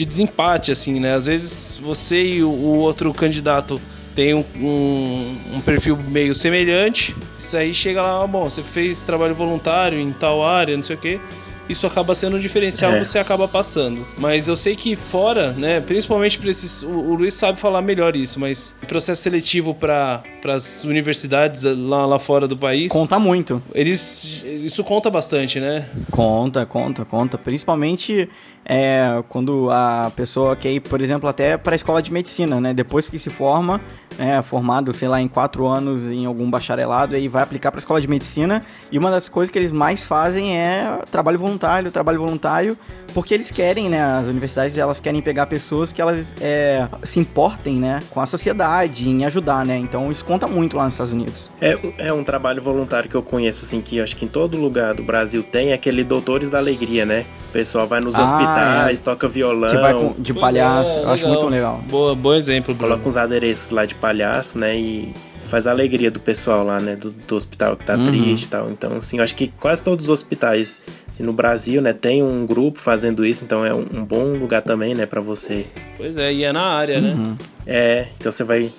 de 0.00 0.06
desempate, 0.06 0.72
assim, 0.72 0.98
né? 0.98 1.14
Às 1.14 1.26
vezes 1.26 1.78
você 1.82 2.22
e 2.36 2.42
o, 2.42 2.48
o 2.48 2.78
outro 2.78 3.12
candidato 3.12 3.78
tem 4.14 4.34
um, 4.34 4.44
um, 4.56 5.36
um 5.56 5.60
perfil 5.60 5.96
meio 6.08 6.34
semelhante. 6.34 7.14
Isso 7.38 7.56
aí 7.56 7.74
chega 7.74 8.00
lá, 8.00 8.24
ah, 8.24 8.26
bom, 8.26 8.44
você 8.48 8.62
fez 8.62 9.02
trabalho 9.04 9.34
voluntário 9.34 9.98
em 10.00 10.10
tal 10.12 10.44
área, 10.44 10.76
não 10.76 10.82
sei 10.84 10.96
o 10.96 10.98
quê 10.98 11.20
isso 11.68 11.86
acaba 11.86 12.16
sendo 12.16 12.36
um 12.36 12.40
diferencial, 12.40 12.92
É. 12.94 12.98
você 13.04 13.16
acaba 13.16 13.46
passando. 13.46 14.04
Mas 14.18 14.48
eu 14.48 14.56
sei 14.56 14.74
que 14.74 14.96
fora, 14.96 15.52
né, 15.52 15.80
principalmente 15.80 16.36
para 16.36 16.50
esses, 16.50 16.82
o, 16.82 16.88
o 16.88 17.14
Luiz 17.14 17.32
sabe 17.34 17.60
falar 17.60 17.80
melhor 17.80 18.16
isso, 18.16 18.40
mas 18.40 18.74
processo 18.88 19.22
seletivo 19.22 19.72
para 19.72 20.24
as 20.46 20.82
universidades 20.82 21.62
lá, 21.62 22.06
lá 22.06 22.18
fora 22.18 22.48
do 22.48 22.56
país, 22.56 22.90
Conta 22.90 23.20
muito. 23.20 23.62
eles 23.72 24.44
isso 24.44 24.82
conta 24.82 25.08
bastante, 25.08 25.60
né? 25.60 25.86
Conta, 26.10 26.66
conta, 26.66 27.04
conta. 27.04 27.38
Principalmente 27.38 28.28
é, 28.72 29.24
quando 29.28 29.68
a 29.68 30.12
pessoa 30.14 30.54
quer 30.54 30.70
ir, 30.70 30.78
por 30.78 31.00
exemplo, 31.00 31.28
até 31.28 31.56
para 31.56 31.74
a 31.74 31.76
escola 31.76 32.00
de 32.00 32.12
medicina, 32.12 32.60
né? 32.60 32.72
Depois 32.72 33.08
que 33.08 33.18
se 33.18 33.28
forma, 33.28 33.80
né, 34.16 34.40
formado, 34.42 34.92
sei 34.92 35.08
lá, 35.08 35.20
em 35.20 35.26
quatro 35.26 35.66
anos 35.66 36.06
em 36.06 36.24
algum 36.24 36.48
bacharelado, 36.48 37.16
aí 37.16 37.26
vai 37.26 37.42
aplicar 37.42 37.72
para 37.72 37.78
a 37.78 37.80
escola 37.80 38.00
de 38.00 38.06
medicina. 38.06 38.62
E 38.92 38.96
uma 38.96 39.10
das 39.10 39.28
coisas 39.28 39.50
que 39.50 39.58
eles 39.58 39.72
mais 39.72 40.04
fazem 40.04 40.56
é 40.56 41.00
trabalho 41.10 41.36
voluntário, 41.36 41.90
trabalho 41.90 42.20
voluntário, 42.20 42.78
porque 43.12 43.34
eles 43.34 43.50
querem, 43.50 43.88
né? 43.88 44.00
As 44.00 44.28
universidades 44.28 44.78
elas 44.78 45.00
querem 45.00 45.20
pegar 45.20 45.46
pessoas 45.46 45.90
que 45.90 46.00
elas 46.00 46.32
é, 46.40 46.86
se 47.02 47.18
importem, 47.18 47.74
né? 47.74 48.00
Com 48.08 48.20
a 48.20 48.26
sociedade, 48.26 49.08
em 49.08 49.24
ajudar, 49.24 49.66
né? 49.66 49.78
Então 49.78 50.12
isso 50.12 50.24
conta 50.24 50.46
muito 50.46 50.76
lá 50.76 50.84
nos 50.84 50.94
Estados 50.94 51.12
Unidos. 51.12 51.50
É, 51.60 51.76
é 51.98 52.12
um 52.12 52.22
trabalho 52.22 52.62
voluntário 52.62 53.10
que 53.10 53.16
eu 53.16 53.22
conheço, 53.22 53.64
assim, 53.64 53.80
que 53.80 54.00
acho 54.00 54.16
que 54.16 54.26
em 54.26 54.28
todo 54.28 54.56
lugar 54.56 54.94
do 54.94 55.02
Brasil 55.02 55.42
tem, 55.42 55.70
é 55.70 55.74
aquele 55.74 56.04
Doutores 56.04 56.52
da 56.52 56.58
Alegria, 56.58 57.04
né? 57.04 57.26
O 57.50 57.52
pessoal 57.52 57.84
vai 57.84 58.00
nos 58.00 58.14
ah, 58.14 58.22
hospitais, 58.22 59.00
é. 59.00 59.02
toca 59.02 59.26
violão. 59.26 59.70
Que 59.70 59.76
vai 59.76 59.92
com, 59.92 60.14
de 60.16 60.32
palhaço. 60.32 60.90
É, 60.90 61.02
eu 61.02 61.10
acho 61.10 61.26
muito 61.26 61.46
legal. 61.48 61.80
Boa, 61.88 62.14
bom 62.14 62.32
exemplo, 62.32 62.72
Bruno. 62.72 62.92
Coloca 62.92 63.08
uns 63.08 63.16
adereços 63.16 63.72
lá 63.72 63.84
de 63.84 63.96
palhaço, 63.96 64.56
né? 64.56 64.76
E 64.78 65.12
faz 65.48 65.66
a 65.66 65.72
alegria 65.72 66.12
do 66.12 66.20
pessoal 66.20 66.64
lá, 66.64 66.78
né? 66.78 66.94
Do, 66.94 67.10
do 67.10 67.34
hospital 67.34 67.76
que 67.76 67.84
tá 67.84 67.96
uhum. 67.96 68.06
triste 68.06 68.44
e 68.44 68.48
tal. 68.48 68.70
Então, 68.70 68.98
assim, 68.98 69.18
eu 69.18 69.24
acho 69.24 69.34
que 69.34 69.48
quase 69.48 69.82
todos 69.82 70.04
os 70.04 70.10
hospitais 70.10 70.78
assim, 71.08 71.24
no 71.24 71.32
Brasil, 71.32 71.82
né, 71.82 71.92
tem 71.92 72.22
um 72.22 72.46
grupo 72.46 72.78
fazendo 72.78 73.26
isso, 73.26 73.42
então 73.42 73.66
é 73.66 73.74
um, 73.74 73.84
um 73.92 74.04
bom 74.04 74.32
lugar 74.34 74.62
também, 74.62 74.94
né, 74.94 75.04
para 75.04 75.20
você. 75.20 75.66
Pois 75.96 76.16
é, 76.16 76.32
e 76.32 76.44
é 76.44 76.52
na 76.52 76.62
área, 76.62 77.00
né? 77.00 77.14
uhum. 77.14 77.32
né? 77.32 77.36
É, 77.66 78.06
então 78.16 78.30
você 78.30 78.44
vai 78.44 78.70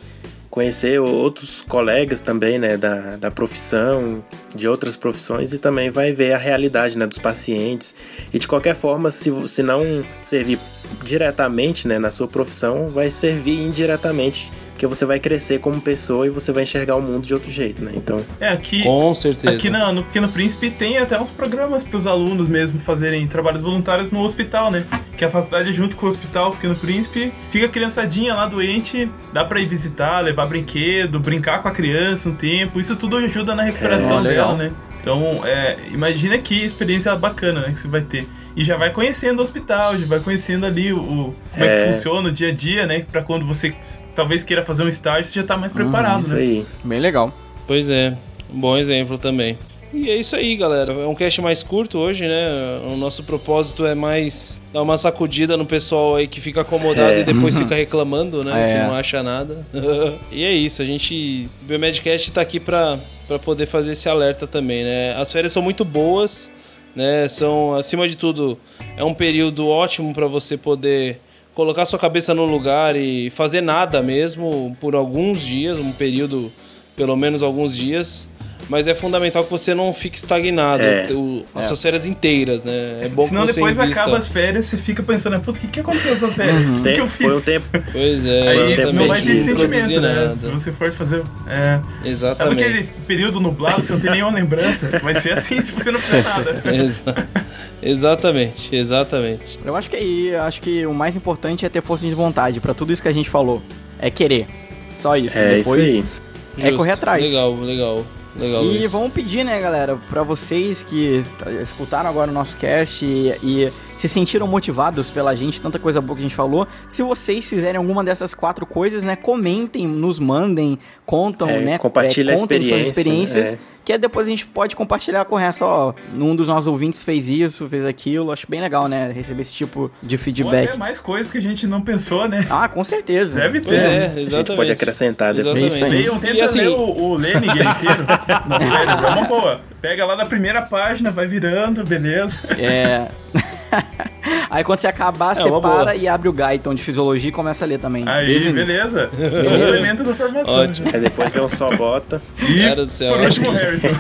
conhecer 0.52 1.00
outros 1.00 1.62
colegas 1.62 2.20
também, 2.20 2.60
né, 2.60 2.76
da, 2.76 3.16
da 3.16 3.32
profissão, 3.32 4.22
de 4.54 4.68
outras 4.68 4.98
profissões 4.98 5.54
e 5.54 5.58
também 5.58 5.90
vai 5.90 6.12
ver 6.12 6.34
a 6.34 6.38
realidade, 6.38 6.98
né, 6.98 7.08
dos 7.08 7.18
pacientes. 7.18 7.96
E 8.34 8.38
de 8.38 8.48
qualquer 8.48 8.76
forma, 8.76 9.10
se, 9.10 9.32
se 9.48 9.64
não 9.64 9.82
servir 10.22 10.60
diretamente, 11.04 11.88
né, 11.88 11.98
na 11.98 12.12
sua 12.12 12.28
profissão, 12.28 12.90
vai 12.90 13.10
servir 13.10 13.58
indiretamente 13.62 14.52
porque 14.82 14.88
você 14.88 15.06
vai 15.06 15.20
crescer 15.20 15.60
como 15.60 15.80
pessoa 15.80 16.26
e 16.26 16.32
você 16.32 16.52
vai 16.52 16.63
enxergar 16.63 16.96
o 16.96 17.02
mundo 17.04 17.28
de 17.28 17.36
outro 17.36 17.52
jeito, 17.52 17.84
né? 17.84 17.91
Então. 17.96 18.20
É, 18.39 18.48
aqui. 18.48 18.82
Com 18.82 19.13
certeza. 19.13 19.56
Aqui 19.56 19.70
no, 19.70 19.94
no 19.94 20.04
Pequeno 20.04 20.28
Príncipe 20.28 20.72
tem 20.72 20.98
até 20.98 21.22
uns 21.22 21.30
programas 21.30 21.84
para 21.84 21.98
os 21.98 22.08
alunos 22.08 22.48
mesmo 22.48 22.80
fazerem 22.80 23.28
trabalhos 23.28 23.62
voluntários 23.62 24.10
no 24.10 24.24
hospital, 24.24 24.72
né? 24.72 24.84
Que 25.15 25.24
a 25.24 25.30
faculdade, 25.30 25.72
junto 25.72 25.96
com 25.96 26.08
o 26.08 26.10
hospital 26.10 26.54
Pequeno 26.54 26.76
Príncipe, 26.76 27.32
fica 27.52 27.67
a 27.67 27.70
criançadinha 27.70 28.34
lá 28.34 28.48
doente, 28.48 29.08
dá 29.32 29.46
para 29.46 29.60
ir 29.60 29.67
visitar, 29.67 30.20
levar 30.22 30.48
brinquedo, 30.48 31.20
brincar 31.20 31.62
com 31.62 31.67
a 31.67 31.72
criança 31.72 32.30
um 32.30 32.36
tempo. 32.36 32.82
Isso 32.82 32.96
tudo 32.96 33.17
ajuda 33.17 33.54
na 33.54 33.62
recuperação 33.62 34.22
é, 34.22 34.24
dela, 34.24 34.56
né? 34.56 34.72
Então, 35.00 35.46
é, 35.46 35.78
imagina 35.91 36.39
que 36.39 36.56
experiência 36.56 37.15
bacana 37.15 37.62
né, 37.62 37.72
que 37.72 37.82
você 37.82 37.88
vai 37.88 38.02
ter 38.02 38.26
e 38.56 38.64
já 38.64 38.78
vai 38.78 38.92
conhecendo 38.92 39.40
o 39.40 39.44
hospital, 39.44 39.98
já 39.98 40.06
vai 40.06 40.20
conhecendo 40.20 40.66
ali 40.66 40.92
o, 40.92 41.00
o 41.00 41.36
como 41.52 41.66
é. 41.66 41.68
é. 41.68 41.88
que 41.88 41.94
funciona 41.94 42.30
o 42.30 42.32
dia 42.32 42.50
a 42.50 42.54
dia, 42.54 42.86
né? 42.86 43.06
Para 43.12 43.22
quando 43.22 43.46
você 43.46 43.74
talvez 44.16 44.44
queira 44.44 44.64
fazer 44.64 44.84
um 44.84 44.88
estágio, 44.88 45.26
você 45.26 45.40
já 45.42 45.46
tá 45.46 45.58
mais 45.58 45.74
preparado, 45.74 46.20
isso 46.20 46.34
né? 46.34 46.40
Aí. 46.40 46.66
Bem 46.84 47.00
legal. 47.00 47.34
Pois 47.68 47.90
é, 47.90 48.18
um 48.54 48.60
bom 48.60 48.78
exemplo 48.78 49.18
também. 49.18 49.58
E 49.94 50.10
é 50.10 50.16
isso 50.16 50.36
aí, 50.38 50.56
galera. 50.56 50.94
É 50.94 51.06
um 51.06 51.14
cast 51.14 51.42
mais 51.42 51.62
curto 51.62 51.98
hoje, 51.98 52.26
né? 52.26 52.48
O 52.90 52.96
nosso 52.96 53.24
propósito 53.24 53.86
é 53.86 53.94
mais 53.94 54.62
dar 54.72 54.82
uma 54.82 54.98
sacudida 54.98 55.58
no 55.58 55.66
pessoal 55.66 56.16
aí 56.16 56.28
que 56.28 56.40
fica 56.40 56.62
acomodado 56.62 57.12
é. 57.12 57.20
e 57.20 57.24
depois 57.26 57.58
fica 57.58 57.76
reclamando, 57.76 58.42
né? 58.42 58.72
É. 58.72 58.74
Que 58.74 58.88
não 58.88 58.96
acha 58.96 59.22
nada. 59.22 59.66
e 60.32 60.46
é 60.46 60.52
isso, 60.52 60.82
a 60.82 60.86
gente. 60.86 61.50
O 61.62 61.66
Biomedcast 61.66 62.32
tá 62.32 62.40
aqui 62.40 62.58
pra, 62.58 62.98
pra 63.28 63.38
poder 63.38 63.66
fazer 63.66 63.92
esse 63.92 64.08
alerta 64.08 64.48
também, 64.48 64.86
né? 64.86 65.14
As 65.18 65.30
férias 65.30 65.52
são 65.52 65.62
muito 65.62 65.84
boas 65.84 66.50
né? 66.95 67.27
São, 67.27 67.73
acima 67.75 68.08
de 68.08 68.15
tudo, 68.15 68.58
é 68.95 69.04
um 69.04 69.13
período 69.13 69.67
ótimo 69.67 70.13
para 70.13 70.27
você 70.27 70.58
poder 70.58 71.19
colocar 71.54 71.86
sua 71.86 71.99
cabeça 71.99 72.34
no 72.34 72.45
lugar 72.45 72.95
e 72.95 73.30
fazer 73.32 73.62
nada 73.62 74.01
mesmo 74.01 74.75
por 74.80 74.95
alguns 74.95 75.41
dias, 75.41 75.77
um 75.77 75.91
período, 75.91 76.51
pelo 76.95 77.15
menos 77.15 77.43
alguns 77.43 77.75
dias 77.75 78.31
mas 78.72 78.88
é 78.88 78.96
fundamental 78.96 79.44
que 79.44 79.52
você 79.52 79.76
não 79.76 79.94
fique 79.94 80.18
estagnado 80.18 80.82
é. 80.82 81.08
o, 81.12 81.44
as 81.54 81.66
é. 81.66 81.68
suas 81.68 81.82
férias 81.82 82.06
inteiras, 82.06 82.64
né? 82.64 83.02
É 83.02 83.10
bom 83.10 83.24
Senão 83.24 83.42
que 83.42 83.48
você 83.48 83.60
depois 83.60 83.78
invista... 83.78 84.02
acaba 84.02 84.18
as 84.18 84.30
férias 84.30 84.66
você 84.68 84.78
fica 84.78 85.04
pensando, 85.04 85.38
puta, 85.42 85.58
o 85.58 85.62
que, 85.62 85.68
que 85.68 85.80
aconteceu 85.82 86.14
nessas 86.14 86.36
férias? 86.36 86.70
Uhum. 86.70 86.80
O 86.80 86.84
que, 86.84 86.90
eu 87.02 87.08
fiz? 87.10 87.28
Foi 87.28 87.36
um 87.36 87.42
tempo. 87.42 87.68
Pois 87.92 88.26
é. 88.26 88.48
Aí 88.48 88.86
um 88.86 88.94
não 88.94 89.08
vai 89.10 89.22
ter 89.22 89.38
sentimento, 89.40 90.00
né? 90.00 90.34
Se 90.38 90.48
você 90.48 90.72
for 90.72 90.90
fazer. 90.92 91.22
É, 91.50 91.82
Exatamente. 92.06 92.64
É 92.64 92.66
aquele 92.66 92.90
período 93.06 93.42
nublado, 93.42 93.86
você 93.86 93.92
não 93.92 94.00
tem 94.00 94.12
nenhuma 94.12 94.34
lembrança. 94.34 94.88
Vai 95.00 95.16
ser 95.16 95.34
assim 95.34 95.62
se 95.66 95.74
você 95.74 95.92
não 95.92 96.00
fizer 96.00 96.24
nada. 96.24 96.64
Exatamente, 97.84 98.76
exatamente. 98.76 99.60
Eu 99.66 99.76
acho 99.76 99.90
que 99.90 99.96
aí, 99.96 100.36
acho 100.36 100.62
que 100.62 100.86
o 100.86 100.94
mais 100.94 101.16
importante 101.16 101.66
é 101.66 101.70
ter 101.70 101.82
força 101.82 102.08
de 102.08 102.14
vontade 102.14 102.60
para 102.60 102.76
tudo 102.76 102.94
isso 102.94 103.02
que 103.02 103.08
a 103.08 103.12
gente 103.12 103.28
falou. 103.28 103.60
É 104.00 104.12
querer. 104.12 104.46
Só 104.94 105.18
isso. 105.18 105.36
É 105.36 105.58
Depois, 105.58 105.94
isso 105.94 106.12
aí. 106.60 106.68
É 106.68 106.72
correr 106.74 106.92
atrás. 106.92 107.24
Legal, 107.24 107.56
legal. 107.56 108.06
Legal 108.36 108.63
e 108.63 108.84
isso. 108.84 108.89
vamos 108.89 109.12
pedir, 109.12 109.44
né, 109.44 109.60
galera, 109.60 109.98
para 110.10 110.24
vocês 110.24 110.84
que 110.84 111.22
escutaram 111.62 112.10
agora 112.10 112.32
o 112.32 112.34
nosso 112.34 112.56
cast 112.58 113.06
e, 113.06 113.30
e 113.44 113.72
se 114.02 114.10
sentiram 114.10 114.48
motivados 114.48 115.12
pela 115.12 115.36
gente, 115.36 115.62
tanta 115.62 115.78
coisa 115.78 116.02
boa 116.02 116.16
que 116.16 116.22
a 116.22 116.28
gente 116.28 116.36
falou. 116.36 116.68
Se 116.90 117.04
vocês 117.04 117.48
fizerem 117.48 117.78
alguma 117.78 118.04
dessas 118.04 118.34
quatro 118.34 118.66
coisas, 118.66 119.04
né, 119.04 119.16
comentem, 119.16 119.88
nos 119.88 120.18
mandem, 120.18 120.80
contam, 121.06 121.48
é, 121.48 121.60
né, 121.60 121.78
compartilhem 121.78 122.34
é, 122.34 122.40
contem 122.40 122.64
suas 122.64 122.82
experiências. 122.82 123.52
Né? 123.52 123.60
Que 123.86 123.96
depois 124.00 124.26
a 124.26 124.30
gente 124.32 124.44
pode 124.48 124.76
compartilhar 124.76 125.26
com 125.26 125.36
o 125.36 125.38
resto, 125.38 125.64
ó, 125.64 125.94
um 126.16 126.36
dos 126.36 126.48
nossos 126.48 126.66
ouvintes 126.66 127.04
fez 127.04 127.28
isso, 127.28 127.70
fez 127.70 127.86
aquilo. 127.86 128.32
Acho 128.32 128.48
bem 128.50 128.60
legal, 128.60 128.88
né, 128.88 129.12
receber 129.12 129.42
esse 129.42 129.54
tipo 129.54 129.92
de 130.02 130.18
feedback. 130.18 130.64
Ou 130.64 130.70
até 130.70 130.78
mais 130.78 131.00
coisas 131.00 131.32
que 131.32 131.38
a 131.38 131.42
gente 131.42 131.68
não 131.68 131.82
pensou, 131.82 132.28
né? 132.28 132.48
Ah, 132.50 132.68
com 132.68 132.84
certeza. 132.84 133.40
Deve 133.40 133.62
ter. 133.62 133.76
É, 133.76 134.06
exatamente. 134.06 134.34
A 134.34 134.38
gente 134.38 134.56
pode 134.56 134.72
acrescentar 134.72 135.34
depois. 135.36 135.64
Exatamente. 135.64 135.96
Leiam, 135.96 136.20
tenta 136.20 136.46
assim... 136.46 136.60
ler 136.60 136.70
o, 136.70 136.80
o 136.80 137.16
Lenin 137.16 137.46
inteiro. 137.46 138.06
é 139.06 139.10
uma 139.10 139.26
boa. 139.26 139.62
Pega 139.80 140.06
lá 140.06 140.16
na 140.16 140.26
primeira 140.26 140.64
página, 140.64 141.12
vai 141.12 141.28
virando, 141.28 141.84
beleza. 141.84 142.56
É. 142.60 143.08
Aí 144.50 144.64
quando 144.64 144.80
você 144.80 144.88
acabar, 144.88 145.32
é, 145.32 145.36
separa 145.36 145.96
e 145.96 146.08
abre 146.08 146.30
o 146.30 146.34
Gaiton 146.34 146.74
de 146.76 146.84
fisiologia 146.84 147.30
e 147.30 147.32
começa 147.32 147.66
a 147.66 147.68
ler 147.68 147.80
também. 147.80 148.08
Aí, 148.08 148.52
beleza. 148.52 149.10
beleza. 149.16 149.68
elemento 149.68 150.04
da 150.04 150.14
formação. 150.14 150.54
Ótimo. 150.54 150.88
Aí 150.94 151.00
depois 151.00 151.36
um 151.36 151.48
só 151.48 151.76
bota. 151.76 152.22
E 152.40 152.62
Cara 152.62 152.86
do 152.86 152.92
céu, 152.92 153.14
por 153.14 153.26
último, 153.26 153.52
Harrison. 153.52 153.96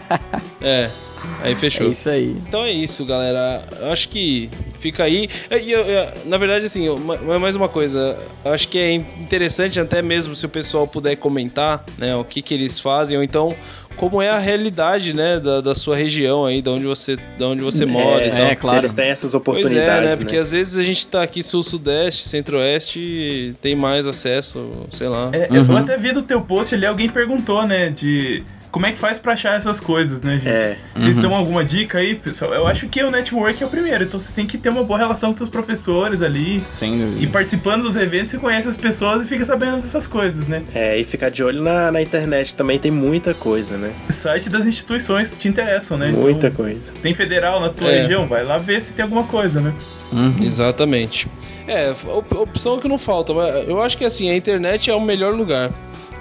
é. 0.60 0.90
Aí 1.42 1.54
fechou. 1.54 1.86
É 1.86 1.90
isso 1.90 2.08
aí. 2.08 2.36
Então 2.46 2.64
é 2.64 2.70
isso, 2.70 3.04
galera. 3.04 3.62
Acho 3.90 4.08
que 4.08 4.50
fica 4.78 5.04
aí. 5.04 5.28
E, 5.50 6.28
na 6.28 6.36
verdade, 6.36 6.66
assim, 6.66 6.86
mais 7.40 7.54
uma 7.54 7.68
coisa. 7.68 8.16
Acho 8.44 8.68
que 8.68 8.78
é 8.78 8.92
interessante 8.92 9.80
até 9.80 10.02
mesmo 10.02 10.34
se 10.36 10.44
o 10.44 10.48
pessoal 10.48 10.86
puder 10.86 11.16
comentar, 11.16 11.84
né, 11.96 12.14
o 12.16 12.24
que 12.24 12.42
que 12.42 12.54
eles 12.54 12.78
fazem, 12.78 13.16
ou 13.16 13.22
então 13.22 13.54
como 14.00 14.22
é 14.22 14.30
a 14.30 14.38
realidade, 14.38 15.12
né, 15.12 15.38
da, 15.38 15.60
da 15.60 15.74
sua 15.74 15.94
região 15.94 16.46
aí, 16.46 16.62
da 16.62 16.70
onde 16.70 16.86
você, 16.86 17.18
da 17.38 17.48
onde 17.48 17.62
você 17.62 17.82
é, 17.82 17.86
mora 17.86 18.26
e 18.26 18.30
tal. 18.30 18.38
É, 18.38 18.56
claro. 18.56 18.76
Se 18.76 18.80
eles 18.80 18.92
têm 18.94 19.10
essas 19.10 19.34
oportunidades, 19.34 19.84
pois 19.84 20.06
é, 20.06 20.10
né? 20.10 20.16
Porque 20.16 20.36
né? 20.36 20.40
às 20.40 20.50
vezes 20.50 20.74
a 20.74 20.82
gente 20.82 21.06
tá 21.06 21.22
aqui 21.22 21.42
sul-sudeste, 21.42 22.26
centro-oeste, 22.26 23.54
tem 23.60 23.76
mais 23.76 24.06
acesso, 24.06 24.88
sei 24.90 25.06
lá. 25.06 25.28
É, 25.34 25.48
uhum. 25.50 25.72
Eu 25.72 25.76
até 25.76 25.98
vi 25.98 26.12
do 26.12 26.22
teu 26.22 26.40
post 26.40 26.74
ali, 26.74 26.86
alguém 26.86 27.10
perguntou, 27.10 27.66
né, 27.66 27.90
de 27.90 28.42
como 28.70 28.86
é 28.86 28.92
que 28.92 28.98
faz 28.98 29.18
pra 29.18 29.32
achar 29.32 29.58
essas 29.58 29.80
coisas, 29.80 30.22
né, 30.22 30.36
gente? 30.36 30.48
É. 30.48 30.76
Vocês 30.94 31.16
uhum. 31.16 31.22
têm 31.24 31.34
alguma 31.34 31.64
dica 31.64 31.98
aí, 31.98 32.14
pessoal? 32.14 32.54
Eu 32.54 32.66
acho 32.66 32.88
que 32.88 33.02
o 33.02 33.10
network 33.10 33.62
é 33.62 33.66
o 33.66 33.68
primeiro, 33.68 34.04
então 34.04 34.18
vocês 34.18 34.32
têm 34.32 34.46
que 34.46 34.56
ter 34.56 34.68
uma 34.68 34.84
boa 34.84 34.98
relação 34.98 35.34
com 35.34 35.42
os 35.42 35.50
professores 35.50 36.22
ali. 36.22 36.60
Sem 36.60 36.98
dúvida. 36.98 37.22
E 37.22 37.26
participando 37.26 37.82
dos 37.82 37.96
eventos, 37.96 38.32
você 38.32 38.38
conhece 38.38 38.68
as 38.68 38.76
pessoas 38.76 39.24
e 39.24 39.28
fica 39.28 39.44
sabendo 39.44 39.82
dessas 39.82 40.06
coisas, 40.06 40.46
né? 40.46 40.62
É, 40.74 40.98
e 40.98 41.04
ficar 41.04 41.30
de 41.30 41.42
olho 41.42 41.62
na, 41.62 41.90
na 41.90 42.00
internet 42.00 42.54
também 42.54 42.78
tem 42.78 42.90
muita 42.90 43.34
coisa, 43.34 43.76
né? 43.76 43.92
Site 44.08 44.48
das 44.48 44.66
instituições 44.66 45.30
que 45.30 45.38
te 45.38 45.48
interessam, 45.48 45.98
né? 45.98 46.12
Muita 46.12 46.46
então, 46.46 46.64
coisa. 46.64 46.92
Tem 47.02 47.14
federal 47.14 47.60
na 47.60 47.70
tua 47.70 47.90
é. 47.90 48.02
região, 48.02 48.26
vai 48.26 48.44
lá 48.44 48.58
ver 48.58 48.80
se 48.80 48.94
tem 48.94 49.02
alguma 49.02 49.24
coisa, 49.24 49.60
né? 49.60 49.72
Uhum. 50.12 50.36
Exatamente. 50.42 51.28
É, 51.66 51.94
opção 52.06 52.78
que 52.78 52.88
não 52.88 52.98
falta, 52.98 53.32
mas 53.32 53.68
eu 53.68 53.80
acho 53.80 53.96
que 53.96 54.04
assim, 54.04 54.30
a 54.30 54.36
internet 54.36 54.90
é 54.90 54.94
o 54.94 55.00
melhor 55.00 55.34
lugar. 55.34 55.70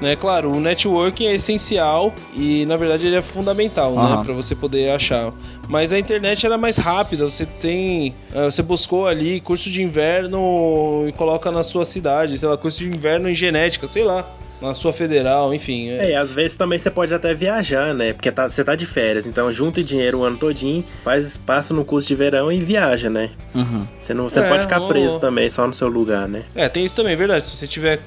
Né? 0.01 0.15
Claro, 0.15 0.51
o 0.55 0.59
networking 0.59 1.25
é 1.25 1.35
essencial 1.35 2.13
e 2.33 2.65
na 2.65 2.77
verdade 2.77 3.07
ele 3.07 3.17
é 3.17 3.21
fundamental, 3.21 3.93
uhum. 3.93 4.17
né, 4.17 4.23
para 4.23 4.33
você 4.33 4.55
poder 4.55 4.91
achar. 4.91 5.33
Mas 5.67 5.91
a 5.91 5.99
internet 5.99 6.45
era 6.45 6.55
é 6.55 6.57
mais 6.57 6.77
rápida, 6.77 7.25
você 7.25 7.45
tem, 7.45 8.15
eh, 8.33 8.45
você 8.45 8.61
buscou 8.61 9.07
ali 9.07 9.39
curso 9.41 9.69
de 9.69 9.83
inverno 9.83 11.05
e 11.07 11.11
coloca 11.11 11.51
na 11.51 11.63
sua 11.63 11.85
cidade, 11.85 12.37
sei 12.37 12.47
lá, 12.47 12.57
curso 12.57 12.79
de 12.79 12.89
inverno 12.89 13.29
em 13.29 13.35
genética, 13.35 13.87
sei 13.87 14.03
lá 14.03 14.35
na 14.61 14.73
sua 14.73 14.91
federal, 14.91 15.53
enfim. 15.53 15.89
É, 15.89 16.11
é 16.11 16.17
às 16.17 16.33
vezes 16.33 16.55
também 16.55 16.77
você 16.77 16.89
pode 16.89 17.13
até 17.13 17.33
viajar, 17.33 17.93
né? 17.93 18.13
Porque 18.13 18.31
tá, 18.31 18.47
você 18.47 18.63
tá 18.63 18.75
de 18.75 18.85
férias, 18.85 19.25
então 19.25 19.51
junta 19.51 19.83
dinheiro 19.83 20.19
o 20.19 20.23
ano 20.23 20.37
todinho, 20.37 20.83
faz 21.03 21.37
passa 21.37 21.73
no 21.73 21.85
curso 21.85 22.07
de 22.07 22.15
verão 22.15 22.51
e 22.51 22.59
viaja, 22.59 23.09
né? 23.09 23.31
Uhum. 23.55 23.85
Você 23.99 24.13
não 24.13 24.29
você 24.29 24.39
é, 24.39 24.49
pode 24.49 24.63
ficar 24.63 24.81
preso 24.81 25.19
também 25.19 25.49
só 25.49 25.65
no 25.65 25.73
seu 25.73 25.87
lugar, 25.87 26.27
né? 26.27 26.43
É, 26.55 26.67
tem 26.67 26.85
isso 26.85 26.95
também, 26.95 27.13
é 27.13 27.15
verdade. 27.15 27.45
Se 27.45 27.55
você 27.55 27.67
tiver 27.67 27.99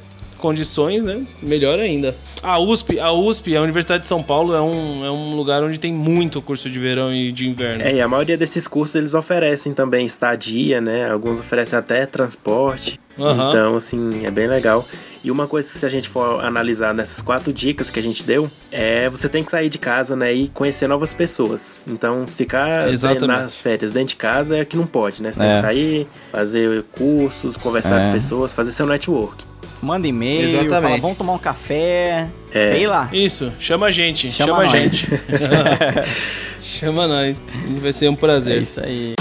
condições, 0.43 1.03
né? 1.05 1.25
Melhor 1.41 1.79
ainda. 1.79 2.15
A 2.43 2.59
USP, 2.59 2.99
a 2.99 3.13
USP, 3.13 3.57
a 3.57 3.63
Universidade 3.63 4.03
de 4.03 4.09
São 4.09 4.21
Paulo, 4.21 4.53
é 4.53 4.61
um, 4.61 5.05
é 5.05 5.11
um 5.11 5.37
lugar 5.37 5.63
onde 5.63 5.79
tem 5.79 5.93
muito 5.93 6.43
curso 6.43 6.69
de 6.69 6.79
verão 6.81 7.15
e 7.15 7.31
de 7.31 7.49
inverno. 7.49 7.85
É, 7.85 7.95
e 7.95 8.01
a 8.01 8.09
maioria 8.09 8.37
desses 8.37 8.67
cursos 8.67 8.97
eles 8.97 9.15
oferecem 9.15 9.73
também 9.73 10.05
estadia, 10.05 10.81
né? 10.81 11.09
Alguns 11.09 11.39
oferecem 11.39 11.79
até 11.79 12.05
transporte. 12.05 13.01
Uhum. 13.17 13.49
Então, 13.49 13.77
assim, 13.77 14.27
é 14.27 14.31
bem 14.31 14.49
legal. 14.49 14.85
E 15.23 15.31
uma 15.31 15.47
coisa 15.47 15.69
que 15.69 15.79
se 15.79 15.87
a 15.87 15.89
gente 15.89 16.09
for 16.09 16.45
analisar 16.45 16.93
nessas 16.93 17.21
quatro 17.23 17.53
dicas 17.53 17.89
que 17.91 18.01
a 18.01 18.03
gente 18.03 18.25
deu, 18.25 18.51
é 18.73 19.09
você 19.09 19.29
tem 19.29 19.45
que 19.45 19.51
sair 19.53 19.69
de 19.69 19.79
casa, 19.79 20.17
né, 20.17 20.33
e 20.33 20.49
conhecer 20.49 20.89
novas 20.89 21.15
pessoas. 21.15 21.79
Então, 21.87 22.27
ficar 22.27 22.89
nas 23.21 23.61
férias 23.61 23.93
dentro 23.93 24.09
de 24.09 24.17
casa 24.17 24.57
é 24.57 24.65
que 24.65 24.77
não 24.77 24.87
pode, 24.87 25.23
né? 25.23 25.33
Você 25.33 25.41
é. 25.41 25.45
tem 25.45 25.55
que 25.55 25.61
sair, 25.61 26.09
fazer 26.33 26.83
cursos, 26.91 27.57
conversar 27.57 28.01
é. 28.01 28.07
com 28.07 28.13
pessoas, 28.15 28.53
fazer 28.53 28.73
seu 28.73 28.87
network. 28.87 29.52
Manda 29.83 30.07
e-mail, 30.07 30.69
fala, 30.69 30.97
vamos 30.99 31.19
tomar 31.19 31.33
um 31.33 31.39
café, 31.39 32.29
é. 32.53 32.73
sei 32.73 32.87
lá. 32.87 33.09
Isso, 33.13 33.53
chama 33.59 33.87
a 33.87 33.91
gente, 33.91 34.31
chama, 34.31 34.53
chama 34.53 34.63
a 34.63 34.77
gente. 34.77 35.07
chama 36.63 37.09
nós, 37.09 37.37
vai 37.81 37.93
ser 37.93 38.09
um 38.09 38.17
prazer. 38.17 38.59
É 38.59 38.63
isso 38.63 38.81
aí. 38.81 39.15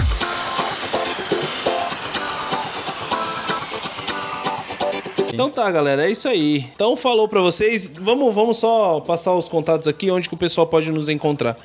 Então 5.41 5.49
tá, 5.49 5.71
galera, 5.71 6.05
é 6.05 6.11
isso 6.11 6.27
aí. 6.27 6.69
Então 6.75 6.95
falou 6.95 7.27
pra 7.27 7.41
vocês. 7.41 7.91
Vamos, 7.99 8.35
vamos 8.35 8.57
só 8.57 8.99
passar 8.99 9.33
os 9.33 9.47
contatos 9.47 9.87
aqui, 9.87 10.11
onde 10.11 10.29
que 10.29 10.35
o 10.35 10.37
pessoal 10.37 10.67
pode 10.67 10.91
nos 10.91 11.09
encontrar. 11.09 11.55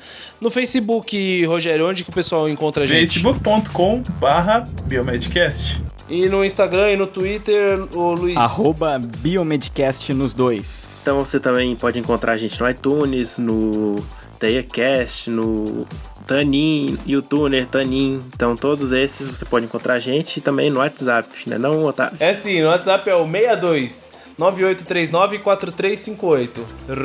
No 0.41 0.49
Facebook, 0.49 1.45
Rogério, 1.45 1.87
onde 1.87 2.03
que 2.03 2.09
o 2.09 2.13
pessoal 2.13 2.49
encontra 2.49 2.85
a 2.85 2.87
gente? 2.87 3.19
facebook.com 3.19 4.01
barra 4.19 4.61
biomedcast. 4.85 5.79
E 6.09 6.27
no 6.27 6.43
Instagram 6.43 6.93
e 6.93 6.97
no 6.97 7.05
Twitter, 7.05 7.87
o 7.95 8.13
Luiz. 8.13 8.35
Arroba 8.35 8.97
Biomedcast 8.97 10.11
nos 10.11 10.33
dois. 10.33 11.01
Então 11.03 11.23
você 11.23 11.39
também 11.39 11.75
pode 11.75 11.99
encontrar 11.99 12.31
a 12.31 12.37
gente 12.37 12.59
no 12.59 12.67
iTunes, 12.67 13.37
no 13.37 13.97
TeiaCast, 14.39 15.29
no 15.29 15.85
Tanin, 16.27 16.97
YouTuner, 17.07 17.65
Tanin. 17.67 18.21
Então 18.35 18.55
todos 18.55 18.91
esses 18.91 19.29
você 19.29 19.45
pode 19.45 19.65
encontrar 19.65 19.93
a 19.95 19.99
gente 19.99 20.41
também 20.41 20.69
no 20.69 20.79
WhatsApp, 20.79 21.27
né 21.47 21.57
não, 21.57 21.85
Otávio? 21.85 22.17
É 22.19 22.33
sim, 22.33 22.61
no 22.61 22.67
WhatsApp 22.67 23.09
é 23.09 23.15
o 23.15 23.25
62 23.29 24.05
9839-4358. 24.37 26.51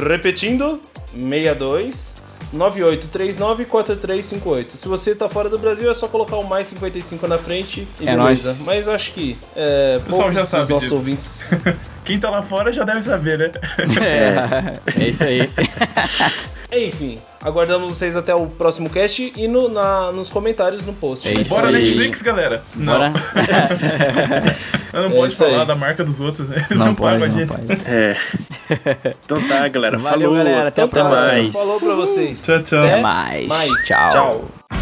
Repetindo, 0.09 0.81
62 1.19 2.13
9839-4358. 2.55 4.77
Se 4.77 4.87
você 4.89 5.15
tá 5.15 5.27
fora 5.29 5.49
do 5.49 5.59
Brasil, 5.59 5.91
é 5.91 5.95
só 5.95 6.07
colocar 6.07 6.37
o 6.37 6.47
mais 6.47 6.69
55 6.69 7.27
na 7.27 7.39
frente 7.39 7.89
e 7.99 8.07
É 8.07 8.15
beleza. 8.15 8.49
nóis. 8.51 8.61
Mas 8.67 8.87
acho 8.89 9.15
que 9.15 9.39
é, 9.57 9.99
pessoal 10.01 10.25
poucos 10.25 10.35
já 10.35 10.45
sabe 10.47 10.71
nossos 10.73 10.83
disso. 10.89 10.95
ouvintes. 10.99 11.41
Quem 12.05 12.19
tá 12.21 12.29
lá 12.29 12.43
fora 12.43 12.71
já 12.73 12.85
deve 12.85 13.01
saber, 13.03 13.39
né? 13.39 13.51
É, 14.05 14.75
é 15.03 15.09
isso 15.09 15.25
aí. 15.25 15.49
Enfim, 16.75 17.17
aguardamos 17.43 17.97
vocês 17.99 18.17
até 18.17 18.35
o 18.35 18.47
próximo 18.47 18.89
cast 18.89 19.33
e 19.37 19.47
no, 19.47 19.69
na, 19.69 20.11
nos 20.11 20.31
comentários 20.31 20.85
no 20.87 20.93
post. 20.95 21.29
É 21.29 21.33
isso 21.33 21.51
Bora 21.55 21.69
aí. 21.69 21.75
Netflix, 21.75 22.23
galera. 22.23 22.63
Bora? 22.75 23.13
Não, 24.93 25.03
não 25.05 25.11
É 25.11 25.15
pode 25.15 25.33
isso 25.33 25.43
aí. 25.45 25.51
falar 25.53 25.65
da 25.65 25.75
marca 25.75 26.05
dos 26.05 26.21
outros, 26.21 26.49
né? 26.51 26.67
Eles 26.69 26.79
não, 26.79 26.89
Não 26.89 26.95
pagam 26.95 27.21
pode, 27.21 27.25
a 27.25 27.29
não 27.29 27.39
gente. 27.39 27.49
pode. 27.49 27.81
É. 27.87 28.17
Então 29.25 29.47
tá, 29.49 29.69
galera. 29.69 29.99
Valeu, 29.99 30.31
Falou. 30.31 30.45
galera. 30.45 30.69
Até 30.69 30.83
a 30.83 30.85
até 30.87 31.01
próxima. 31.01 31.27
mais. 31.27 31.53
Falou 31.53 31.79
pra 31.81 31.95
vocês. 31.95 32.43
Tchau, 32.43 32.63
tchau. 32.63 32.83
Até 32.87 33.01
mais. 33.03 33.47
mais. 33.47 33.73
Tchau. 33.85 34.11
Tchau. 34.11 34.82